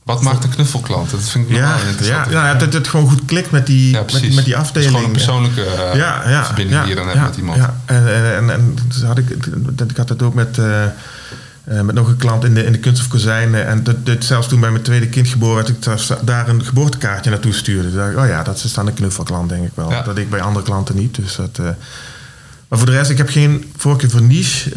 wat 0.02 0.22
maakt 0.22 0.44
een 0.44 0.50
knuffelklant? 0.50 1.10
Dat 1.10 1.20
vind 1.20 1.50
ik 1.50 1.56
ja, 1.56 1.76
ja, 2.00 2.26
ja, 2.30 2.54
dat 2.54 2.72
het 2.72 2.88
gewoon 2.88 3.08
goed 3.08 3.24
klikt 3.24 3.50
met 3.50 3.66
die, 3.66 3.92
met, 3.92 4.34
met, 4.34 4.44
die 4.44 4.56
afdeling. 4.56 4.66
Het 4.66 4.76
is 4.76 4.86
gewoon 4.86 5.04
een 5.04 5.10
persoonlijke 5.10 5.60
uh, 5.60 5.94
ja, 5.94 6.28
ja, 6.28 6.44
verbinding 6.44 6.80
die 6.80 6.88
je 6.88 6.94
dan 6.94 7.08
hebt 7.08 7.20
met 7.20 7.36
iemand. 7.36 7.58
Ja, 7.58 7.76
en, 7.84 8.34
en, 8.36 8.50
en, 8.50 8.78
had 9.06 9.18
ik, 9.18 9.30
ik 9.90 9.96
had 9.96 10.08
het 10.08 10.22
ook 10.22 10.34
met, 10.34 10.58
uh, 11.68 11.80
met 11.80 11.94
nog 11.94 12.08
een 12.08 12.16
klant 12.16 12.44
in 12.44 12.54
de, 12.54 12.64
in 12.64 12.72
de 12.72 12.78
kunst 12.78 13.02
of 13.02 13.08
kozijnen. 13.08 13.66
En 13.66 13.82
dat, 13.82 14.06
dat, 14.06 14.24
zelfs 14.24 14.48
toen 14.48 14.60
bij 14.60 14.70
mijn 14.70 14.82
tweede 14.82 15.08
kind 15.08 15.28
geboren 15.28 15.54
werd, 15.54 15.68
ik 15.68 16.26
daar 16.26 16.48
een 16.48 16.64
geboortekaartje 16.64 17.30
naartoe 17.30 17.52
stuurde. 17.52 17.94
Dacht 17.94 18.10
ik, 18.10 18.18
oh 18.18 18.26
ja, 18.26 18.42
dat 18.42 18.64
is 18.64 18.74
dan 18.74 18.86
een 18.86 18.94
knuffelklant, 18.94 19.48
denk 19.48 19.66
ik 19.66 19.72
wel. 19.74 19.88
Dat 20.04 20.18
ik 20.18 20.30
bij 20.30 20.40
andere 20.40 20.64
klanten 20.64 20.96
niet. 20.96 21.14
Dus 21.14 21.36
dat, 21.36 21.58
uh, 21.60 21.66
maar 22.68 22.78
voor 22.78 22.86
de 22.86 22.92
rest, 22.92 23.10
ik 23.10 23.18
heb 23.18 23.28
geen 23.28 23.72
voorkeur 23.76 24.10
voor 24.10 24.22
niche 24.22 24.70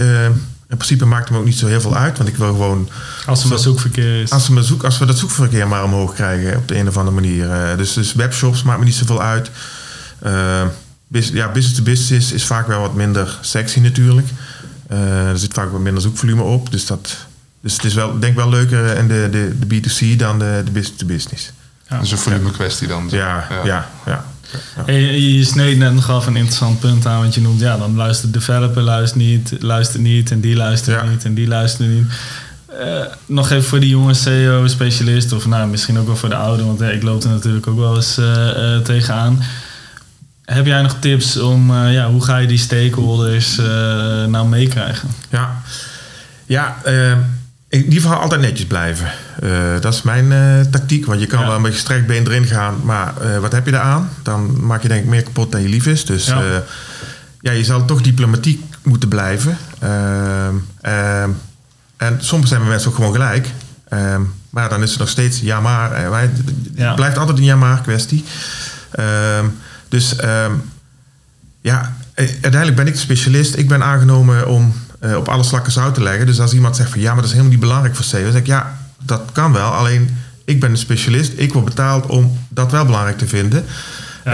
in 0.70 0.78
principe 0.78 1.06
maakt 1.06 1.24
het 1.24 1.32
me 1.32 1.38
ook 1.38 1.46
niet 1.46 1.58
zo 1.58 1.68
heel 1.68 1.82
veel 1.82 1.96
uit, 1.96 2.18
want 2.18 2.30
ik 2.30 2.36
wil 2.36 2.48
gewoon. 2.48 2.90
Als 3.26 3.44
er 3.44 3.50
maar 3.50 3.60
zoekverkeer 3.60 4.22
is. 4.22 4.32
Als 4.32 4.48
we, 4.48 4.64
zoek, 4.64 4.84
als 4.84 4.98
we 4.98 5.06
dat 5.06 5.18
zoekverkeer 5.18 5.68
maar 5.68 5.84
omhoog 5.84 6.14
krijgen 6.14 6.58
op 6.58 6.68
de 6.68 6.78
een 6.78 6.88
of 6.88 6.98
andere 6.98 7.16
manier. 7.16 7.78
Dus, 7.78 7.94
dus 7.94 8.14
webshops 8.14 8.64
maakt 8.64 8.80
me 8.80 8.86
niet 8.86 8.96
zoveel 8.96 9.22
uit. 9.22 9.52
Ja, 11.08 11.52
business 11.52 11.74
to 11.74 11.84
business 11.84 12.32
is 12.32 12.46
vaak 12.46 12.68
wel 12.68 12.80
wat 12.80 12.94
minder 12.94 13.38
sexy 13.42 13.80
natuurlijk. 13.80 14.28
Uh, 14.92 15.30
er 15.30 15.38
zit 15.38 15.54
vaak 15.54 15.72
wat 15.72 15.82
minder 15.82 16.02
zoekvolume 16.02 16.42
op. 16.42 16.72
Dus, 16.72 16.86
dat, 16.86 17.18
dus 17.62 17.74
het 17.74 17.84
is 17.84 17.94
wel, 17.94 18.20
denk 18.20 18.36
wel 18.36 18.50
leuker 18.50 18.98
in 18.98 19.08
de, 19.08 19.28
de, 19.32 19.68
de 19.68 19.82
B2C 19.82 20.18
dan 20.18 20.40
de, 20.40 20.62
de 20.66 20.72
business 20.72 20.98
to 20.98 21.06
business. 21.06 21.52
Ja. 21.90 22.00
Dus 22.00 22.12
een 22.12 22.18
volume 22.18 22.52
kwestie 22.52 22.88
dan. 22.88 23.08
Ja, 23.12 23.48
ja, 23.50 23.66
ja. 24.06 24.26
ja. 24.86 24.94
Je, 24.94 25.38
je 25.38 25.44
sneed 25.44 25.78
net 25.78 25.94
nog 25.94 26.10
af 26.10 26.28
een 26.28 26.36
interessant 26.36 26.80
punt 26.80 27.06
aan, 27.06 27.20
want 27.20 27.34
je 27.34 27.42
noemt, 27.42 27.60
ja, 27.60 27.78
dan 27.78 27.96
luistert 27.96 28.34
de 28.34 28.40
developer 28.40 28.82
luistert 28.82 29.22
niet, 29.22 29.56
luistert 29.60 30.04
niet 30.04 30.32
en 30.32 30.40
die 30.40 30.56
luistert 30.56 31.10
niet 31.10 31.24
en 31.24 31.34
die 31.34 31.48
luistert 31.48 31.90
niet. 31.90 32.06
Uh, 32.80 33.06
nog 33.26 33.50
even 33.50 33.64
voor 33.64 33.80
die 33.80 33.90
jonge 33.90 34.14
SEO-specialist, 34.14 35.32
of 35.32 35.46
nou, 35.46 35.70
misschien 35.70 36.00
ook 36.00 36.06
wel 36.06 36.16
voor 36.16 36.30
de 36.30 36.36
oude, 36.36 36.64
want 36.64 36.82
ik 36.82 37.04
loop 37.04 37.24
er 37.24 37.30
natuurlijk 37.30 37.68
ook 37.68 37.78
wel 37.78 37.96
eens 37.96 38.18
uh, 38.20 38.26
uh, 38.26 38.78
tegenaan. 38.78 39.44
Heb 40.46 40.66
jij 40.66 40.82
nog 40.82 40.96
tips 41.00 41.38
om, 41.38 41.74
ja, 41.74 42.10
hoe 42.10 42.24
ga 42.24 42.38
je 42.38 42.48
die 42.48 42.58
stakeholders 42.58 43.56
nou 44.28 44.48
meekrijgen? 44.48 45.10
Ja, 45.30 45.62
ja 46.46 46.78
in 47.76 47.84
ieder 47.84 48.02
geval 48.02 48.20
altijd 48.20 48.42
netjes 48.42 48.68
blijven. 48.68 49.12
Uh, 49.44 49.52
dat 49.80 49.94
is 49.94 50.02
mijn 50.02 50.32
uh, 50.32 50.72
tactiek. 50.72 51.06
Want 51.06 51.20
je 51.20 51.28
kan 51.28 51.48
wel 51.48 51.60
met 51.60 51.74
je 51.74 51.80
strekt 51.80 52.08
been 52.08 52.28
erin 52.28 52.46
gaan. 52.46 52.82
Maar 52.84 53.14
uh, 53.22 53.38
wat 53.38 53.52
heb 53.52 53.66
je 53.66 53.72
eraan? 53.72 54.10
Dan 54.24 54.66
maak 54.66 54.82
je 54.82 54.88
denk 54.88 55.04
ik 55.04 55.10
meer 55.10 55.24
kapot 55.24 55.52
dan 55.52 55.62
je 55.62 55.70
lief 55.70 55.86
is. 55.86 56.06
Dus 56.06 56.26
ja, 56.26 56.64
ja 57.42 57.52
je 57.52 57.64
zal 57.64 57.86
toch 57.86 58.02
diplomatiek 58.02 58.64
moeten 58.84 59.10
blijven. 59.10 59.58
Ehm, 59.80 60.56
ehm, 60.82 61.30
en 61.98 62.18
soms 62.20 62.50
zijn 62.50 62.68
mensen 62.68 62.90
ook 62.90 62.96
gewoon 62.96 63.12
gelijk. 63.12 63.50
Maar 64.50 64.70
dan 64.70 64.84
is 64.84 64.90
het 64.90 65.00
nog 65.00 65.10
steeds 65.10 65.40
ja 65.40 65.60
maar. 65.60 65.98
Het 66.76 66.96
blijft 66.96 67.18
altijd 67.18 67.38
een 67.38 67.44
ja 67.44 67.56
maar 67.56 67.82
kwestie. 67.82 68.26
Dus 69.96 70.16
ja, 71.62 71.96
uiteindelijk 72.16 72.76
ben 72.76 72.88
ik 72.88 72.94
de 72.94 73.00
specialist. 73.00 73.58
Ik 73.58 73.68
ben 73.68 73.84
aangenomen 73.84 74.48
om 74.48 74.74
uh, 75.02 75.16
op 75.16 75.28
alle 75.28 75.44
slakken 75.44 75.72
zout 75.72 75.94
te 75.94 76.04
leggen. 76.04 76.26
Dus 76.26 76.40
als 76.40 76.54
iemand 76.54 76.76
zegt 76.76 76.90
van 76.90 77.00
ja, 77.00 77.08
maar 77.08 77.16
dat 77.16 77.26
is 77.26 77.32
helemaal 77.32 77.52
niet 77.52 77.60
belangrijk 77.60 77.96
voor 77.96 78.06
SEO, 78.06 78.24
dan 78.24 78.32
zeg 78.32 78.42
ik 78.42 78.48
ja, 78.48 78.78
dat 79.06 79.22
kan 79.32 79.54
wel. 79.54 79.70
Alleen 79.70 80.18
ik 80.46 80.60
ben 80.60 80.70
een 80.70 80.78
specialist, 80.78 81.34
ik 81.36 81.54
word 81.54 81.66
betaald 81.66 82.06
om 82.06 82.38
dat 82.50 82.72
wel 82.72 82.86
belangrijk 82.86 83.18
te 83.18 83.28
vinden. 83.28 83.66
Uh, 84.28 84.34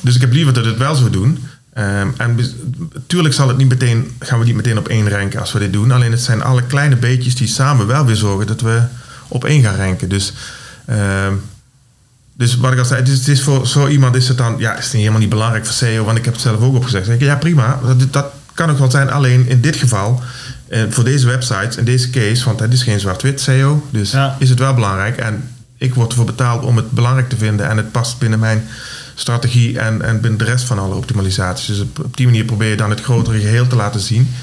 dus 0.00 0.14
ik 0.14 0.20
heb 0.20 0.32
liever 0.32 0.52
dat 0.52 0.64
we 0.64 0.70
het 0.70 0.78
wel 0.78 0.94
zo 0.94 1.10
doen. 1.10 1.44
Uh, 1.74 2.00
en 2.00 2.38
natuurlijk 2.92 3.34
zal 3.34 3.48
het 3.48 3.56
niet 3.56 3.68
meteen, 3.68 4.16
gaan 4.18 4.38
we 4.38 4.44
niet 4.44 4.54
meteen 4.54 4.78
op 4.78 4.88
één 4.88 5.08
ranken 5.08 5.40
als 5.40 5.52
we 5.52 5.58
dit 5.58 5.72
doen. 5.72 5.90
Alleen 5.90 6.10
het 6.10 6.20
zijn 6.20 6.42
alle 6.42 6.62
kleine 6.62 6.96
beetjes 6.96 7.34
die 7.34 7.48
samen 7.48 7.86
wel 7.86 8.06
weer 8.06 8.16
zorgen 8.16 8.46
dat 8.46 8.60
we 8.60 8.82
op 9.28 9.44
één 9.44 9.62
gaan 9.62 9.76
ranken. 9.76 10.08
Dus, 10.08 10.32
ehm, 10.84 11.32
dus 12.34 12.56
wat 12.56 12.72
ik 12.72 12.78
al 12.78 12.84
zei, 12.84 13.02
het 13.02 13.28
is, 13.28 13.42
voor 13.42 13.66
zo 13.66 13.86
iemand 13.88 14.16
is 14.16 14.28
het 14.28 14.38
dan, 14.38 14.54
ja, 14.58 14.76
is 14.76 14.84
het 14.84 14.92
helemaal 14.92 15.20
niet 15.20 15.28
belangrijk 15.28 15.64
voor 15.64 15.74
SEO, 15.74 16.04
want 16.04 16.18
ik 16.18 16.24
heb 16.24 16.34
het 16.34 16.42
zelf 16.42 16.60
ook 16.60 16.74
opgezegd. 16.74 17.06
Zeg 17.06 17.14
ik, 17.14 17.20
ja, 17.20 17.36
prima, 17.36 17.80
dat, 17.86 18.12
dat, 18.12 18.26
kan 18.54 18.70
ook 18.70 18.78
wel 18.78 18.90
zijn, 18.90 19.10
alleen 19.10 19.48
in 19.48 19.60
dit 19.60 19.76
geval, 19.76 20.22
eh, 20.68 20.82
voor 20.88 21.04
deze 21.04 21.26
websites, 21.26 21.76
in 21.76 21.84
deze 21.84 22.10
case, 22.10 22.44
want 22.44 22.60
het 22.60 22.72
is 22.72 22.82
geen 22.82 23.00
zwart-wit 23.00 23.40
SEO, 23.40 23.86
dus 23.90 24.16
is 24.38 24.50
het 24.50 24.58
wel 24.58 24.74
belangrijk. 24.74 25.16
En 25.16 25.48
ik 25.78 25.94
word 25.94 26.10
ervoor 26.10 26.24
betaald 26.24 26.64
om 26.64 26.76
het 26.76 26.90
belangrijk 26.90 27.28
te 27.28 27.36
vinden 27.36 27.68
en 27.68 27.76
het 27.76 27.92
past 27.92 28.18
binnen 28.18 28.38
mijn 28.38 28.66
strategie 29.14 29.78
en, 29.78 30.02
en 30.02 30.20
binnen 30.20 30.38
de 30.38 30.44
rest 30.44 30.64
van 30.64 30.78
alle 30.78 30.94
optimalisaties. 30.94 31.66
Dus 31.66 31.80
op, 31.80 32.16
die 32.16 32.26
manier 32.26 32.44
probeer 32.44 32.70
je 32.70 32.76
dan 32.76 32.90
het 32.90 33.00
grotere 33.00 33.40
geheel 33.40 33.66
te 33.66 33.76
laten 33.76 34.00
zien, 34.00 34.34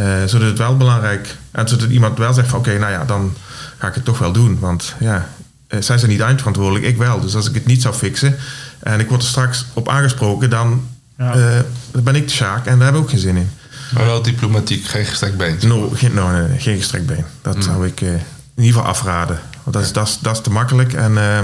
uh, 0.00 0.06
zodat 0.26 0.48
het 0.48 0.58
wel 0.58 0.76
belangrijk 0.76 1.36
en 1.50 1.68
zodat 1.68 1.90
iemand 1.90 2.18
wel 2.18 2.32
zegt 2.32 2.48
van 2.48 2.58
oké, 2.58 2.78
nou 2.78 2.92
ja, 2.92 3.04
dan 3.04 3.34
ga 3.78 3.88
ik 3.88 3.94
het 3.94 4.04
toch 4.04 4.18
wel 4.18 4.32
doen, 4.32 4.58
want 4.58 4.94
ja, 4.98 5.28
zij 5.68 5.98
zijn 5.98 6.10
niet 6.10 6.20
eindverantwoordelijk, 6.20 6.84
ik 6.84 6.96
wel. 6.96 7.20
Dus 7.20 7.34
als 7.34 7.48
ik 7.48 7.54
het 7.54 7.66
niet 7.66 7.82
zou 7.82 7.94
fixen 7.94 8.36
en 8.78 9.00
ik 9.00 9.08
word 9.08 9.22
er 9.22 9.28
straks 9.28 9.66
op 9.74 9.88
aangesproken, 9.88 10.50
dan 10.50 10.82
ja. 11.18 11.36
Uh, 11.36 11.42
daar 11.90 12.02
ben 12.02 12.14
ik 12.14 12.28
de 12.28 12.34
Sjaak 12.34 12.66
en 12.66 12.74
daar 12.74 12.82
hebben 12.82 12.92
we 12.92 13.06
ook 13.06 13.10
geen 13.10 13.18
zin 13.18 13.36
in. 13.36 13.50
Maar 13.94 14.04
wel 14.04 14.22
diplomatiek, 14.22 14.86
geen 14.86 15.04
gestrekt 15.04 15.36
been. 15.36 15.58
No, 15.62 15.90
geen, 15.94 16.14
no, 16.14 16.30
nee, 16.30 16.58
geen 16.58 16.76
gestrekt 16.76 17.06
been. 17.06 17.24
Dat 17.42 17.54
hmm. 17.54 17.62
zou 17.62 17.86
ik 17.86 18.00
uh, 18.00 18.12
in 18.12 18.22
ieder 18.54 18.72
geval 18.72 18.88
afraden. 18.88 19.40
Want 19.62 19.76
dat 19.76 19.84
is, 19.84 19.92
dat 19.92 20.08
is, 20.08 20.18
dat 20.20 20.36
is 20.36 20.42
te 20.42 20.50
makkelijk. 20.50 20.92
En, 20.92 21.12
uh, 21.12 21.40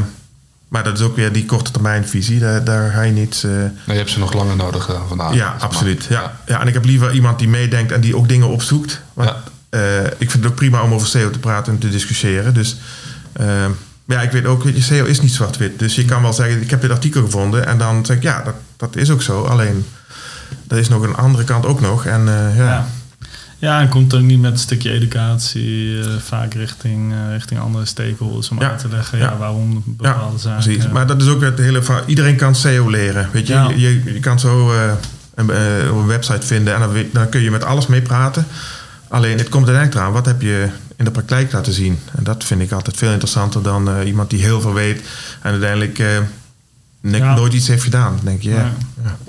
maar 0.68 0.85
dat 0.85 0.99
is 0.99 1.05
ook 1.05 1.16
weer 1.16 1.33
die 1.33 1.45
korte 1.45 1.70
termijn 1.70 2.09
visie. 2.09 2.39
Daar, 2.39 2.64
daar 2.64 2.91
ga 2.91 3.03
je 3.03 3.12
niet... 3.12 3.43
Uh, 3.47 3.53
nou, 3.53 3.70
je 3.87 3.93
hebt 3.93 4.11
ze 4.11 4.18
nog 4.18 4.33
langer 4.33 4.57
nodig 4.57 4.99
vandaag. 5.09 5.35
Ja, 5.35 5.57
absoluut. 5.59 6.07
Ja. 6.09 6.41
Ja. 6.47 6.61
en 6.61 6.66
ik 6.66 6.75
heb 6.75 6.85
liever 6.85 7.12
iemand 7.12 7.39
die 7.39 7.49
meedenkt 7.49 7.93
en 7.93 8.01
die 8.01 8.16
ook 8.16 8.29
dingen 8.29 8.49
opzoekt. 8.49 9.01
Want, 9.12 9.33
ja. 9.70 9.79
ik 10.18 10.31
vind 10.31 10.43
het 10.43 10.47
ook 10.47 10.55
prima 10.55 10.83
om 10.83 10.95
over 10.95 11.09
SEO 11.09 11.31
te 11.31 11.39
praten 11.39 11.72
en 11.72 11.79
te 11.79 11.91
discussiëren. 11.91 12.55
Dus 12.55 12.77
ja, 14.05 14.21
ik 14.21 14.31
weet 14.31 14.45
ook, 14.45 14.63
je, 14.63 14.81
SEO 14.81 15.05
is 15.05 15.21
niet 15.21 15.33
zwart-wit. 15.33 15.79
Dus 15.79 15.95
je 15.95 16.05
kan 16.05 16.23
wel 16.23 16.33
zeggen, 16.33 16.63
ik 16.63 16.71
heb 16.71 16.81
dit 16.81 16.91
artikel 16.91 17.23
gevonden. 17.23 17.67
En 17.67 17.79
dan 17.79 18.07
zeg 18.07 18.17
ik, 18.17 18.23
ja, 18.23 18.43
dat, 18.43 18.55
dat 18.77 18.97
is 18.97 19.11
ook 19.11 19.23
zo. 19.23 19.43
Alleen, 19.43 19.87
er 20.69 20.79
is 20.79 20.89
nog 20.89 21.03
een 21.03 21.17
andere 21.17 21.45
kant 21.45 21.67
ook 21.67 21.81
nog. 21.81 22.07
En 22.07 22.21
uh, 22.21 22.57
ja. 22.57 22.65
ja. 22.65 22.87
Ja, 23.59 23.81
en 23.81 23.89
komt 23.89 24.15
ook 24.15 24.23
niet 24.23 24.41
met 24.41 24.53
een 24.53 24.59
stukje 24.59 24.91
educatie 24.91 25.89
uh, 25.89 26.07
vaak 26.19 26.55
richting, 26.55 27.13
uh, 27.13 27.19
richting 27.33 27.61
andere 27.61 27.85
stakeholders 27.85 28.49
om 28.49 28.63
uit 28.63 28.79
te 28.79 28.89
leggen 28.89 29.19
ja. 29.19 29.37
waarom 29.37 29.83
bepaalde 29.87 30.39
zaken. 30.39 30.63
Precies, 30.63 30.89
maar 30.89 31.07
dat 31.07 31.23
is 31.23 31.29
ook 31.29 31.43
het 31.43 31.59
hele 31.59 31.83
Iedereen 32.07 32.37
kan 32.37 32.55
SEO 32.55 32.91
leren. 32.91 33.29
Weet 33.33 33.47
je, 33.47 33.73
je, 33.77 34.03
je, 34.05 34.21
kan 34.21 34.41
zo 34.41 34.73
een, 35.35 35.57
een, 35.57 36.07
website 36.07 36.47
vinden 36.47 36.75
en 36.75 36.81
dan, 36.81 37.05
dan 37.13 37.29
kun 37.29 37.41
je 37.41 37.51
met 37.51 37.65
alles 37.65 37.87
mee 37.87 38.03
praten. 38.03 38.47
Alleen 39.09 39.39
het 39.39 39.49
komt 39.49 39.67
uiteindelijk 39.67 39.95
eraan, 39.95 40.13
wat 40.13 40.27
heb 40.27 40.43
je 40.43 40.69
in 40.97 41.05
de 41.05 41.11
praktijk 41.11 41.53
laten 41.53 41.72
zien? 41.72 41.99
En 42.16 42.24
dat 42.24 42.45
vind 42.45 42.61
ik 42.61 42.72
altijd 42.72 42.97
veel 42.97 43.12
interessanter 43.12 43.62
dan 43.62 44.03
iemand 44.03 44.30
die 44.30 44.42
heel 44.42 44.61
veel 44.61 44.74
weet 44.74 45.03
en 45.42 45.51
uiteindelijk 45.51 46.03
nooit 47.11 47.53
iets 47.53 47.68
heeft 47.68 47.82
gedaan. 47.82 48.14
Dan 48.16 48.24
denk 48.24 48.42
je, 48.42 48.51
ja, 48.51 48.72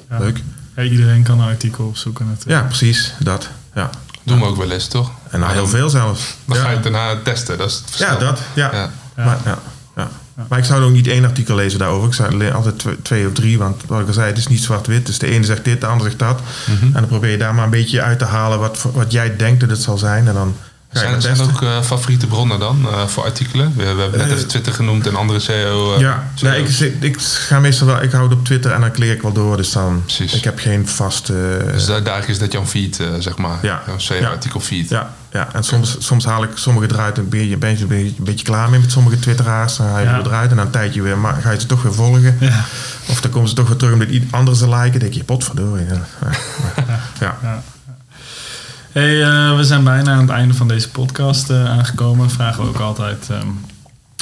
ja. 0.10 0.18
leuk. 0.20 0.42
iedereen 0.78 1.24
kan 1.24 1.40
een 1.40 1.48
artikel 1.48 1.86
opzoeken 1.86 2.26
natuurlijk. 2.26 2.62
Ja, 2.62 2.68
precies, 2.68 3.14
dat. 3.20 3.50
Ja. 3.74 3.90
Doen 4.24 4.40
we 4.40 4.46
ook 4.46 4.58
wel 4.58 4.72
eens, 4.72 4.88
toch? 4.88 5.12
En 5.30 5.40
nou, 5.40 5.54
heel 5.54 5.68
veel 5.68 5.90
zelfs. 5.90 6.36
Dan 6.46 6.58
ga 6.58 6.70
je 6.70 6.74
het 6.74 6.84
daarna 6.84 7.20
testen, 7.24 7.58
dat 7.58 7.70
is 7.70 7.76
het 7.76 7.86
verschil. 7.86 8.08
Ja, 8.08 8.20
dat. 8.20 8.42
Ja. 8.54 8.92
Maar, 9.16 9.38
ja. 9.46 9.60
Ja. 9.96 10.10
maar 10.48 10.60
ik 10.60 10.66
zou 10.66 10.84
ook 10.84 10.92
niet 10.92 11.08
één 11.08 11.26
artikel 11.26 11.56
lezen 11.56 11.80
daarover. 11.80 12.08
Ik 12.08 12.14
zou 12.14 12.52
altijd 12.52 12.86
twee 13.02 13.28
of 13.28 13.34
drie, 13.34 13.58
want 13.58 13.82
wat 13.88 14.02
ik 14.02 14.08
al 14.08 14.14
zei, 14.14 14.28
het 14.28 14.38
is 14.38 14.48
niet 14.48 14.64
zwart-wit. 14.64 15.06
Dus 15.06 15.20
de 15.20 15.28
ene 15.28 15.46
zegt 15.46 15.64
dit, 15.64 15.82
de 15.82 15.88
andere 15.88 16.10
zegt 16.10 16.22
dat. 16.22 16.40
Mhm. 16.66 16.86
En 16.86 16.92
dan 16.92 17.08
probeer 17.08 17.32
je 17.32 17.38
daar 17.38 17.56
maar 17.56 17.64
een 17.64 17.70
beetje 17.70 18.02
uit 18.02 18.20
te 18.20 18.26
halen 18.26 18.60
wat, 18.60 18.86
wat 18.94 19.12
jij 19.12 19.36
denkt 19.36 19.60
dat 19.60 19.70
het 19.70 19.82
zal 19.82 19.98
zijn. 19.98 20.28
En 20.28 20.34
dan 20.34 20.56
zijn 21.00 21.14
er 21.14 21.22
zijn 21.22 21.42
ook 21.42 21.62
uh, 21.62 21.82
favoriete 21.82 22.28
bronnen 22.28 22.60
dan 22.60 22.86
uh, 22.86 23.06
voor 23.06 23.24
artikelen? 23.24 23.74
We, 23.76 23.94
we 23.94 24.02
hebben 24.02 24.20
net 24.20 24.28
uh, 24.28 24.34
even 24.34 24.48
Twitter 24.48 24.74
genoemd 24.74 25.08
en 25.08 25.16
andere 25.16 25.40
CEO. 25.40 26.00
ja, 26.00 26.28
nee, 26.42 26.64
ik, 26.64 27.02
ik, 27.02 27.22
ga 27.22 27.60
meestal 27.60 27.88
wel, 27.88 28.02
ik 28.02 28.12
hou 28.12 28.24
het 28.24 28.38
op 28.38 28.46
Twitter 28.46 28.72
en 28.72 28.82
dan 28.82 28.92
klik 28.92 29.12
ik 29.12 29.22
wel 29.22 29.32
door. 29.32 29.58
Dus 29.58 29.72
dan, 29.72 30.02
Precies. 30.06 30.34
ik 30.34 30.44
heb 30.44 30.60
geen 30.60 30.88
vaste. 30.88 31.66
dus 31.72 31.86
daar, 31.86 32.04
daar 32.04 32.30
is 32.30 32.40
dat 32.40 32.52
jouw 32.52 32.66
feed, 32.66 33.00
zeg 33.20 33.38
maar. 33.38 33.58
Ja. 33.62 33.84
Jouw 33.86 33.98
CEO-artikel 33.98 34.60
feed. 34.60 34.90
Ja, 34.90 35.14
ja. 35.32 35.48
en 35.54 35.64
soms, 35.64 35.96
soms 36.00 36.26
haal 36.26 36.44
ik 36.44 36.50
sommige 36.54 36.94
eruit 36.94 37.18
en 37.18 37.30
ben 37.30 37.48
je, 37.48 37.58
ben 37.58 37.78
je 37.78 37.82
een, 37.82 37.88
beetje, 37.88 38.14
een 38.18 38.24
beetje 38.24 38.46
klaar 38.46 38.70
mee 38.70 38.80
met 38.80 38.92
sommige 38.92 39.20
Twitteraars. 39.20 39.78
Dan 39.78 39.88
haal 39.88 40.00
je 40.00 40.06
ja. 40.06 40.22
eruit 40.26 40.50
en 40.50 40.56
dan 40.56 40.66
een 40.66 40.72
tijdje 40.72 41.02
weer, 41.02 41.18
maar 41.18 41.42
ga 41.42 41.52
je 41.52 41.60
ze 41.60 41.66
toch 41.66 41.82
weer 41.82 41.94
volgen. 41.94 42.38
Ja. 42.40 42.66
Of 43.06 43.22
dan 43.22 43.32
komen 43.32 43.50
ze 43.50 43.56
toch 43.56 43.68
weer 43.68 43.78
terug 43.78 43.94
omdat 43.94 44.08
anderen 44.30 44.60
ze 44.60 44.70
liken. 44.70 44.92
Dan 44.92 45.00
denk 45.00 45.14
je, 45.14 45.24
potverdorie. 45.24 45.86
Ja. 45.86 46.06
ja. 47.42 47.64
Hey, 48.96 49.16
uh, 49.16 49.58
we 49.58 49.64
zijn 49.64 49.84
bijna 49.84 50.12
aan 50.12 50.20
het 50.22 50.30
einde 50.30 50.54
van 50.54 50.68
deze 50.68 50.90
podcast 50.90 51.50
uh, 51.50 51.70
aangekomen. 51.70 52.30
Vragen 52.30 52.64
we 52.64 52.70
ook 52.70 52.80
altijd. 52.80 53.30
Um, 53.32 53.60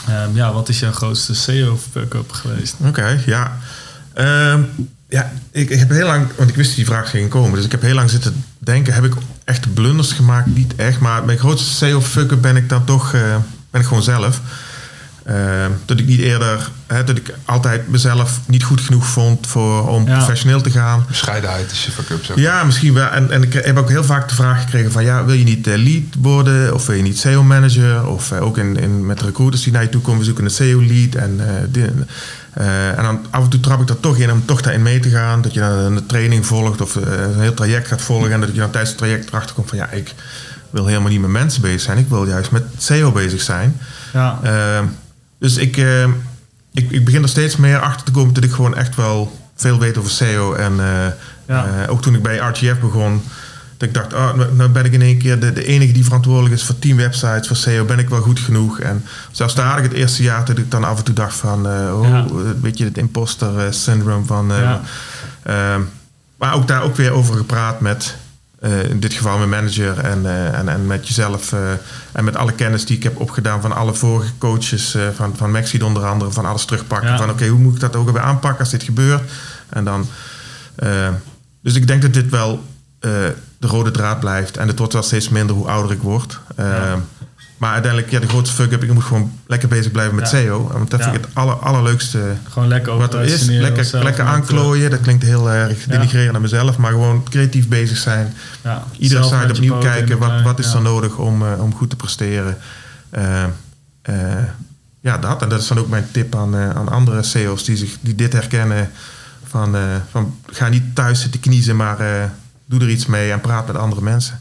um, 0.09 0.35
ja, 0.35 0.53
wat 0.53 0.69
is 0.69 0.79
jouw 0.79 0.91
grootste 0.91 1.35
SEO 1.35 1.79
fuck-up 1.91 2.31
geweest? 2.31 2.75
Oké, 2.85 3.19
ja. 3.25 3.57
Um, 4.53 4.89
ja, 5.09 5.31
ik, 5.51 5.69
ik, 5.69 5.79
heb 5.79 5.89
heel 5.89 6.05
lang, 6.05 6.27
want 6.37 6.49
ik 6.49 6.55
wist 6.55 6.75
die 6.75 6.85
vraag 6.85 7.09
ging 7.09 7.29
komen, 7.29 7.55
dus 7.55 7.65
ik 7.65 7.71
heb 7.71 7.81
heel 7.81 7.95
lang 7.95 8.09
zitten 8.09 8.45
denken, 8.57 8.93
heb 8.93 9.03
ik 9.03 9.13
echt 9.43 9.73
blunders 9.73 10.11
gemaakt? 10.11 10.55
Niet 10.55 10.75
echt, 10.75 10.99
maar 10.99 11.25
mijn 11.25 11.37
grootste 11.37 11.73
SEO 11.73 12.01
fuck-up 12.01 12.41
ben 12.41 12.55
ik 12.55 12.69
dan 12.69 12.85
toch, 12.85 13.13
uh, 13.13 13.35
ben 13.69 13.81
ik 13.81 13.87
gewoon 13.87 14.03
zelf. 14.03 14.41
Uh, 15.29 15.35
dat 15.85 15.99
ik 15.99 16.05
niet 16.05 16.19
eerder, 16.19 16.69
hè, 16.87 17.03
dat 17.03 17.17
ik 17.17 17.33
altijd 17.45 17.87
mezelf 17.87 18.39
niet 18.45 18.63
goed 18.63 18.81
genoeg 18.81 19.05
vond 19.05 19.47
voor, 19.47 19.87
om 19.87 20.05
professioneel 20.05 20.61
te 20.61 20.71
gaan. 20.71 21.05
Bescheidenheid 21.07 21.71
is 21.71 21.85
je 21.85 21.91
fuck-up. 21.91 22.31
Ja, 22.35 22.63
misschien 22.63 22.93
wel. 22.93 23.07
En, 23.07 23.31
en 23.31 23.43
ik 23.43 23.53
heb 23.53 23.77
ook 23.77 23.89
heel 23.89 24.03
vaak 24.03 24.29
de 24.29 24.35
vraag 24.35 24.61
gekregen 24.61 24.91
van 24.91 25.03
ja, 25.03 25.25
wil 25.25 25.35
je 25.35 25.43
niet 25.43 25.67
uh, 25.67 25.75
lead 25.75 26.03
worden 26.17 26.73
of 26.73 26.85
wil 26.85 26.95
je 26.95 27.01
niet 27.01 27.17
SEO 27.17 27.43
manager? 27.43 28.07
Of 28.07 28.31
uh, 28.31 28.41
ook 28.41 28.57
in, 28.57 28.77
in, 28.77 29.05
met 29.05 29.21
recruiters 29.21 29.63
die 29.63 29.73
naar 29.73 29.81
je 29.81 29.89
toe 29.89 30.01
komen, 30.01 30.19
we 30.19 30.25
zoeken 30.25 30.43
een 30.43 30.51
SEO 30.51 30.83
lead. 30.83 31.15
En, 31.15 31.39
uh, 32.57 32.97
en 32.97 33.03
dan 33.03 33.25
af 33.29 33.43
en 33.43 33.49
toe 33.49 33.59
trap 33.59 33.81
ik 33.81 33.89
er 33.89 33.99
toch 33.99 34.17
in 34.17 34.31
om 34.31 34.45
toch 34.45 34.61
daarin 34.61 34.81
mee 34.81 34.99
te 34.99 35.09
gaan. 35.09 35.41
Dat 35.41 35.53
je 35.53 35.59
dan 35.59 35.69
een 35.69 36.05
training 36.05 36.45
volgt 36.45 36.81
of 36.81 36.95
een 36.95 37.39
heel 37.39 37.53
traject 37.53 37.87
gaat 37.87 38.01
volgen. 38.01 38.31
En 38.31 38.39
dat 38.39 38.53
je 38.53 38.59
dan 38.59 38.69
tijdens 38.69 38.89
het 38.89 38.99
traject 38.99 39.27
erachter 39.27 39.55
komt 39.55 39.69
van 39.69 39.77
ja, 39.77 39.89
ik 39.89 40.13
wil 40.69 40.85
helemaal 40.85 41.09
niet 41.09 41.21
met 41.21 41.29
mensen 41.29 41.61
bezig 41.61 41.81
zijn. 41.81 41.97
Ik 41.97 42.09
wil 42.09 42.25
juist 42.25 42.51
met 42.51 42.63
SEO 42.77 43.11
bezig 43.11 43.41
zijn. 43.41 43.79
Ja. 44.13 44.39
Ehm, 45.43 45.53
dus 45.53 45.57
ik, 45.57 45.77
uh, 45.77 46.03
ik, 46.73 46.91
ik 46.91 47.05
begin 47.05 47.23
er 47.23 47.29
steeds 47.29 47.55
meer 47.55 47.79
achter 47.79 48.05
te 48.05 48.11
komen 48.11 48.33
dat 48.33 48.43
ik 48.43 48.51
gewoon 48.51 48.75
echt 48.75 48.95
wel 48.95 49.39
veel 49.55 49.79
weet 49.79 49.97
over 49.97 50.11
SEO. 50.11 50.53
En 50.53 50.73
uh, 50.73 51.05
ja. 51.47 51.65
uh, 51.67 51.91
ook 51.91 52.01
toen 52.01 52.15
ik 52.15 52.21
bij 52.21 52.37
RTF 52.37 52.79
begon, 52.79 53.21
dat 53.77 53.87
ik 53.87 53.93
dacht, 53.93 54.13
oh, 54.13 54.33
nou, 54.33 54.53
nou 54.55 54.69
ben 54.69 54.85
ik 54.85 54.93
in 54.93 55.01
één 55.01 55.17
keer 55.17 55.39
de, 55.39 55.53
de 55.53 55.65
enige 55.65 55.93
die 55.93 56.03
verantwoordelijk 56.03 56.55
is 56.55 56.63
voor 56.63 56.79
team 56.79 56.97
websites, 56.97 57.47
voor 57.47 57.55
SEO, 57.55 57.85
ben 57.85 57.99
ik 57.99 58.09
wel 58.09 58.21
goed 58.21 58.39
genoeg. 58.39 58.79
En 58.79 59.05
zelfs 59.31 59.55
daar 59.55 59.81
het 59.81 59.93
eerste 59.93 60.23
jaar 60.23 60.45
dat 60.45 60.57
ik 60.57 60.71
dan 60.71 60.83
af 60.83 60.97
en 60.97 61.03
toe 61.03 61.15
dacht 61.15 61.35
van, 61.35 61.65
oh, 61.67 62.07
ja. 62.07 62.25
weet 62.61 62.77
je, 62.77 62.85
het 62.85 62.97
imposter 62.97 63.73
syndrome 63.73 64.25
van... 64.25 64.47
Ja. 64.47 64.81
maar 66.37 66.53
ook 66.53 66.67
daar 66.67 66.83
ook 66.83 66.95
weer 66.95 67.11
over 67.11 67.35
gepraat 67.35 67.79
met 67.79 68.15
uh, 68.65 68.89
in 68.89 68.99
dit 68.99 69.13
geval 69.13 69.37
mijn 69.37 69.49
manager 69.49 69.99
en, 69.99 70.19
uh, 70.23 70.57
en, 70.57 70.69
en 70.69 70.87
met 70.87 71.07
jezelf 71.07 71.51
uh, 71.51 71.59
en 72.11 72.23
met 72.23 72.35
alle 72.35 72.51
kennis 72.51 72.85
die 72.85 72.97
ik 72.97 73.03
heb 73.03 73.19
opgedaan 73.19 73.61
van 73.61 73.71
alle 73.71 73.93
vorige 73.93 74.31
coaches 74.37 74.97
van, 75.15 75.37
van 75.37 75.51
Maxi 75.51 75.81
onder 75.81 76.05
andere, 76.05 76.31
van 76.31 76.45
alles 76.45 76.65
terugpakken. 76.65 77.09
Ja. 77.09 77.17
Van 77.17 77.25
oké, 77.25 77.33
okay, 77.33 77.47
hoe 77.47 77.59
moet 77.59 77.73
ik 77.73 77.79
dat 77.79 77.95
ook 77.95 78.11
weer 78.11 78.21
aanpakken 78.21 78.59
als 78.59 78.69
dit 78.69 78.83
gebeurt? 78.83 79.31
En 79.69 79.83
dan, 79.83 80.07
dus 81.61 81.75
ik 81.75 81.87
denk 81.87 82.01
dat 82.01 82.13
dit 82.13 82.29
wel 82.29 82.63
de 82.97 83.67
rode 83.67 83.91
draad 83.91 84.19
blijft 84.19 84.57
en 84.57 84.67
het 84.67 84.77
wordt 84.77 84.93
wel 84.93 85.03
steeds 85.03 85.29
minder 85.29 85.55
hoe 85.55 85.67
ouder 85.67 85.91
ik 85.91 86.01
word. 86.01 86.39
Ja. 86.57 86.99
Maar 87.57 87.71
uiteindelijk, 87.71 88.11
ja, 88.11 88.19
de 88.19 88.27
grootste 88.27 88.55
fuck-up, 88.55 88.83
ik 88.83 88.93
moet 88.93 89.03
gewoon 89.03 89.39
lekker 89.47 89.67
bezig 89.67 89.91
blijven 89.91 90.15
met 90.15 90.27
SEO. 90.27 90.67
Want 90.71 90.91
dat 90.91 91.01
vind 91.01 91.15
ik 91.15 91.21
het 91.21 91.35
aller, 91.35 91.55
allerleukste 91.55 92.35
gewoon 92.49 92.67
lekker 92.67 92.97
wat 92.97 93.13
er 93.13 93.21
is. 93.21 93.41
Lekker, 93.43 94.03
lekker 94.03 94.25
aanklooien, 94.25 94.89
dat 94.89 95.01
klinkt 95.01 95.23
heel 95.23 95.51
erg 95.51 95.85
denigrerend 95.85 96.31
naar 96.31 96.41
mezelf. 96.41 96.77
Maar 96.77 96.91
gewoon 96.91 97.23
creatief 97.23 97.67
bezig 97.67 97.97
zijn. 97.97 98.33
Ja. 98.63 98.83
Iedere 98.97 99.23
site 99.23 99.49
opnieuw 99.49 99.77
kijken, 99.77 100.17
wat, 100.17 100.41
wat 100.41 100.59
is 100.59 100.73
er 100.73 100.81
nodig 100.81 101.17
om, 101.17 101.41
uh, 101.41 101.61
om 101.61 101.75
goed 101.75 101.89
te 101.89 101.95
presteren. 101.95 102.57
Uh, 103.17 103.43
uh, 104.09 104.15
ja, 104.99 105.17
dat. 105.17 105.41
En 105.41 105.49
dat 105.49 105.61
is 105.61 105.67
dan 105.67 105.77
ook 105.77 105.89
mijn 105.89 106.07
tip 106.11 106.35
aan, 106.35 106.55
aan 106.55 106.89
andere 106.89 107.23
SEO's 107.23 107.63
die, 107.63 107.77
zich, 107.77 107.97
die 108.01 108.15
dit 108.15 108.33
herkennen. 108.33 108.91
Van, 109.43 109.75
van 110.11 110.35
ga 110.45 110.67
niet 110.67 110.95
thuis 110.95 111.21
zitten 111.21 111.39
kniezen, 111.39 111.75
maar 111.75 111.97
doe 112.65 112.81
er 112.81 112.89
iets 112.89 113.05
mee 113.05 113.31
en 113.31 113.41
praat 113.41 113.67
met 113.67 113.75
andere 113.75 114.01
mensen. 114.01 114.39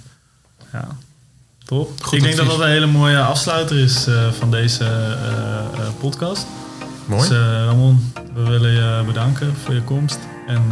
Ja. 0.73 0.89
Top. 1.73 2.07
ik 2.11 2.23
denk 2.23 2.37
dat 2.37 2.47
dat 2.47 2.61
een 2.61 2.69
hele 2.69 2.87
mooie 2.87 3.19
afsluiter 3.19 3.79
is 3.79 4.09
uh, 4.09 4.33
van 4.39 4.51
deze 4.51 4.85
uh, 4.85 5.81
uh, 5.81 5.87
podcast. 6.01 6.47
Mooi. 7.05 7.29
Dus 7.29 7.39
Ramon, 7.39 8.13
we 8.35 8.43
willen 8.43 8.71
je 8.71 9.03
bedanken 9.07 9.55
voor 9.65 9.75
je 9.75 9.83
komst 9.83 10.19
en 10.47 10.63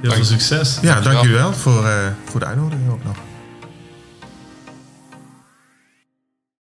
heel 0.00 0.10
veel 0.10 0.24
succes. 0.24 0.78
Ja, 0.82 1.00
dankjewel 1.00 1.52
voor, 1.52 1.88
voor 2.24 2.40
de 2.40 2.46
uitnodiging 2.46 2.90
ook 2.90 3.04
nog. 3.04 3.16